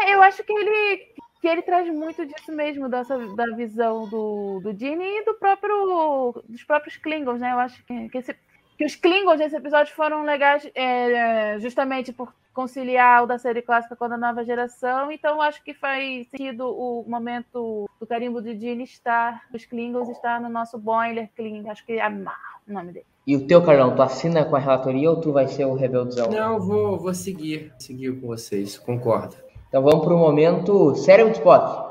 É, 0.02 0.14
eu 0.14 0.22
acho 0.22 0.44
que 0.44 0.52
ele 0.52 1.14
que 1.44 1.48
ele 1.48 1.60
traz 1.60 1.86
muito 1.94 2.24
disso 2.24 2.50
mesmo, 2.50 2.88
dessa, 2.88 3.18
da 3.34 3.44
visão 3.54 4.08
do, 4.08 4.60
do 4.60 4.72
Gene 4.72 5.04
e 5.04 5.24
do 5.26 5.34
próprio, 5.34 6.42
dos 6.48 6.64
próprios 6.64 6.96
Klingons, 6.96 7.38
né? 7.38 7.52
Eu 7.52 7.58
acho 7.58 7.84
que, 7.84 8.08
que, 8.08 8.16
esse, 8.16 8.34
que 8.78 8.84
os 8.86 8.96
Klingons 8.96 9.38
nesse 9.38 9.54
episódio 9.54 9.94
foram 9.94 10.24
legais 10.24 10.66
é, 10.74 11.58
justamente 11.60 12.14
por 12.14 12.32
conciliar 12.54 13.24
o 13.24 13.26
da 13.26 13.36
série 13.36 13.60
clássica 13.60 13.94
com 13.94 14.06
a 14.06 14.08
da 14.08 14.16
nova 14.16 14.42
geração, 14.42 15.12
então 15.12 15.42
acho 15.42 15.62
que 15.62 15.74
faz 15.74 16.26
sentido 16.28 16.66
o 16.66 17.04
momento 17.06 17.90
do 18.00 18.06
carimbo 18.06 18.40
de 18.40 18.58
Gene 18.58 18.84
estar, 18.84 19.42
os 19.52 19.66
Klingons 19.66 20.08
estar 20.08 20.40
no 20.40 20.48
nosso 20.48 20.78
Boiler 20.78 21.28
Klingon, 21.36 21.70
acho 21.70 21.84
que 21.84 21.92
é 21.92 22.00
Amar 22.00 22.54
o 22.66 22.72
nome 22.72 22.92
dele. 22.92 23.06
E 23.26 23.36
o 23.36 23.46
teu, 23.46 23.62
Carlão, 23.62 23.94
tu 23.94 24.00
assina 24.00 24.46
com 24.46 24.56
a 24.56 24.58
relatoria 24.58 25.10
ou 25.10 25.20
tu 25.20 25.30
vai 25.30 25.46
ser 25.46 25.66
o 25.66 25.74
rebeldzão? 25.74 26.30
Não, 26.30 26.58
vou, 26.58 26.98
vou 26.98 27.12
seguir, 27.12 27.70
seguir 27.78 28.18
com 28.18 28.28
vocês, 28.28 28.78
concordo. 28.78 29.43
Então 29.74 29.82
vamos 29.82 30.04
para 30.04 30.14
o 30.14 30.18
momento 30.18 30.94
cérebro 30.94 31.32
de 31.32 31.38
Spock. 31.38 31.82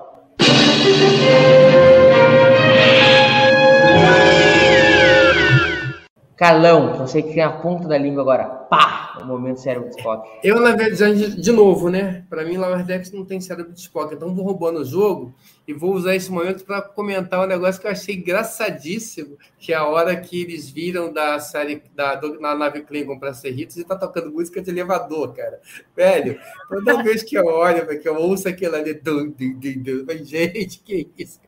Carlão, 6.37 6.93
você 6.93 7.21
que 7.21 7.33
tem 7.33 7.43
a 7.43 7.49
ponta 7.49 7.85
da 7.85 7.97
língua 7.97 8.21
agora. 8.21 8.45
Pá! 8.45 9.02
O 9.21 9.25
momento 9.25 9.59
cérebro 9.59 9.89
de 9.89 9.95
Spock. 9.97 10.27
Eu, 10.43 10.59
na 10.59 10.75
verdade, 10.75 11.39
de 11.39 11.51
novo, 11.51 11.89
né? 11.89 12.25
Para 12.29 12.43
mim, 12.43 12.57
Lower 12.57 12.83
Decks 12.83 13.11
não 13.11 13.23
tem 13.23 13.39
cérebro 13.39 13.71
de 13.71 13.79
Spock. 13.79 14.13
Então, 14.13 14.33
vou 14.33 14.43
roubando 14.43 14.79
o 14.79 14.85
jogo 14.85 15.33
e 15.67 15.73
vou 15.73 15.93
usar 15.93 16.15
esse 16.15 16.31
momento 16.31 16.65
para 16.65 16.81
comentar 16.81 17.43
um 17.43 17.47
negócio 17.47 17.79
que 17.79 17.87
eu 17.87 17.91
achei 17.91 18.15
engraçadíssimo, 18.15 19.37
que 19.59 19.71
é 19.71 19.75
a 19.75 19.85
hora 19.85 20.15
que 20.15 20.41
eles 20.41 20.69
viram 20.69 21.13
da 21.13 21.39
série 21.39 21.83
da, 21.95 22.15
do, 22.15 22.39
na 22.39 22.55
nave 22.55 22.81
Klingon 22.81 23.19
para 23.19 23.33
ser 23.33 23.51
Ritos 23.51 23.77
e 23.77 23.83
tá 23.83 23.95
tocando 23.95 24.31
música 24.31 24.61
de 24.61 24.71
elevador, 24.71 25.33
cara. 25.33 25.59
Velho, 25.95 26.39
toda 26.67 27.03
vez 27.03 27.23
que 27.23 27.37
eu 27.37 27.45
olho, 27.45 27.87
que 27.99 28.09
eu 28.09 28.15
ouço 28.15 28.49
aquilo 28.49 28.75
ali, 28.75 28.93
dum, 28.93 29.29
dum, 29.29 29.59
dum, 29.59 30.25
gente, 30.25 30.79
que 30.79 31.07
isso, 31.17 31.39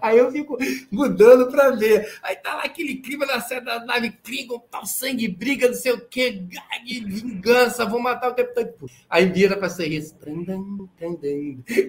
Aí 0.00 0.18
eu 0.18 0.30
fico 0.30 0.56
mudando 0.90 1.50
para 1.50 1.70
ver. 1.70 2.18
Aí 2.22 2.36
tá 2.36 2.54
lá 2.54 2.62
aquele 2.64 2.96
clima 2.96 3.26
da, 3.26 3.38
da 3.60 3.84
nave 3.84 4.10
Klingon, 4.22 4.58
tal 4.70 4.86
sangue, 4.86 5.28
briga, 5.28 5.68
não 5.68 5.74
sei 5.74 5.92
o 5.92 6.00
que, 6.00 6.46
vingança, 6.84 7.86
vou 7.86 8.00
matar 8.00 8.30
o 8.30 8.34
capitão. 8.34 8.88
Aí 9.08 9.26
vira 9.26 9.56
para 9.56 9.68
ser 9.68 9.88
isso. 9.88 10.14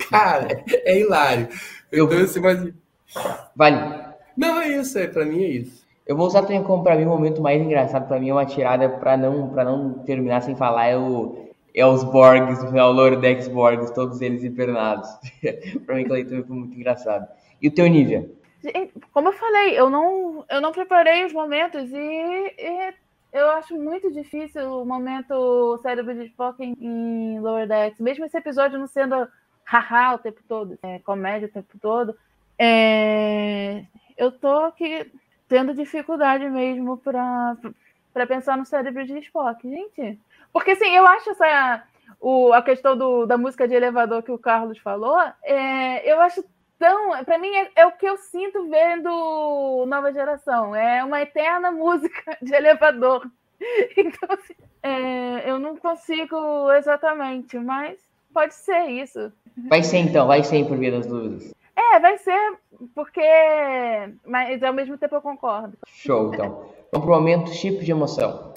Cara, 0.09 0.63
é 0.67 0.99
hilário. 0.99 1.49
Eu 1.91 2.05
então, 2.05 2.19
assim, 2.19 2.39
mas... 2.39 2.73
Vale. 3.55 4.07
Não, 4.35 4.61
é 4.61 4.79
isso, 4.79 4.97
é, 4.99 5.07
para 5.07 5.25
mim 5.25 5.43
é 5.43 5.49
isso. 5.49 5.87
Eu 6.05 6.15
vou 6.15 6.27
usar 6.27 6.43
também 6.43 6.63
como 6.63 6.83
para 6.83 6.95
mim 6.95 7.03
o 7.03 7.09
momento 7.09 7.41
mais 7.41 7.61
engraçado 7.61 8.07
para 8.07 8.19
mim 8.19 8.29
é 8.29 8.33
uma 8.33 8.45
tirada 8.45 8.87
para 8.87 9.17
não 9.17 9.49
para 9.49 9.65
não 9.65 9.93
terminar 10.05 10.41
sem 10.41 10.55
falar 10.55 10.87
é 10.87 10.97
o 10.97 11.47
é 11.75 11.85
os 11.85 12.03
Borgs, 12.03 12.63
o 12.63 12.67
final 12.69 12.91
Lordex 12.91 13.47
Borgs, 13.49 13.93
todos 13.93 14.19
eles 14.21 14.43
hibernados. 14.43 15.09
para 15.85 15.95
mim 15.95 16.05
também 16.05 16.25
foi 16.25 16.55
muito 16.55 16.75
engraçado. 16.75 17.27
E 17.61 17.67
o 17.67 17.73
teu 17.73 17.87
nível? 17.87 18.35
Como 19.13 19.29
eu 19.29 19.33
falei, 19.33 19.79
eu 19.79 19.89
não, 19.89 20.45
eu 20.49 20.59
não 20.59 20.71
preparei 20.71 21.25
os 21.25 21.33
momentos 21.33 21.91
e, 21.91 21.95
e 21.97 22.93
eu 23.31 23.49
acho 23.51 23.75
muito 23.75 24.11
difícil 24.11 24.81
o 24.81 24.85
momento 24.85 25.77
cérebro 25.81 26.13
de 26.13 26.25
Spock 26.25 26.63
em, 26.63 26.75
em 26.79 27.39
Lower 27.39 27.67
Decks. 27.67 27.99
Mesmo 27.99 28.25
esse 28.25 28.37
episódio 28.37 28.79
não 28.79 28.87
sendo 28.87 29.27
haha 29.63 30.15
o 30.15 30.19
tempo 30.19 30.41
todo, 30.47 30.77
é, 30.81 30.99
comédia 30.99 31.47
o 31.47 31.51
tempo 31.51 31.77
todo, 31.79 32.17
é, 32.57 33.83
eu 34.17 34.31
tô 34.31 34.65
aqui 34.65 35.11
tendo 35.47 35.73
dificuldade 35.73 36.49
mesmo 36.49 36.97
para 36.97 37.57
pensar 38.27 38.57
no 38.57 38.65
cérebro 38.65 39.05
de 39.05 39.19
Spock. 39.19 39.69
Gente, 39.69 40.19
porque 40.51 40.71
assim, 40.71 40.89
eu 40.95 41.05
acho 41.05 41.29
essa. 41.31 41.83
O, 42.19 42.51
a 42.53 42.61
questão 42.61 42.97
do, 42.97 43.25
da 43.25 43.37
música 43.37 43.67
de 43.67 43.75
elevador 43.75 44.23
que 44.23 44.31
o 44.31 44.39
Carlos 44.39 44.79
falou, 44.79 45.19
é, 45.43 46.11
eu 46.11 46.19
acho 46.21 46.43
então, 46.77 47.23
para 47.25 47.39
mim, 47.39 47.49
é, 47.49 47.71
é, 47.75 47.85
o 47.87 47.91
que 47.91 48.05
eu 48.05 48.17
sinto 48.17 48.69
vendo 48.69 49.85
Nova 49.87 50.13
Geração. 50.13 50.75
É 50.75 51.03
uma 51.03 51.21
eterna 51.21 51.71
música 51.71 52.37
de 52.41 52.53
elevador. 52.53 53.27
Então, 53.97 54.29
assim, 54.29 54.53
é, 54.83 55.49
eu 55.49 55.57
não 55.57 55.75
consigo 55.75 56.71
exatamente, 56.73 57.57
mas 57.57 57.97
pode 58.31 58.53
ser 58.53 58.85
isso. 58.85 59.33
Vai 59.67 59.81
ser 59.81 59.97
então, 59.97 60.27
vai 60.27 60.43
ser 60.43 60.63
por 60.67 60.77
via 60.77 60.91
das 60.91 61.07
dúvidas. 61.07 61.51
É, 61.75 61.99
vai 61.99 62.19
ser, 62.19 62.53
porque. 62.93 63.19
Mas 64.23 64.61
ao 64.61 64.73
mesmo 64.73 64.95
tempo 64.95 65.15
eu 65.15 65.21
concordo. 65.21 65.75
Show, 65.87 66.31
então. 66.31 66.69
Vamos 66.91 67.07
pro 67.07 67.15
momento 67.15 67.51
chip 67.51 67.83
de 67.83 67.89
emoção. 67.89 68.53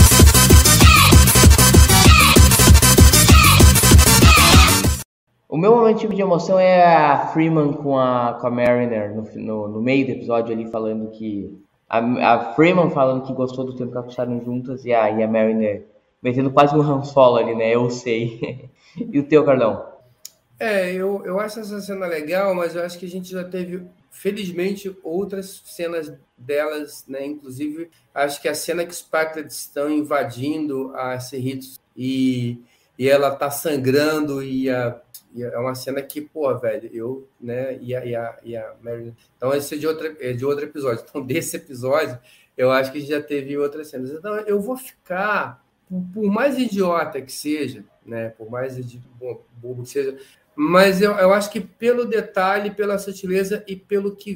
O 5.51 5.57
meu 5.57 5.75
momento 5.75 6.07
de 6.07 6.23
emoção 6.23 6.61
é 6.61 6.87
a 6.87 7.27
Freeman 7.33 7.73
com 7.73 7.99
a, 7.99 8.39
com 8.41 8.47
a 8.47 8.51
Mariner 8.51 9.13
no, 9.13 9.23
no, 9.35 9.69
no 9.69 9.83
meio 9.83 10.07
do 10.07 10.13
episódio 10.13 10.55
ali 10.55 10.71
falando 10.71 11.11
que. 11.11 11.61
A, 11.89 11.99
a 12.35 12.55
Freeman 12.55 12.89
falando 12.91 13.27
que 13.27 13.33
gostou 13.33 13.65
do 13.65 13.75
tempo 13.75 13.91
que 13.91 13.97
elas 13.97 14.07
passaram 14.07 14.41
juntas 14.45 14.85
e 14.85 14.95
a, 14.95 15.11
e 15.11 15.25
a 15.25 15.27
Mariner 15.27 15.89
metendo 16.23 16.53
quase 16.53 16.77
um 16.77 16.81
Han 16.81 17.03
Solo 17.03 17.39
ali, 17.39 17.57
né? 17.57 17.75
Eu 17.75 17.91
sei. 17.91 18.71
e 18.97 19.19
o 19.19 19.25
teu, 19.25 19.45
Carlão? 19.45 19.85
É, 20.57 20.93
eu, 20.93 21.21
eu 21.25 21.41
acho 21.41 21.59
essa 21.59 21.81
cena 21.81 22.07
legal, 22.07 22.55
mas 22.55 22.77
eu 22.77 22.85
acho 22.85 22.97
que 22.97 23.07
a 23.07 23.11
gente 23.11 23.33
já 23.33 23.43
teve, 23.43 23.83
felizmente, 24.09 24.97
outras 25.03 25.63
cenas 25.65 26.13
delas, 26.39 27.05
né? 27.09 27.27
Inclusive, 27.27 27.91
acho 28.15 28.41
que 28.41 28.49
a 28.49 28.55
cena 28.55 28.85
que 28.85 28.93
os 28.93 29.03
Patriots 29.03 29.63
estão 29.63 29.91
invadindo 29.91 30.93
a 30.95 31.19
Cerritos 31.19 31.81
e, 31.97 32.63
e 32.97 33.09
ela 33.09 33.35
tá 33.35 33.51
sangrando 33.51 34.45
e, 34.45 34.71
a, 34.71 35.01
e 35.35 35.43
é 35.43 35.59
uma 35.59 35.75
cena 35.75 36.03
que, 36.03 36.21
pô, 36.21 36.57
velho, 36.59 36.91
eu, 36.93 37.29
né, 37.41 37.79
e 37.81 37.95
a, 37.95 38.05
e 38.05 38.15
a, 38.15 38.37
e 38.43 38.57
a 38.57 38.75
Mary... 38.83 39.15
Então, 39.37 39.55
esse 39.55 39.75
é 39.75 39.79
de, 39.79 39.87
outra, 39.87 40.17
é 40.21 40.33
de 40.33 40.45
outro 40.45 40.65
episódio. 40.65 41.05
Então, 41.09 41.23
desse 41.23 41.57
episódio, 41.57 42.19
eu 42.57 42.71
acho 42.71 42.93
que 42.93 43.01
já 43.01 43.23
teve 43.23 43.57
outras 43.57 43.89
cenas. 43.89 44.11
Então, 44.11 44.35
eu 44.41 44.61
vou 44.61 44.77
ficar, 44.77 45.65
por, 46.13 46.25
mais 46.25 46.59
idiota 46.59 47.21
que 47.21 47.33
seja, 47.33 47.85
né, 48.05 48.31
por 48.31 48.51
mais 48.51 48.77
bobo 49.61 49.83
que 49.83 49.91
seja, 49.91 50.19
mas 50.55 51.01
eu, 51.01 51.13
eu 51.13 51.33
acho 51.33 51.51
que 51.51 51.61
pelo 51.61 52.05
detalhe, 52.05 52.71
pela 52.71 52.99
sutileza 52.99 53.65
e 53.67 53.77
pelo 53.77 54.15
que 54.15 54.35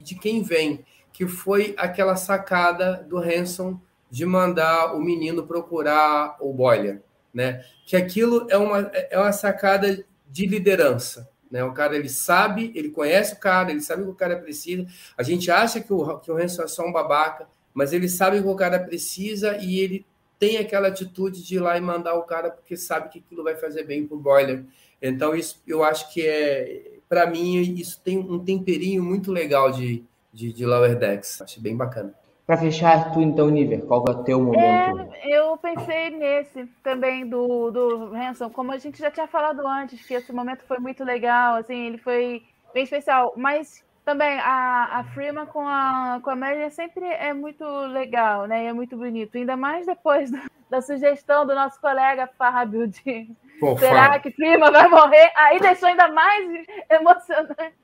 de 0.00 0.14
quem 0.16 0.42
vem, 0.42 0.84
que 1.12 1.28
foi 1.28 1.74
aquela 1.78 2.16
sacada 2.16 3.06
do 3.08 3.18
Hanson 3.18 3.80
de 4.10 4.26
mandar 4.26 4.94
o 4.94 5.00
menino 5.00 5.46
procurar 5.46 6.36
o 6.40 6.52
Boiler, 6.52 7.02
né? 7.32 7.64
Que 7.86 7.96
aquilo 7.96 8.46
é 8.50 8.56
uma, 8.56 8.90
é 8.92 9.18
uma 9.18 9.32
sacada 9.32 10.04
de 10.26 10.46
liderança, 10.46 11.28
né? 11.50 11.62
O 11.64 11.72
cara 11.72 11.96
ele 11.96 12.08
sabe, 12.08 12.72
ele 12.74 12.90
conhece 12.90 13.34
o 13.34 13.38
cara, 13.38 13.70
ele 13.70 13.80
sabe 13.80 14.02
o 14.02 14.06
que 14.06 14.12
o 14.12 14.16
cara 14.16 14.36
precisa. 14.36 14.86
A 15.16 15.22
gente 15.22 15.50
acha 15.50 15.80
que 15.80 15.92
o, 15.92 16.18
que 16.18 16.30
o 16.30 16.36
Hanson 16.36 16.62
é 16.62 16.66
só 16.66 16.86
um 16.86 16.92
babaca, 16.92 17.46
mas 17.72 17.92
ele 17.92 18.08
sabe 18.08 18.38
o 18.38 18.42
que 18.42 18.48
o 18.48 18.56
cara 18.56 18.78
precisa 18.78 19.56
e 19.58 19.78
ele 19.78 20.06
tem 20.38 20.58
aquela 20.58 20.88
atitude 20.88 21.42
de 21.42 21.56
ir 21.56 21.60
lá 21.60 21.76
e 21.78 21.80
mandar 21.80 22.14
o 22.14 22.22
cara 22.22 22.50
porque 22.50 22.76
sabe 22.76 23.08
que 23.08 23.18
aquilo 23.18 23.44
vai 23.44 23.56
fazer 23.56 23.84
bem 23.84 24.06
para 24.06 24.16
o 24.16 24.20
Boiler. 24.20 24.64
Então, 25.00 25.34
isso 25.34 25.62
eu 25.66 25.84
acho 25.84 26.12
que 26.12 26.26
é, 26.26 26.98
para 27.08 27.26
mim, 27.26 27.60
isso 27.78 28.00
tem 28.02 28.18
um 28.18 28.38
temperinho 28.38 29.02
muito 29.02 29.30
legal 29.30 29.70
de, 29.70 30.04
de, 30.32 30.52
de 30.52 30.66
Lower 30.66 30.98
Decks. 30.98 31.40
Acho 31.42 31.60
bem 31.60 31.76
bacana. 31.76 32.14
Para 32.46 32.58
fechar, 32.58 33.10
tu 33.12 33.22
então, 33.22 33.48
Niver, 33.48 33.86
qual 33.86 34.04
é 34.06 34.10
o 34.10 34.22
teu 34.22 34.38
momento? 34.38 35.10
É, 35.22 35.38
eu 35.38 35.56
pensei 35.56 36.10
nesse 36.10 36.66
também 36.82 37.26
do, 37.26 37.70
do 37.70 38.14
Hanson, 38.14 38.50
como 38.50 38.70
a 38.70 38.76
gente 38.76 38.98
já 38.98 39.10
tinha 39.10 39.26
falado 39.26 39.66
antes, 39.66 40.06
que 40.06 40.12
esse 40.12 40.30
momento 40.30 40.62
foi 40.64 40.78
muito 40.78 41.02
legal, 41.02 41.56
assim, 41.56 41.86
ele 41.86 41.96
foi 41.96 42.42
bem 42.74 42.84
especial, 42.84 43.32
mas 43.34 43.82
também 44.04 44.38
a, 44.40 44.98
a 44.98 45.04
Freeman 45.14 45.46
com 45.46 45.66
a, 45.66 46.20
com 46.22 46.28
a 46.28 46.36
Mary 46.36 46.70
sempre 46.70 47.06
é 47.06 47.32
muito 47.32 47.64
legal, 47.86 48.46
né? 48.46 48.64
E 48.64 48.66
é 48.66 48.72
muito 48.74 48.94
bonito, 48.94 49.38
ainda 49.38 49.56
mais 49.56 49.86
depois 49.86 50.30
da, 50.30 50.42
da 50.68 50.82
sugestão 50.82 51.46
do 51.46 51.54
nosso 51.54 51.80
colega 51.80 52.28
Fábio 52.36 52.86
de 52.86 53.30
Pô, 53.58 53.78
será 53.78 54.08
Fábio. 54.08 54.20
que 54.20 54.30
Freeman 54.32 54.70
vai 54.70 54.88
morrer? 54.88 55.32
Aí 55.34 55.58
deixou 55.60 55.88
ainda 55.88 56.08
mais 56.08 56.66
emocionante. 56.90 57.74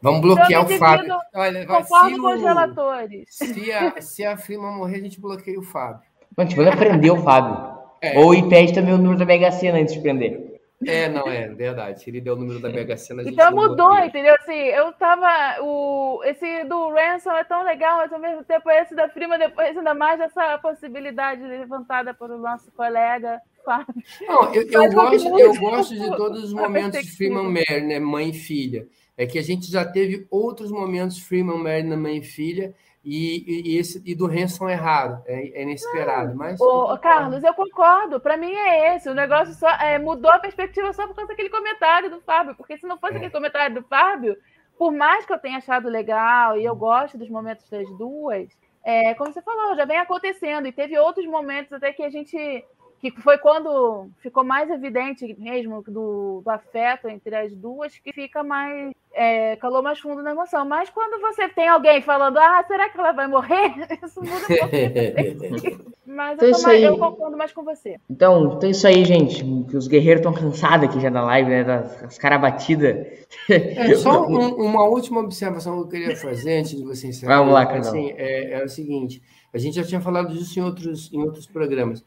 Vamos 0.00 0.20
bloquear 0.20 0.64
o 0.64 0.68
Fábio. 0.78 1.16
Olha, 1.34 1.66
conforme 1.66 2.18
com 2.18 2.34
os 2.34 2.42
relatores. 2.42 3.24
Se 3.30 3.72
a, 3.72 4.00
se 4.00 4.24
a 4.24 4.36
Freeman 4.36 4.72
morrer, 4.72 4.96
a 4.96 5.00
gente 5.00 5.20
bloqueia 5.20 5.58
o 5.58 5.62
Fábio. 5.62 6.02
Mas 6.36 6.48
tipo, 6.48 6.62
vai 6.62 6.76
prender 6.76 7.12
o 7.12 7.22
Fábio. 7.22 7.74
É. 8.00 8.18
Ou 8.18 8.34
impede 8.34 8.74
também 8.74 8.92
o 8.92 8.98
número 8.98 9.18
da 9.18 9.24
Mega 9.24 9.50
Sena 9.50 9.78
antes 9.78 9.94
de 9.94 10.00
prender. 10.00 10.54
É, 10.86 11.08
não, 11.08 11.26
é 11.26 11.48
verdade. 11.48 12.02
Ele 12.06 12.20
deu 12.20 12.34
o 12.34 12.36
número 12.36 12.60
da 12.60 12.68
Mega 12.68 12.96
Sena, 12.96 13.22
a 13.22 13.24
gente 13.24 13.34
Então 13.34 13.52
mudou, 13.52 13.96
entendeu? 13.98 14.34
Assim, 14.40 14.52
eu 14.52 14.92
tava. 14.92 15.62
O, 15.62 16.20
esse 16.24 16.64
do 16.64 16.90
Ransom 16.90 17.32
é 17.32 17.44
tão 17.44 17.62
legal, 17.64 17.98
mas 17.98 18.12
ao 18.12 18.18
mesmo 18.18 18.44
tempo 18.44 18.70
esse 18.70 18.94
da 18.94 19.08
Prima, 19.08 19.38
depois 19.38 19.76
ainda 19.76 19.94
mais 19.94 20.20
essa 20.20 20.58
possibilidade 20.58 21.42
levantada 21.42 22.12
pelo 22.12 22.38
nosso 22.38 22.70
colega. 22.72 23.40
Fábio. 23.64 23.94
Não, 24.28 24.54
eu, 24.54 24.68
eu 24.70 24.92
gosto, 24.92 25.38
eu 25.38 25.54
gosto 25.54 25.94
de 25.94 26.16
todos 26.16 26.44
os 26.44 26.52
momentos 26.52 27.02
de 27.02 27.16
Freeman 27.16 27.44
Mary, 27.44 27.82
né? 27.86 27.98
Mãe 27.98 28.28
e 28.28 28.34
filha. 28.34 28.86
É 29.16 29.26
que 29.26 29.38
a 29.38 29.42
gente 29.42 29.70
já 29.70 29.84
teve 29.84 30.26
outros 30.30 30.70
momentos 30.70 31.18
Freeman 31.18 31.58
Mary 31.58 31.82
na 31.84 31.96
mãe 31.96 32.18
e 32.18 32.22
filha, 32.22 32.74
e, 33.04 33.74
e, 33.74 33.78
esse, 33.78 34.02
e 34.04 34.14
do 34.14 34.26
Hanson 34.26 34.66
é 34.66 34.74
raro, 34.74 35.22
é, 35.26 35.60
é 35.60 35.62
inesperado. 35.62 36.34
Mas 36.34 36.58
Ô, 36.58 36.96
Carlos, 36.98 37.44
eu 37.44 37.52
concordo. 37.52 38.18
Para 38.18 38.36
mim 38.36 38.50
é 38.50 38.96
esse. 38.96 39.10
O 39.10 39.14
negócio 39.14 39.52
só 39.54 39.68
é, 39.68 39.98
mudou 39.98 40.30
a 40.30 40.38
perspectiva 40.38 40.90
só 40.94 41.06
por 41.06 41.14
causa 41.14 41.28
daquele 41.28 41.50
comentário 41.50 42.10
do 42.10 42.22
Fábio. 42.22 42.54
Porque 42.56 42.78
se 42.78 42.86
não 42.86 42.98
fosse 42.98 43.12
é. 43.12 43.16
aquele 43.16 43.32
comentário 43.32 43.74
do 43.74 43.86
Fábio, 43.86 44.34
por 44.78 44.90
mais 44.90 45.26
que 45.26 45.32
eu 45.34 45.38
tenha 45.38 45.58
achado 45.58 45.88
legal 45.88 46.56
e 46.56 46.64
eu 46.64 46.74
gosto 46.74 47.18
dos 47.18 47.28
momentos 47.28 47.68
das 47.68 47.86
duas, 47.98 48.48
é, 48.82 49.12
como 49.14 49.30
você 49.30 49.42
falou, 49.42 49.76
já 49.76 49.84
vem 49.84 49.98
acontecendo. 49.98 50.66
E 50.66 50.72
teve 50.72 50.98
outros 50.98 51.26
momentos 51.26 51.74
até 51.74 51.92
que 51.92 52.02
a 52.02 52.08
gente 52.08 52.64
que 53.00 53.20
foi 53.20 53.36
quando 53.36 54.08
ficou 54.20 54.42
mais 54.42 54.70
evidente 54.70 55.36
mesmo 55.38 55.82
do, 55.82 56.40
do 56.42 56.50
afeto 56.50 57.06
entre 57.06 57.36
as 57.36 57.54
duas, 57.54 57.98
que 57.98 58.14
fica 58.14 58.42
mais. 58.42 58.94
É, 59.14 59.56
calou 59.56 59.82
mais 59.82 59.98
fundo 60.00 60.22
na 60.22 60.32
emoção. 60.32 60.64
Mas 60.64 60.90
quando 60.90 61.20
você 61.20 61.48
tem 61.48 61.68
alguém 61.68 62.02
falando, 62.02 62.36
ah, 62.38 62.64
será 62.66 62.88
que 62.88 62.98
ela 62.98 63.12
vai 63.12 63.26
morrer? 63.26 63.72
Isso 64.04 64.20
muda 64.20 64.36
um 64.36 64.58
pouquinho. 64.58 65.94
Mas 66.06 66.34
então, 66.34 66.48
eu, 66.48 66.62
mais, 66.62 66.82
eu, 66.82 66.98
concordo 66.98 67.36
mais 67.36 67.52
com 67.52 67.64
você. 67.64 67.96
Então, 68.08 68.54
então 68.56 68.70
isso 68.70 68.86
aí, 68.86 69.04
gente. 69.04 69.42
Que 69.68 69.76
os 69.76 69.88
guerreiros 69.88 70.20
estão 70.20 70.32
cansados 70.32 70.88
aqui 70.88 71.00
já 71.00 71.10
na 71.10 71.22
live, 71.24 71.50
né? 71.50 71.64
Das, 71.64 72.02
das 72.02 72.18
caras 72.18 72.40
batidas. 72.40 73.06
É, 73.50 73.94
só 73.96 74.24
um, 74.24 74.54
uma 74.54 74.84
última 74.84 75.20
observação 75.20 75.74
que 75.74 75.80
eu 75.80 75.88
queria 75.88 76.16
fazer 76.16 76.58
antes 76.58 76.76
de 76.76 76.84
você 76.84 77.08
encerrar. 77.08 77.38
Vamos 77.38 77.54
lá, 77.54 77.66
cara. 77.66 77.80
Assim, 77.80 78.12
é, 78.16 78.60
é 78.60 78.64
o 78.64 78.68
seguinte: 78.68 79.20
a 79.52 79.58
gente 79.58 79.74
já 79.74 79.82
tinha 79.82 80.00
falado 80.00 80.32
disso 80.32 80.60
em 80.60 80.62
outros, 80.62 81.12
em 81.12 81.20
outros 81.20 81.46
programas 81.46 82.04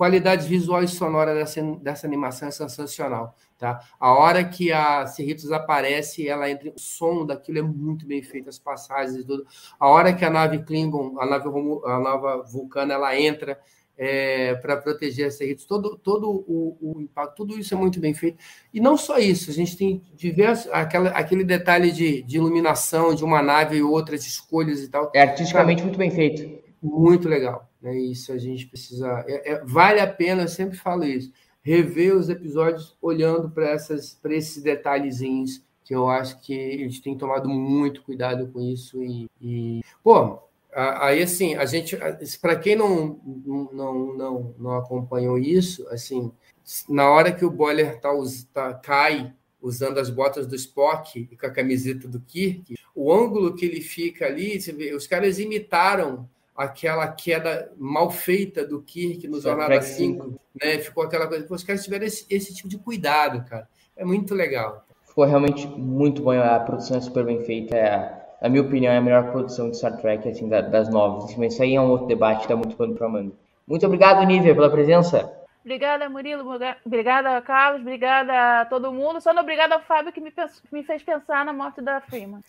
qualidade 0.00 0.48
visual 0.48 0.82
e 0.82 0.88
sonora 0.88 1.34
dessa, 1.34 1.60
dessa 1.82 2.06
animação 2.06 2.48
é 2.48 2.50
sensacional, 2.50 3.36
tá? 3.60 3.78
A 4.00 4.14
hora 4.14 4.42
que 4.42 4.72
a 4.72 5.06
Cerritos 5.06 5.52
aparece, 5.52 6.26
ela 6.26 6.50
entra, 6.50 6.70
o 6.70 6.80
som 6.80 7.26
daquilo 7.26 7.58
é 7.58 7.62
muito 7.62 8.06
bem 8.06 8.22
feito, 8.22 8.48
as 8.48 8.58
passagens 8.58 9.16
e 9.16 9.24
tudo. 9.24 9.46
A 9.78 9.86
hora 9.86 10.14
que 10.14 10.24
a 10.24 10.30
nave 10.30 10.60
Klingon, 10.60 11.20
a 11.20 11.26
nave, 11.26 11.46
a 11.46 11.98
nova 12.00 12.42
Vulcana, 12.42 12.94
ela 12.94 13.16
entra 13.20 13.60
é, 13.98 14.54
para 14.54 14.78
proteger 14.78 15.26
a 15.26 15.30
Cerritos, 15.30 15.66
todo, 15.66 15.98
todo 15.98 16.30
o, 16.30 16.78
o, 16.80 17.02
impacto, 17.02 17.36
tudo 17.36 17.58
isso 17.58 17.74
é 17.74 17.76
muito 17.76 18.00
bem 18.00 18.14
feito. 18.14 18.38
E 18.72 18.80
não 18.80 18.96
só 18.96 19.18
isso, 19.18 19.50
a 19.50 19.52
gente 19.52 19.76
tem 19.76 20.02
diversos, 20.14 20.72
aquela, 20.72 21.10
aquele 21.10 21.44
detalhe 21.44 21.92
de, 21.92 22.22
de 22.22 22.38
iluminação 22.38 23.14
de 23.14 23.22
uma 23.22 23.42
nave 23.42 23.76
e 23.76 23.82
outras 23.82 24.24
escolhas 24.26 24.80
e 24.80 24.88
tal. 24.88 25.12
É 25.14 25.20
artisticamente 25.20 25.82
muito 25.82 25.98
bem 25.98 26.10
feito. 26.10 26.60
Muito 26.82 27.28
legal. 27.28 27.68
Né? 27.82 27.94
Isso 27.98 28.32
a 28.32 28.38
gente 28.38 28.66
precisa. 28.66 29.22
É, 29.28 29.52
é, 29.52 29.64
vale 29.66 30.00
a 30.00 30.06
pena, 30.06 30.44
eu 30.44 30.48
sempre 30.48 30.78
falo 30.78 31.04
isso, 31.04 31.30
rever 31.62 32.16
os 32.16 32.28
episódios 32.28 32.96
olhando 33.00 33.50
para 33.50 33.74
esses 33.74 34.62
detalhezinhos 34.62 35.62
que 35.90 35.94
eu 35.94 36.08
acho 36.08 36.40
que 36.40 36.54
gente 36.78 37.02
tem 37.02 37.18
tomado 37.18 37.48
muito 37.48 38.02
cuidado 38.02 38.46
com 38.52 38.60
isso. 38.60 39.02
E, 39.02 39.28
e... 39.42 39.80
pô, 40.04 40.38
aí 40.72 41.20
assim, 41.22 41.56
a 41.56 41.66
gente, 41.66 41.98
para 42.40 42.54
quem 42.54 42.76
não, 42.76 43.20
não, 43.72 44.14
não, 44.16 44.54
não 44.56 44.78
acompanhou 44.78 45.36
isso, 45.36 45.86
assim, 45.88 46.30
na 46.88 47.10
hora 47.10 47.32
que 47.32 47.44
o 47.44 47.50
Boiler 47.50 48.00
tá, 48.00 48.10
tá, 48.52 48.74
cai 48.74 49.34
usando 49.60 49.98
as 49.98 50.08
botas 50.08 50.46
do 50.46 50.54
Spock 50.54 51.28
e 51.30 51.36
com 51.36 51.46
a 51.46 51.50
camiseta 51.50 52.06
do 52.06 52.20
Kirk, 52.20 52.76
o 52.94 53.12
ângulo 53.12 53.54
que 53.54 53.66
ele 53.66 53.80
fica 53.80 54.26
ali, 54.26 54.58
vê, 54.58 54.94
os 54.94 55.06
caras 55.06 55.38
imitaram 55.38 56.28
aquela 56.60 57.08
queda 57.08 57.72
mal 57.78 58.10
feita 58.10 58.66
do 58.66 58.82
Kirk 58.82 59.26
no 59.26 59.40
Jornada 59.40 59.80
5, 59.80 60.38
né? 60.62 60.78
Ficou 60.78 61.04
aquela 61.04 61.26
coisa, 61.26 61.46
os 61.48 61.64
caras 61.64 61.82
tiveram 61.82 62.04
esse, 62.04 62.26
esse, 62.28 62.54
tipo 62.54 62.68
de 62.68 62.76
cuidado, 62.76 63.42
cara. 63.48 63.66
É 63.96 64.04
muito 64.04 64.34
legal. 64.34 64.84
Ficou 65.06 65.24
realmente 65.24 65.66
muito 65.66 66.22
bom, 66.22 66.32
a 66.32 66.60
produção 66.60 66.98
é 66.98 67.00
super 67.00 67.24
bem 67.24 67.42
feita, 67.44 67.74
é, 67.74 68.12
na 68.42 68.50
minha 68.50 68.62
opinião, 68.62 68.92
é 68.92 68.98
a 68.98 69.00
melhor 69.00 69.30
produção 69.30 69.70
de 69.70 69.78
Star 69.78 69.96
Trek, 69.96 70.28
assim, 70.28 70.48
das 70.48 70.90
novas. 70.90 71.34
Mas 71.36 71.54
isso 71.54 71.62
aí 71.62 71.76
é 71.76 71.80
um 71.80 71.88
outro 71.88 72.06
debate, 72.06 72.46
dá 72.46 72.54
muito 72.54 72.76
pano 72.76 72.94
pra 72.94 73.08
manga. 73.08 73.32
Muito 73.66 73.86
obrigado, 73.86 74.26
Nívia, 74.26 74.54
pela 74.54 74.70
presença. 74.70 75.32
Obrigada, 75.64 76.10
Murilo. 76.10 76.44
Obrigada, 76.84 77.40
Carlos. 77.40 77.80
Obrigada 77.80 78.60
a 78.60 78.64
todo 78.66 78.92
mundo. 78.92 79.20
Só 79.20 79.32
não 79.32 79.42
obrigada 79.42 79.74
ao 79.74 79.80
Fábio 79.80 80.12
que 80.12 80.20
me, 80.20 80.30
que 80.30 80.42
me 80.72 80.82
fez 80.82 81.02
pensar 81.02 81.44
na 81.44 81.52
morte 81.52 81.80
da 81.80 82.00
Freeman. 82.02 82.40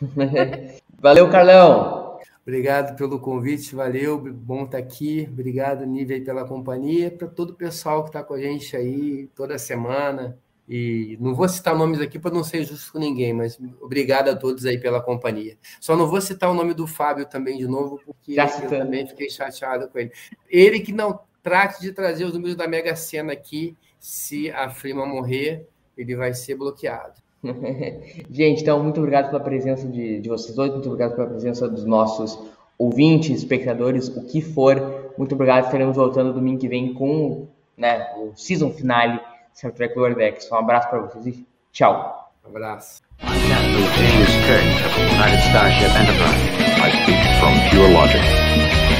Valeu, 0.98 1.30
Carlão. 1.30 2.18
Obrigado 2.42 2.96
pelo 2.96 3.20
convite, 3.20 3.74
valeu, 3.74 4.18
bom 4.18 4.64
estar 4.64 4.78
aqui. 4.78 5.28
Obrigado, 5.30 5.86
Nívia, 5.86 6.22
pela 6.24 6.44
companhia. 6.44 7.10
Para 7.10 7.28
todo 7.28 7.50
o 7.50 7.54
pessoal 7.54 8.02
que 8.02 8.08
está 8.08 8.22
com 8.22 8.34
a 8.34 8.40
gente 8.40 8.76
aí 8.76 9.28
toda 9.34 9.56
semana. 9.58 10.36
E 10.68 11.16
não 11.20 11.34
vou 11.34 11.48
citar 11.48 11.76
nomes 11.76 12.00
aqui 12.00 12.18
para 12.18 12.34
não 12.34 12.42
ser 12.42 12.64
justo 12.64 12.92
com 12.92 12.98
ninguém, 12.98 13.32
mas 13.32 13.58
obrigado 13.80 14.28
a 14.28 14.36
todos 14.36 14.64
aí 14.64 14.78
pela 14.78 15.02
companhia. 15.02 15.56
Só 15.80 15.96
não 15.96 16.06
vou 16.06 16.20
citar 16.20 16.50
o 16.50 16.54
nome 16.54 16.72
do 16.74 16.86
Fábio 16.86 17.26
também 17.26 17.58
de 17.58 17.66
novo, 17.66 18.00
porque 18.04 18.34
Já 18.34 18.46
eu 18.46 18.68
também 18.68 19.06
fiquei 19.06 19.28
chateado 19.28 19.88
com 19.88 19.98
ele. 19.98 20.12
Ele 20.48 20.80
que 20.80 20.92
não 20.92 21.20
trate 21.42 21.80
de 21.80 21.92
trazer 21.92 22.24
os 22.24 22.32
números 22.32 22.56
da 22.56 22.66
Mega 22.66 22.94
Sena 22.96 23.32
aqui, 23.32 23.76
se 23.98 24.50
a 24.50 24.70
Frima 24.70 25.04
morrer, 25.04 25.68
ele 25.96 26.16
vai 26.16 26.32
ser 26.32 26.54
bloqueado. 26.54 27.21
Gente, 28.30 28.62
então, 28.62 28.82
muito 28.82 28.98
obrigado 28.98 29.30
pela 29.30 29.40
presença 29.40 29.86
de, 29.88 30.20
de 30.20 30.28
vocês 30.28 30.54
dois, 30.54 30.70
muito 30.70 30.86
obrigado 30.88 31.16
pela 31.16 31.28
presença 31.28 31.68
dos 31.68 31.84
nossos 31.84 32.38
ouvintes, 32.78 33.38
espectadores, 33.38 34.08
o 34.08 34.24
que 34.26 34.40
for. 34.40 35.12
Muito 35.18 35.34
obrigado, 35.34 35.64
estaremos 35.64 35.96
voltando 35.96 36.32
domingo 36.32 36.60
que 36.60 36.68
vem 36.68 36.94
com 36.94 37.48
né, 37.76 38.06
o 38.16 38.32
season 38.36 38.70
finale 38.70 39.20
Star 39.54 39.72
Trek 39.72 39.96
Lower 39.96 40.14
Decks. 40.14 40.50
Um 40.50 40.56
abraço 40.56 40.88
para 40.88 41.00
vocês 41.00 41.26
e 41.26 41.46
tchau. 41.72 42.32
Um 42.44 42.48
abraço. 42.48 43.02
Captain 43.20 43.86
James 43.96 44.34
Kirk 44.46 44.66
of 44.84 44.94
the 44.96 45.04
United 45.14 45.40
Starship 45.50 45.92
Enterprise. 45.94 46.42
I 46.82 46.90
speak 47.02 47.20
from 47.38 47.54
pure 47.70 47.90
logic. 47.92 48.22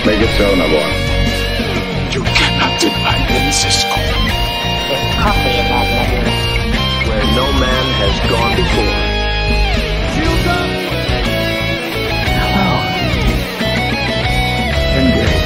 Make 0.07 0.21
it 0.21 0.31
so, 0.37 0.55
Nabor. 0.55 0.87
You 2.13 2.23
cannot 2.35 2.79
deny 2.79 3.19
me, 3.27 3.53
Cisco. 3.53 3.97
There's 3.97 5.15
coffee 5.19 5.59
in 5.59 5.67
that 5.67 5.87
letter. 5.91 6.13
Where 6.13 6.22
no 7.35 7.51
man 7.53 7.87
has 8.03 8.21
gone 8.29 8.57
before. 8.57 8.97
Hello. 12.39 12.69
And 14.99 15.42